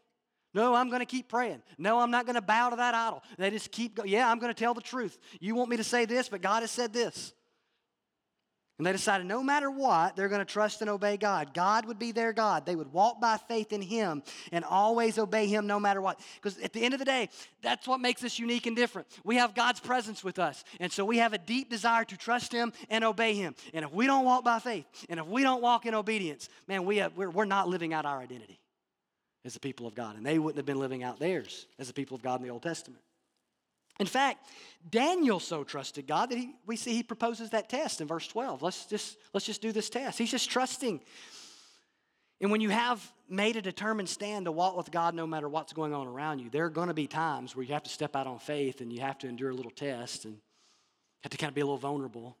No, 0.57 0.73
I'm 0.73 0.89
going 0.89 1.01
to 1.01 1.05
keep 1.05 1.27
praying. 1.29 1.61
No, 1.77 1.99
I'm 1.99 2.09
not 2.09 2.25
going 2.25 2.33
to 2.33 2.41
bow 2.41 2.71
to 2.71 2.77
that 2.77 2.95
idol. 2.95 3.21
They 3.37 3.51
just 3.51 3.71
keep 3.71 3.93
going. 3.93 4.09
Yeah, 4.09 4.27
I'm 4.27 4.39
going 4.39 4.51
to 4.51 4.59
tell 4.59 4.73
the 4.73 4.81
truth. 4.81 5.15
You 5.39 5.53
want 5.53 5.69
me 5.69 5.77
to 5.77 5.83
say 5.83 6.05
this, 6.05 6.29
but 6.29 6.41
God 6.41 6.61
has 6.61 6.71
said 6.71 6.91
this. 6.91 7.31
And 8.79 8.87
they 8.87 8.91
decided 8.91 9.27
no 9.27 9.43
matter 9.43 9.69
what, 9.69 10.15
they're 10.15 10.29
going 10.29 10.43
to 10.43 10.51
trust 10.51 10.81
and 10.81 10.89
obey 10.89 11.15
God. 11.15 11.53
God 11.53 11.85
would 11.85 11.99
be 11.99 12.11
their 12.11 12.33
God. 12.33 12.65
They 12.65 12.75
would 12.75 12.91
walk 12.91 13.21
by 13.21 13.37
faith 13.37 13.71
in 13.71 13.83
Him 13.83 14.23
and 14.51 14.65
always 14.65 15.19
obey 15.19 15.45
Him 15.45 15.67
no 15.67 15.79
matter 15.79 16.01
what. 16.01 16.19
Because 16.41 16.57
at 16.57 16.73
the 16.73 16.81
end 16.81 16.95
of 16.95 16.99
the 16.99 17.05
day, 17.05 17.29
that's 17.61 17.87
what 17.87 17.99
makes 17.99 18.23
us 18.23 18.39
unique 18.39 18.65
and 18.65 18.75
different. 18.75 19.07
We 19.23 19.35
have 19.35 19.53
God's 19.53 19.79
presence 19.79 20.23
with 20.23 20.39
us. 20.39 20.63
And 20.79 20.91
so 20.91 21.05
we 21.05 21.19
have 21.19 21.33
a 21.33 21.37
deep 21.37 21.69
desire 21.69 22.03
to 22.05 22.17
trust 22.17 22.51
Him 22.51 22.73
and 22.89 23.03
obey 23.03 23.35
Him. 23.35 23.53
And 23.75 23.85
if 23.85 23.91
we 23.91 24.07
don't 24.07 24.25
walk 24.25 24.43
by 24.43 24.57
faith, 24.57 24.87
and 25.07 25.19
if 25.19 25.27
we 25.27 25.43
don't 25.43 25.61
walk 25.61 25.85
in 25.85 25.93
obedience, 25.93 26.49
man, 26.67 26.83
we 26.83 26.97
have, 26.97 27.15
we're, 27.15 27.29
we're 27.29 27.45
not 27.45 27.69
living 27.69 27.93
out 27.93 28.07
our 28.07 28.19
identity 28.19 28.59
as 29.47 29.53
the 29.53 29.59
people 29.59 29.87
of 29.87 29.95
God. 29.95 30.15
And 30.17 30.25
they 30.25 30.37
wouldn't 30.37 30.57
have 30.57 30.65
been 30.65 30.79
living 30.79 31.03
out 31.03 31.19
theirs 31.19 31.65
as 31.79 31.87
the 31.87 31.93
people 31.93 32.15
of 32.15 32.21
God 32.21 32.39
in 32.39 32.45
the 32.45 32.53
Old 32.53 32.61
Testament. 32.61 33.01
In 33.99 34.05
fact, 34.05 34.45
Daniel 34.87 35.39
so 35.39 35.63
trusted 35.63 36.05
God 36.05 36.29
that 36.29 36.37
he, 36.37 36.53
we 36.67 36.75
see 36.75 36.93
he 36.93 37.01
proposes 37.01 37.49
that 37.49 37.67
test 37.67 37.99
in 37.99 38.07
verse 38.07 38.27
12. 38.27 38.61
Let's 38.61 38.85
just, 38.85 39.17
let's 39.33 39.45
just 39.45 39.61
do 39.61 39.71
this 39.71 39.89
test. 39.89 40.19
He's 40.19 40.29
just 40.29 40.51
trusting. 40.51 41.01
And 42.39 42.51
when 42.51 42.61
you 42.61 42.69
have 42.69 43.01
made 43.27 43.55
a 43.55 43.61
determined 43.61 44.09
stand 44.09 44.45
to 44.45 44.51
walk 44.51 44.77
with 44.77 44.91
God 44.91 45.15
no 45.15 45.25
matter 45.25 45.49
what's 45.49 45.73
going 45.73 45.95
on 45.95 46.05
around 46.05 46.39
you, 46.39 46.51
there 46.51 46.65
are 46.65 46.69
going 46.69 46.89
to 46.89 46.93
be 46.93 47.07
times 47.07 47.55
where 47.55 47.65
you 47.65 47.73
have 47.73 47.83
to 47.83 47.89
step 47.89 48.15
out 48.15 48.27
on 48.27 48.37
faith 48.37 48.81
and 48.81 48.93
you 48.93 49.01
have 49.01 49.17
to 49.19 49.27
endure 49.27 49.49
a 49.49 49.55
little 49.55 49.71
test. 49.71 50.25
And 50.25 50.37
Have 51.21 51.31
to 51.31 51.37
kind 51.37 51.49
of 51.49 51.55
be 51.55 51.61
a 51.61 51.65
little 51.65 51.79
vulnerable. 51.79 52.37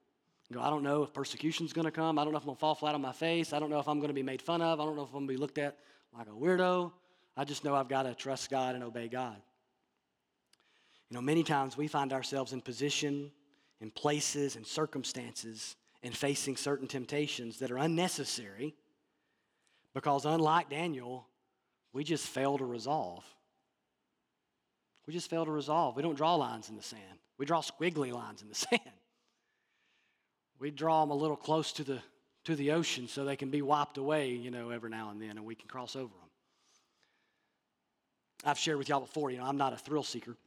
Go, 0.53 0.61
I 0.61 0.69
don't 0.69 0.83
know 0.83 1.03
if 1.03 1.13
persecution's 1.13 1.73
going 1.73 1.85
to 1.85 1.91
come. 1.91 2.19
I 2.19 2.23
don't 2.23 2.31
know 2.31 2.37
if 2.37 2.43
I'm 2.43 2.47
going 2.47 2.55
to 2.55 2.59
fall 2.59 2.75
flat 2.75 2.93
on 2.93 3.01
my 3.01 3.11
face. 3.11 3.51
I 3.51 3.59
don't 3.59 3.69
know 3.69 3.79
if 3.79 3.87
I'm 3.87 3.97
going 3.97 4.09
to 4.09 4.13
be 4.13 4.23
made 4.23 4.41
fun 4.41 4.61
of. 4.61 4.79
I 4.79 4.85
don't 4.85 4.95
know 4.95 5.01
if 5.01 5.09
I'm 5.09 5.25
going 5.25 5.27
to 5.27 5.33
be 5.33 5.37
looked 5.37 5.57
at 5.57 5.77
like 6.15 6.27
a 6.27 6.31
weirdo. 6.31 6.91
I 7.35 7.43
just 7.43 7.63
know 7.63 7.75
I've 7.75 7.89
got 7.89 8.03
to 8.03 8.15
trust 8.15 8.49
God 8.49 8.75
and 8.75 8.83
obey 8.83 9.07
God. 9.07 9.37
You 11.09 11.15
know, 11.15 11.21
many 11.21 11.43
times 11.43 11.77
we 11.77 11.87
find 11.87 12.11
ourselves 12.11 12.53
in 12.53 12.61
position, 12.61 13.31
in 13.79 13.91
places, 13.91 14.55
and 14.55 14.65
circumstances, 14.65 15.75
and 16.03 16.15
facing 16.15 16.57
certain 16.57 16.87
temptations 16.87 17.59
that 17.59 17.71
are 17.71 17.77
unnecessary 17.77 18.75
because, 19.93 20.25
unlike 20.25 20.69
Daniel, 20.69 21.27
we 21.93 22.03
just 22.03 22.27
fail 22.27 22.57
to 22.57 22.65
resolve. 22.65 23.23
We 25.05 25.13
just 25.13 25.29
fail 25.29 25.45
to 25.45 25.51
resolve. 25.51 25.95
We 25.95 26.03
don't 26.03 26.15
draw 26.15 26.35
lines 26.35 26.69
in 26.69 26.75
the 26.75 26.83
sand, 26.83 27.19
we 27.37 27.45
draw 27.45 27.61
squiggly 27.61 28.11
lines 28.11 28.41
in 28.41 28.49
the 28.49 28.55
sand. 28.69 28.81
We 30.59 30.71
draw 30.71 31.01
them 31.01 31.11
a 31.11 31.15
little 31.15 31.35
close 31.35 31.71
to 31.73 31.83
the, 31.83 31.99
to 32.47 32.55
the 32.55 32.71
ocean 32.71 33.09
so 33.09 33.25
they 33.25 33.35
can 33.35 33.49
be 33.49 33.61
wiped 33.61 33.97
away, 33.97 34.31
you 34.31 34.49
know, 34.49 34.69
every 34.69 34.89
now 34.89 35.09
and 35.09 35.21
then, 35.21 35.31
and 35.31 35.45
we 35.45 35.53
can 35.53 35.67
cross 35.67 35.97
over 35.97 36.13
them. 36.13 36.29
I've 38.45 38.57
shared 38.57 38.77
with 38.77 38.87
y'all 38.87 39.01
before, 39.01 39.31
you 39.31 39.37
know, 39.37 39.43
I'm 39.43 39.57
not 39.57 39.73
a 39.73 39.75
thrill 39.75 40.01
seeker. 40.01 40.37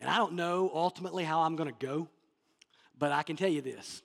And 0.00 0.08
I 0.08 0.18
don't 0.18 0.34
know 0.34 0.70
ultimately 0.72 1.24
how 1.24 1.40
I'm 1.40 1.56
going 1.56 1.68
to 1.68 1.86
go, 1.86 2.06
but 2.96 3.10
I 3.10 3.24
can 3.24 3.34
tell 3.34 3.48
you 3.48 3.60
this. 3.60 4.02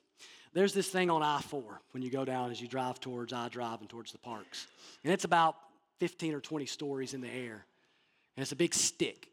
There's 0.52 0.74
this 0.74 0.88
thing 0.88 1.10
on 1.10 1.22
I 1.22 1.40
4 1.40 1.80
when 1.92 2.02
you 2.02 2.10
go 2.10 2.24
down 2.24 2.50
as 2.50 2.60
you 2.60 2.66
drive 2.66 2.98
towards 2.98 3.32
I-Drive 3.32 3.82
and 3.82 3.88
towards 3.88 4.10
the 4.10 4.18
parks. 4.18 4.66
And 5.04 5.12
it's 5.12 5.24
about 5.24 5.54
15 6.00 6.34
or 6.34 6.40
20 6.40 6.66
stories 6.66 7.14
in 7.14 7.20
the 7.20 7.30
air. 7.30 7.64
And 8.36 8.42
it's 8.42 8.50
a 8.50 8.56
big 8.56 8.74
stick. 8.74 9.28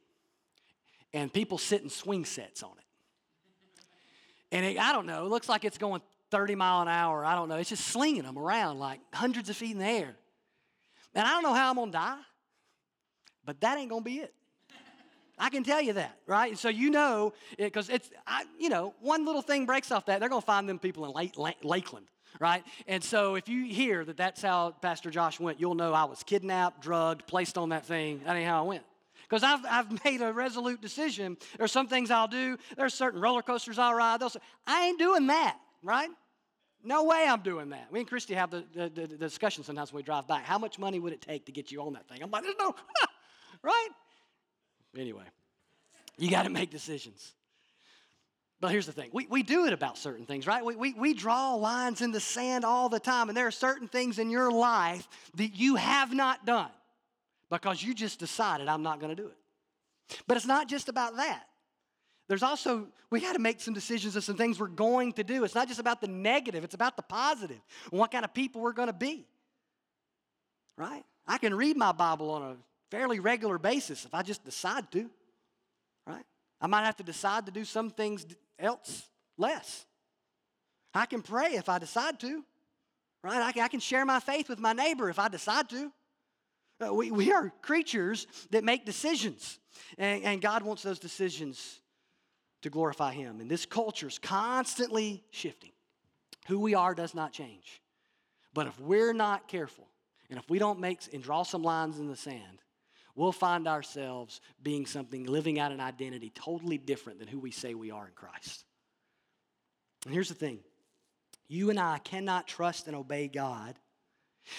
And 1.12 1.34
people 1.34 1.58
sit 1.58 1.82
in 1.82 1.90
swing 1.90 2.24
sets 2.24 2.62
on 2.62 2.74
it. 2.78 4.56
And 4.56 4.64
it, 4.64 4.78
I 4.78 4.92
don't 4.92 5.08
know, 5.08 5.26
it 5.26 5.30
looks 5.30 5.50
like 5.50 5.66
it's 5.66 5.80
going 5.80 6.04
30 6.32 6.56
mile 6.56 6.82
an 6.82 6.88
hour. 6.88 7.24
I 7.26 7.36
don't 7.36 7.50
know. 7.50 7.56
It's 7.56 7.70
just 7.70 7.86
slinging 7.86 8.24
them 8.24 8.38
around 8.38 8.80
like 8.80 9.00
hundreds 9.14 9.50
of 9.50 9.58
feet 9.58 9.72
in 9.72 9.80
the 9.80 9.86
air. 9.86 10.16
And 11.14 11.26
I 11.26 11.32
don't 11.32 11.44
know 11.44 11.54
how 11.54 11.70
I'm 11.70 11.76
going 11.76 11.92
to 11.92 11.98
die, 11.98 12.18
but 13.46 13.60
that 13.62 13.78
ain't 13.78 13.90
going 13.90 14.04
to 14.04 14.10
be 14.10 14.18
it. 14.18 14.34
I 15.40 15.50
can 15.50 15.64
tell 15.64 15.82
you 15.82 15.94
that, 15.94 16.18
right? 16.26 16.50
And 16.50 16.58
so 16.58 16.68
you 16.68 16.90
know, 16.90 17.34
because 17.58 17.90
it, 17.90 17.96
it's, 17.96 18.10
I, 18.26 18.46
you 18.60 18.70
know, 18.70 18.96
one 19.02 19.24
little 19.24 19.44
thing 19.44 19.66
breaks 19.66 19.92
off 19.92 20.08
that, 20.08 20.20
they're 20.20 20.30
going 20.30 20.42
to 20.42 20.46
find 20.46 20.68
them 20.68 20.80
people 20.80 21.06
in 21.06 21.12
Lake, 21.12 21.38
Lake, 21.38 21.58
Lakeland, 21.64 22.08
right? 22.40 22.64
And 22.88 23.04
so 23.04 23.36
if 23.36 23.48
you 23.48 23.66
hear 23.66 24.04
that 24.04 24.18
that's 24.18 24.42
how 24.42 24.72
Pastor 24.82 25.12
Josh 25.12 25.40
went, 25.40 25.60
you'll 25.60 25.76
know 25.76 25.94
I 25.94 26.06
was 26.06 26.24
kidnapped, 26.24 26.82
drugged, 26.82 27.28
placed 27.28 27.58
on 27.58 27.70
that 27.70 27.86
thing. 27.86 28.22
That 28.26 28.36
ain't 28.36 28.48
how 28.48 28.64
I 28.64 28.68
went. 28.68 28.84
Because 29.30 29.44
I've, 29.44 29.64
I've 29.70 30.04
made 30.06 30.22
a 30.22 30.34
resolute 30.34 30.82
decision. 30.82 31.38
There's 31.58 31.72
some 31.72 31.88
things 31.88 32.10
I'll 32.10 32.28
do. 32.28 32.58
There's 32.76 32.96
certain 32.96 33.22
roller 33.22 33.44
coasters 33.44 33.78
I'll 33.78 33.94
ride. 33.94 34.22
Say, 34.24 34.40
I 34.66 34.88
ain't 34.88 35.00
doing 35.00 35.28
that, 35.28 35.58
right? 35.88 36.10
No 36.84 37.06
way 37.06 37.26
I'm 37.28 37.42
doing 37.42 37.70
that. 37.70 37.92
Me 37.92 38.02
and 38.02 38.10
Christy 38.10 38.36
have 38.36 38.52
the, 38.52 38.64
the, 38.76 38.90
the, 38.90 39.08
the 39.08 39.18
discussion 39.18 39.64
sometimes 39.64 39.92
when 39.92 40.02
we 40.02 40.04
drive 40.04 40.28
back. 40.28 40.44
How 40.44 40.60
much 40.60 40.78
money 40.78 41.00
would 41.00 41.14
it 41.14 41.22
take 41.22 41.46
to 41.48 41.52
get 41.52 41.72
you 41.72 41.82
on 41.82 41.94
that 41.94 42.08
thing? 42.08 42.22
I'm 42.22 42.30
like, 42.30 42.44
there's 42.44 42.56
no, 42.60 42.76
right? 43.64 43.90
Anyway, 44.96 45.24
you 46.18 46.30
got 46.30 46.44
to 46.44 46.50
make 46.50 46.70
decisions. 46.70 47.34
But 48.60 48.72
here's 48.72 48.86
the 48.86 48.92
thing 48.92 49.10
we, 49.14 49.28
we 49.28 49.44
do 49.44 49.66
it 49.66 49.74
about 49.74 49.98
certain 49.98 50.26
things, 50.26 50.46
right? 50.46 50.64
We, 50.64 50.76
we, 50.76 50.94
we 50.94 51.14
draw 51.14 51.56
lines 51.56 52.02
in 52.02 52.12
the 52.12 52.20
sand 52.20 52.66
all 52.66 52.90
the 52.90 53.00
time, 53.00 53.30
and 53.30 53.38
there 53.38 53.48
are 53.48 53.52
certain 53.52 53.88
things 53.88 54.20
in 54.20 54.30
your 54.30 54.52
life 54.52 55.08
that 55.36 55.56
you 55.56 55.76
have 55.76 56.14
not 56.14 56.46
done 56.46 56.72
because 57.50 57.82
you 57.82 57.94
just 57.94 58.20
decided, 58.20 58.68
I'm 58.68 58.84
not 58.84 59.00
going 59.00 59.16
to 59.16 59.22
do 59.22 59.30
it. 59.30 60.18
But 60.28 60.38
it's 60.38 60.46
not 60.46 60.68
just 60.68 60.90
about 60.90 61.18
that. 61.18 61.47
There's 62.28 62.44
also, 62.44 62.88
we 63.10 63.22
got 63.22 63.34
to 63.34 63.40
make 63.40 63.62
some 63.62 63.74
decisions 63.74 64.16
of 64.16 64.24
some 64.24 64.36
things 64.36 64.60
we're 64.60 64.68
going 64.68 65.14
to 65.14 65.24
do. 65.24 65.44
It's 65.44 65.56
not 65.56 65.68
just 65.68 65.80
about 65.80 66.02
the 66.02 66.08
negative, 66.08 66.64
it's 66.64 66.76
about 66.76 66.98
the 66.98 67.04
positive 67.04 67.60
what 67.90 68.12
kind 68.12 68.26
of 68.26 68.34
people 68.34 68.62
we're 68.62 68.74
going 68.74 68.88
to 68.88 68.94
be. 68.94 69.26
Right? 70.78 71.04
I 71.26 71.38
can 71.38 71.56
read 71.56 71.78
my 71.78 71.92
Bible 71.92 72.30
on 72.32 72.42
a 72.42 72.56
fairly 72.92 73.20
regular 73.20 73.58
basis 73.58 74.06
if 74.06 74.14
I 74.14 74.24
just 74.24 74.44
decide 74.44 74.92
to. 74.92 75.10
Right? 76.06 76.26
I 76.60 76.68
might 76.68 76.84
have 76.84 76.98
to 76.98 77.04
decide 77.04 77.46
to 77.46 77.52
do 77.52 77.64
some 77.64 77.90
things 77.90 78.26
else 78.60 79.04
less. 79.38 79.86
I 80.94 81.06
can 81.06 81.22
pray 81.22 81.54
if 81.54 81.70
I 81.70 81.80
decide 81.80 82.20
to. 82.22 82.44
Right? 83.24 83.42
I 83.42 83.52
can, 83.54 83.64
I 83.64 83.68
can 83.70 83.80
share 83.80 84.06
my 84.06 84.20
faith 84.20 84.50
with 84.50 84.60
my 84.60 84.74
neighbor 84.74 85.10
if 85.10 85.18
I 85.18 85.30
decide 85.30 85.70
to. 85.70 85.92
Uh, 86.86 86.94
we, 86.94 87.10
we 87.10 87.32
are 87.32 87.52
creatures 87.62 88.28
that 88.52 88.64
make 88.64 88.86
decisions, 88.86 89.58
and, 89.98 90.24
and 90.24 90.42
God 90.42 90.62
wants 90.62 90.84
those 90.84 91.00
decisions 91.00 91.80
to 92.68 92.74
glorify 92.74 93.14
Him. 93.14 93.40
And 93.40 93.50
this 93.50 93.66
culture 93.66 94.08
is 94.08 94.20
constantly 94.20 95.24
shifting. 95.32 95.72
Who 96.48 96.60
we 96.60 96.76
are 96.76 96.94
does 96.94 97.16
not 97.16 97.34
change. 97.34 97.82
But 98.54 98.68
if 98.68 98.80
we're 98.80 99.14
not 99.14 99.48
careful, 99.48 99.88
and 100.30 100.38
if 100.38 100.50
we 100.50 100.60
don't 100.60 100.80
make 100.80 101.02
and 101.14 101.24
draw 101.24 101.44
some 101.44 101.64
lines 101.64 102.00
in 102.00 102.08
the 102.08 102.16
sand, 102.16 102.62
we'll 103.16 103.32
find 103.32 103.68
ourselves 103.68 104.42
being 104.62 104.86
something, 104.86 105.26
living 105.26 105.60
out 105.60 105.72
an 105.72 105.80
identity 105.80 106.32
totally 106.34 106.78
different 106.78 107.20
than 107.20 107.28
who 107.28 107.40
we 107.40 107.52
say 107.52 107.74
we 107.74 107.92
are 107.92 108.06
in 108.06 108.14
Christ. 108.14 108.66
And 110.06 110.14
here's 110.14 110.30
the 110.30 110.36
thing 110.36 110.60
you 111.48 111.70
and 111.70 111.80
I 111.80 111.98
cannot 112.00 112.48
trust 112.48 112.88
and 112.88 112.96
obey 112.96 113.28
God 113.28 113.76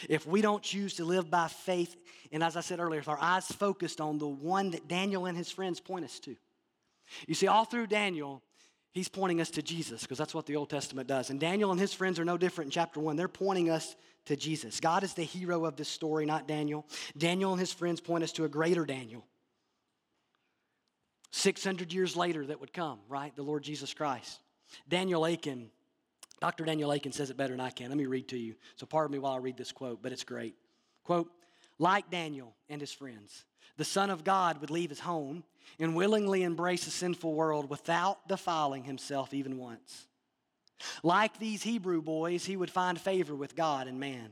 if 0.09 0.27
we 0.27 0.43
don't 0.43 0.63
choose 0.63 0.95
to 0.95 1.05
live 1.05 1.31
by 1.31 1.49
faith, 1.49 1.97
and 2.31 2.43
as 2.43 2.57
I 2.57 2.61
said 2.61 2.81
earlier, 2.81 3.01
if 3.01 3.09
our 3.09 3.21
eyes 3.21 3.47
focused 3.47 4.01
on 4.01 4.19
the 4.19 4.29
one 4.29 4.71
that 4.73 4.89
Daniel 4.89 5.27
and 5.27 5.37
his 5.37 5.51
friends 5.51 5.81
point 5.81 6.05
us 6.05 6.19
to. 6.21 6.37
You 7.27 7.35
see, 7.35 7.47
all 7.47 7.65
through 7.65 7.87
Daniel, 7.89 8.43
he's 8.93 9.09
pointing 9.09 9.41
us 9.41 9.51
to 9.51 9.63
Jesus 9.63 10.03
because 10.03 10.19
that's 10.19 10.35
what 10.35 10.47
the 10.47 10.57
Old 10.57 10.71
Testament 10.71 11.09
does. 11.09 11.31
And 11.31 11.41
Daniel 11.41 11.71
and 11.71 11.81
his 11.81 11.93
friends 11.93 12.19
are 12.19 12.25
no 12.25 12.37
different 12.37 12.69
in 12.69 12.73
chapter 12.73 13.01
one. 13.01 13.17
They're 13.17 13.29
pointing 13.29 13.71
us 13.71 13.97
to 14.27 14.37
Jesus. 14.37 14.81
God 14.81 15.05
is 15.05 15.15
the 15.15 15.23
hero 15.23 15.65
of 15.65 15.77
this 15.77 15.89
story, 15.89 16.27
not 16.27 16.47
Daniel. 16.47 16.87
Daniel 17.17 17.53
and 17.53 17.61
his 17.61 17.73
friends 17.73 18.01
point 18.01 18.25
us 18.25 18.33
to 18.33 18.45
a 18.45 18.49
greater 18.49 18.85
Daniel. 18.85 19.25
600 21.31 21.93
years 21.93 22.17
later, 22.17 22.47
that 22.47 22.61
would 22.61 22.73
come, 22.73 23.01
right? 23.09 23.35
The 23.37 23.43
Lord 23.43 23.63
Jesus 23.63 23.93
Christ. 23.93 24.41
Daniel 24.89 25.25
Akin 25.25 25.71
Dr. 26.41 26.65
Daniel 26.65 26.93
Akin 26.93 27.13
says 27.13 27.31
it 27.31 27.37
better 27.37 27.53
than 27.53 27.61
I 27.61 27.71
can. 27.71 27.89
Let 27.89 27.99
me 27.99 28.07
read 28.07 28.29
to 28.29 28.39
you. 28.39 28.55
So 28.77 28.87
pardon 28.87 29.13
me 29.13 29.19
while 29.19 29.33
I 29.33 29.39
read 29.39 29.57
this 29.57 29.73
quote, 29.73 30.03
but 30.03 30.13
it's 30.13 30.25
great. 30.25 30.55
Quote, 31.05 31.31
like 31.79 32.11
Daniel 32.11 32.55
and 32.69 32.81
his 32.81 32.93
friends, 32.93 33.45
the 33.77 33.85
Son 33.85 34.11
of 34.11 34.25
God 34.25 34.61
would 34.61 34.71
leave 34.71 34.91
his 34.91 35.01
home 35.01 35.45
and 35.79 35.95
willingly 35.95 36.43
embrace 36.43 36.87
a 36.87 36.91
sinful 36.91 37.35
world 37.35 37.71
without 37.71 38.27
defiling 38.29 38.85
himself 38.85 39.35
even 39.35 39.59
once. 39.59 40.07
Like 41.03 41.39
these 41.39 41.63
Hebrew 41.63 42.03
boys, 42.03 42.45
he 42.45 42.57
would 42.57 42.71
find 42.71 43.01
favor 43.01 43.35
with 43.35 43.57
God 43.57 43.87
and 43.89 44.01
man. 44.01 44.31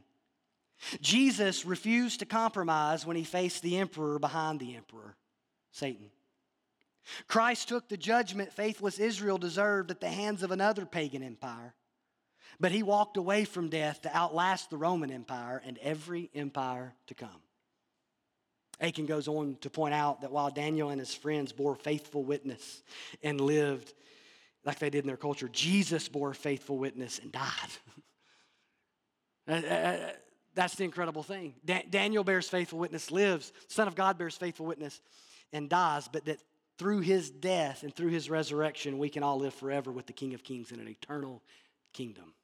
Jesus 1.00 1.64
refused 1.64 2.20
to 2.20 2.26
compromise 2.26 3.06
when 3.06 3.16
he 3.16 3.24
faced 3.24 3.62
the 3.62 3.78
emperor 3.78 4.18
behind 4.18 4.60
the 4.60 4.76
emperor, 4.76 5.16
Satan. 5.72 6.10
Christ 7.28 7.68
took 7.68 7.88
the 7.88 7.96
judgment 7.96 8.52
faithless 8.52 8.98
Israel 8.98 9.38
deserved 9.38 9.90
at 9.90 10.00
the 10.00 10.08
hands 10.08 10.42
of 10.42 10.50
another 10.50 10.84
pagan 10.84 11.22
empire. 11.22 11.74
But 12.58 12.72
he 12.72 12.82
walked 12.82 13.16
away 13.16 13.44
from 13.44 13.68
death 13.68 14.02
to 14.02 14.16
outlast 14.16 14.70
the 14.70 14.76
Roman 14.76 15.10
Empire 15.10 15.62
and 15.64 15.78
every 15.78 16.30
empire 16.34 16.94
to 17.06 17.14
come. 17.14 17.42
Akin 18.80 19.06
goes 19.06 19.26
on 19.28 19.56
to 19.62 19.70
point 19.70 19.94
out 19.94 20.20
that 20.20 20.30
while 20.30 20.50
Daniel 20.50 20.90
and 20.90 21.00
his 21.00 21.14
friends 21.14 21.52
bore 21.52 21.74
faithful 21.74 22.22
witness 22.22 22.82
and 23.22 23.40
lived 23.40 23.94
like 24.64 24.78
they 24.78 24.90
did 24.90 25.04
in 25.04 25.06
their 25.06 25.16
culture, 25.16 25.48
Jesus 25.48 26.08
bore 26.08 26.34
faithful 26.34 26.76
witness 26.76 27.18
and 27.18 27.32
died. 27.32 27.70
That's 30.54 30.74
the 30.74 30.84
incredible 30.84 31.22
thing. 31.22 31.54
Daniel 31.90 32.24
bears 32.24 32.48
faithful 32.48 32.78
witness, 32.78 33.10
lives. 33.10 33.52
Son 33.68 33.88
of 33.88 33.94
God 33.94 34.18
bears 34.18 34.36
faithful 34.36 34.66
witness 34.66 35.00
and 35.52 35.68
dies, 35.68 36.08
but 36.08 36.24
that 36.24 36.40
through 36.78 37.00
his 37.00 37.30
death 37.30 37.82
and 37.82 37.94
through 37.94 38.10
his 38.10 38.28
resurrection, 38.28 38.98
we 38.98 39.08
can 39.08 39.22
all 39.22 39.38
live 39.38 39.54
forever 39.54 39.92
with 39.92 40.06
the 40.06 40.12
King 40.12 40.34
of 40.34 40.42
Kings 40.42 40.72
in 40.72 40.80
an 40.80 40.88
eternal 40.88 41.42
kingdom 41.92 42.34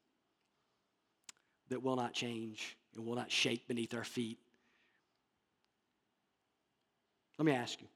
that 1.68 1.82
will 1.82 1.96
not 1.96 2.14
change 2.14 2.76
and 2.94 3.04
will 3.04 3.16
not 3.16 3.30
shake 3.30 3.66
beneath 3.66 3.94
our 3.94 4.04
feet. 4.04 4.38
Let 7.38 7.46
me 7.46 7.52
ask 7.52 7.80
you 7.80 7.88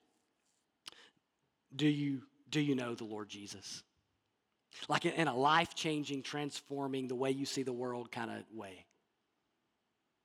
do 1.74 1.88
you, 1.88 2.22
do 2.50 2.60
you 2.60 2.74
know 2.74 2.94
the 2.94 3.04
Lord 3.04 3.28
Jesus? 3.28 3.82
Like 4.88 5.04
in 5.04 5.28
a 5.28 5.36
life 5.36 5.74
changing, 5.74 6.22
transforming, 6.22 7.08
the 7.08 7.14
way 7.14 7.30
you 7.30 7.46
see 7.46 7.62
the 7.62 7.72
world 7.72 8.10
kind 8.12 8.30
of 8.30 8.42
way. 8.54 8.84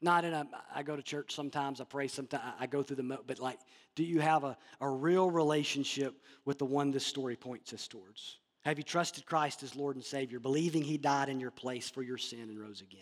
Not 0.02 0.26
in 0.26 0.34
a, 0.34 0.48
I 0.74 0.84
go 0.84 0.96
to 0.96 1.02
church 1.02 1.34
sometimes, 1.34 1.80
I 1.80 1.84
pray 1.84 2.08
sometimes, 2.08 2.44
I 2.60 2.66
go 2.66 2.82
through 2.82 2.98
the, 2.98 3.20
but 3.28 3.40
like, 3.40 3.60
do 3.96 4.04
you 4.04 4.20
have 4.20 4.44
a, 4.44 4.58
a 4.80 4.90
real 4.90 5.30
relationship 5.30 6.16
with 6.44 6.58
the 6.58 6.66
one 6.66 6.92
this 6.92 7.06
story 7.06 7.36
points 7.36 7.72
us 7.72 7.88
towards? 7.88 8.40
Have 8.64 8.78
you 8.78 8.84
trusted 8.84 9.26
Christ 9.26 9.64
as 9.64 9.76
Lord 9.76 9.96
and 9.96 10.04
Savior, 10.04 10.40
believing 10.40 10.82
He 10.82 10.98
died 10.98 11.30
in 11.30 11.40
your 11.40 11.52
place 11.52 11.90
for 11.90 12.02
your 12.02 12.18
sin 12.18 12.42
and 12.42 12.60
rose 12.60 12.82
again? 12.82 13.02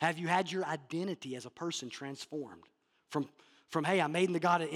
Have 0.00 0.18
you 0.18 0.26
had 0.26 0.50
your 0.50 0.64
identity 0.64 1.36
as 1.36 1.44
a 1.44 1.50
person 1.50 1.90
transformed 1.90 2.62
from, 3.10 3.28
from 3.72 3.84
hey, 3.84 4.00
I'm 4.00 4.12
made 4.12 4.28
in 4.28 4.32
the 4.32 4.40
God, 4.40 4.68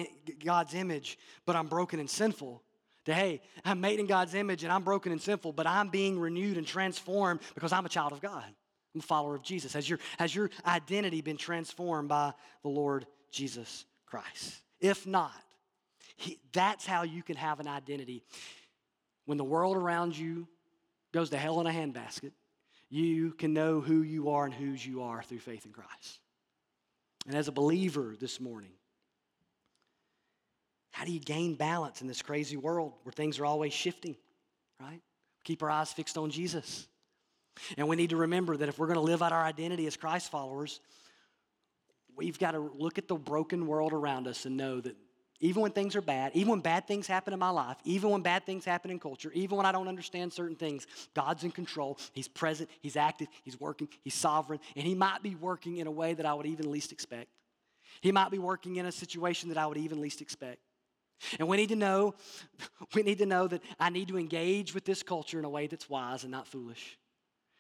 God's 0.45 0.75
image, 0.75 1.19
but 1.45 1.55
I'm 1.55 1.69
broken 1.69 2.01
and 2.01 2.11
sinful, 2.11 2.63
To, 3.05 3.15
hey, 3.15 3.41
I'm 3.65 3.81
made 3.81 4.01
in 4.01 4.07
God's 4.07 4.35
image 4.35 4.65
and 4.65 4.73
I'm 4.73 4.83
broken 4.83 5.13
and 5.13 5.21
sinful, 5.21 5.53
but 5.53 5.67
I'm 5.67 5.89
being 5.89 6.19
renewed 6.19 6.57
and 6.57 6.67
transformed 6.67 7.41
because 7.55 7.73
I'm 7.73 7.87
a 7.87 7.89
child 7.89 8.13
of 8.13 8.21
God. 8.21 8.45
I'm 8.95 9.01
a 9.01 9.03
follower 9.03 9.37
of 9.37 9.43
Jesus. 9.43 9.75
Has 9.75 9.89
your, 9.89 10.01
has 10.19 10.35
your 10.35 10.51
identity 10.67 11.21
been 11.21 11.37
transformed 11.37 12.09
by 12.09 12.33
the 12.63 12.69
Lord 12.69 13.07
Jesus 13.31 13.85
Christ? 14.07 14.63
If 14.81 15.07
not, 15.07 15.33
he, 16.17 16.41
that's 16.53 16.87
how 16.87 17.03
you 17.03 17.23
can 17.23 17.37
have 17.37 17.61
an 17.61 17.69
identity. 17.69 18.25
When 19.27 19.39
the 19.39 19.45
world 19.45 19.77
around 19.77 20.17
you 20.17 20.49
goes 21.13 21.31
to 21.31 21.37
hell 21.37 21.61
in 21.61 21.67
a 21.67 21.71
handbasket, 21.71 22.33
you 22.89 23.33
can 23.33 23.53
know 23.53 23.81
who 23.81 24.03
you 24.03 24.31
are 24.31 24.47
and 24.47 24.55
whose 24.55 24.85
you 24.85 25.03
are 25.03 25.23
through 25.23 25.41
faith 25.41 25.67
in 25.67 25.73
Christ. 25.73 26.21
And 27.27 27.37
as 27.37 27.49
a 27.49 27.53
believer 27.53 28.15
this 28.19 28.41
morning, 28.41 28.71
how 30.97 31.05
do 31.05 31.13
you 31.13 31.21
gain 31.21 31.53
balance 31.53 32.01
in 32.01 32.09
this 32.09 32.23
crazy 32.23 32.57
world 32.57 32.95
where 33.03 33.13
things 33.13 33.39
are 33.39 33.45
always 33.45 33.75
shifting, 33.75 34.17
right? 34.81 35.03
Keep 35.45 35.63
our 35.63 35.71
eyes 35.71 35.93
fixed 35.93 36.17
on 36.17 36.31
Jesus. 36.31 36.89
And 37.77 37.87
we 37.87 37.97
need 37.97 38.11
to 38.11 38.17
remember 38.17 38.57
that 38.57 38.71
if 38.71 38.79
we're 38.79 38.87
going 38.87 38.97
to 38.97 39.03
live 39.03 39.23
out 39.23 39.31
our 39.31 39.45
identity 39.45 39.87
as 39.87 39.95
Christ 39.95 40.31
followers, 40.31 40.81
we've 42.17 42.39
got 42.39 42.53
to 42.53 42.61
look 42.61 42.97
at 42.97 43.09
the 43.09 43.15
broken 43.15 43.67
world 43.67 43.93
around 43.93 44.27
us 44.27 44.47
and 44.47 44.57
know 44.57 44.81
that 44.81 44.97
even 45.41 45.61
when 45.61 45.73
things 45.73 45.97
are 45.97 46.01
bad, 46.01 46.33
even 46.33 46.49
when 46.49 46.61
bad 46.61 46.87
things 46.87 47.07
happen 47.07 47.35
in 47.35 47.39
my 47.39 47.51
life, 47.51 47.77
even 47.85 48.09
when 48.09 48.23
bad 48.23 48.47
things 48.47 48.65
happen 48.65 48.91
in 48.91 48.99
culture, 48.99 49.31
even 49.35 49.59
when 49.59 49.67
I 49.67 49.73
don't 49.73 49.89
understand 49.89 50.33
certain 50.33 50.57
things, 50.57 50.87
God's 51.13 51.45
in 51.45 51.51
control. 51.51 51.99
He's 52.15 52.27
present, 52.27 52.71
He's 52.81 52.97
active, 52.97 53.29
He's 53.45 53.61
working, 53.61 53.89
He's 54.03 54.15
sovereign, 54.15 54.61
and 54.75 54.87
He 54.87 54.95
might 54.95 55.23
be 55.23 55.35
working 55.35 55.77
in 55.77 55.87
a 55.89 55.91
way 55.91 56.15
that 56.15 56.25
I 56.25 56.33
would 56.33 56.47
even 56.47 56.71
least 56.71 56.91
expect. 56.91 57.29
He 58.01 58.13
might 58.13 58.31
be 58.31 58.39
working 58.39 58.77
in 58.77 58.87
a 58.87 58.93
situation 58.93 59.51
that 59.51 59.59
I 59.59 59.67
would 59.67 59.77
even 59.77 60.01
least 60.01 60.23
expect. 60.23 60.61
And 61.39 61.49
we 61.49 61.57
need 61.57 61.71
to 61.71 61.77
know, 61.77 62.14
we 62.95 63.03
need 63.03 63.19
to 63.19 63.27
know 63.27 63.47
that 63.49 63.62
I 63.81 63.91
need 63.91 64.09
to 64.09 64.19
engage 64.19 64.75
with 64.75 64.85
this 64.85 65.03
culture 65.03 65.39
in 65.39 65.45
a 65.45 65.49
way 65.49 65.67
that's 65.67 65.89
wise 65.89 66.23
and 66.23 66.31
not 66.31 66.47
foolish. 66.47 66.99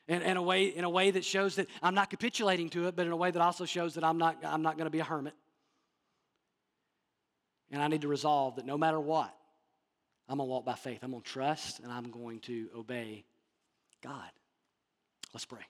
In, 0.08 0.22
in, 0.22 0.36
a 0.36 0.42
way, 0.42 0.66
in 0.66 0.84
a 0.84 0.90
way 0.90 1.10
that 1.10 1.24
shows 1.24 1.56
that 1.56 1.66
I'm 1.82 1.94
not 1.94 2.10
capitulating 2.10 2.68
to 2.70 2.86
it, 2.86 2.94
but 2.94 3.06
in 3.06 3.12
a 3.12 3.16
way 3.16 3.30
that 3.30 3.42
also 3.42 3.64
shows 3.64 3.94
that 3.94 4.04
I'm 4.04 4.18
not, 4.18 4.38
I'm 4.44 4.62
not 4.62 4.76
going 4.76 4.86
to 4.86 4.90
be 4.90 5.00
a 5.00 5.04
hermit. 5.04 5.34
And 7.72 7.82
I 7.82 7.88
need 7.88 8.02
to 8.02 8.08
resolve 8.08 8.56
that 8.56 8.66
no 8.66 8.78
matter 8.78 9.00
what, 9.00 9.34
I'm 10.28 10.38
going 10.38 10.48
to 10.48 10.50
walk 10.50 10.64
by 10.64 10.74
faith. 10.74 11.00
I'm 11.02 11.10
going 11.10 11.22
to 11.22 11.28
trust 11.28 11.80
and 11.80 11.90
I'm 11.90 12.10
going 12.10 12.40
to 12.40 12.68
obey 12.76 13.24
God. 14.02 14.30
Let's 15.32 15.44
pray. 15.44 15.62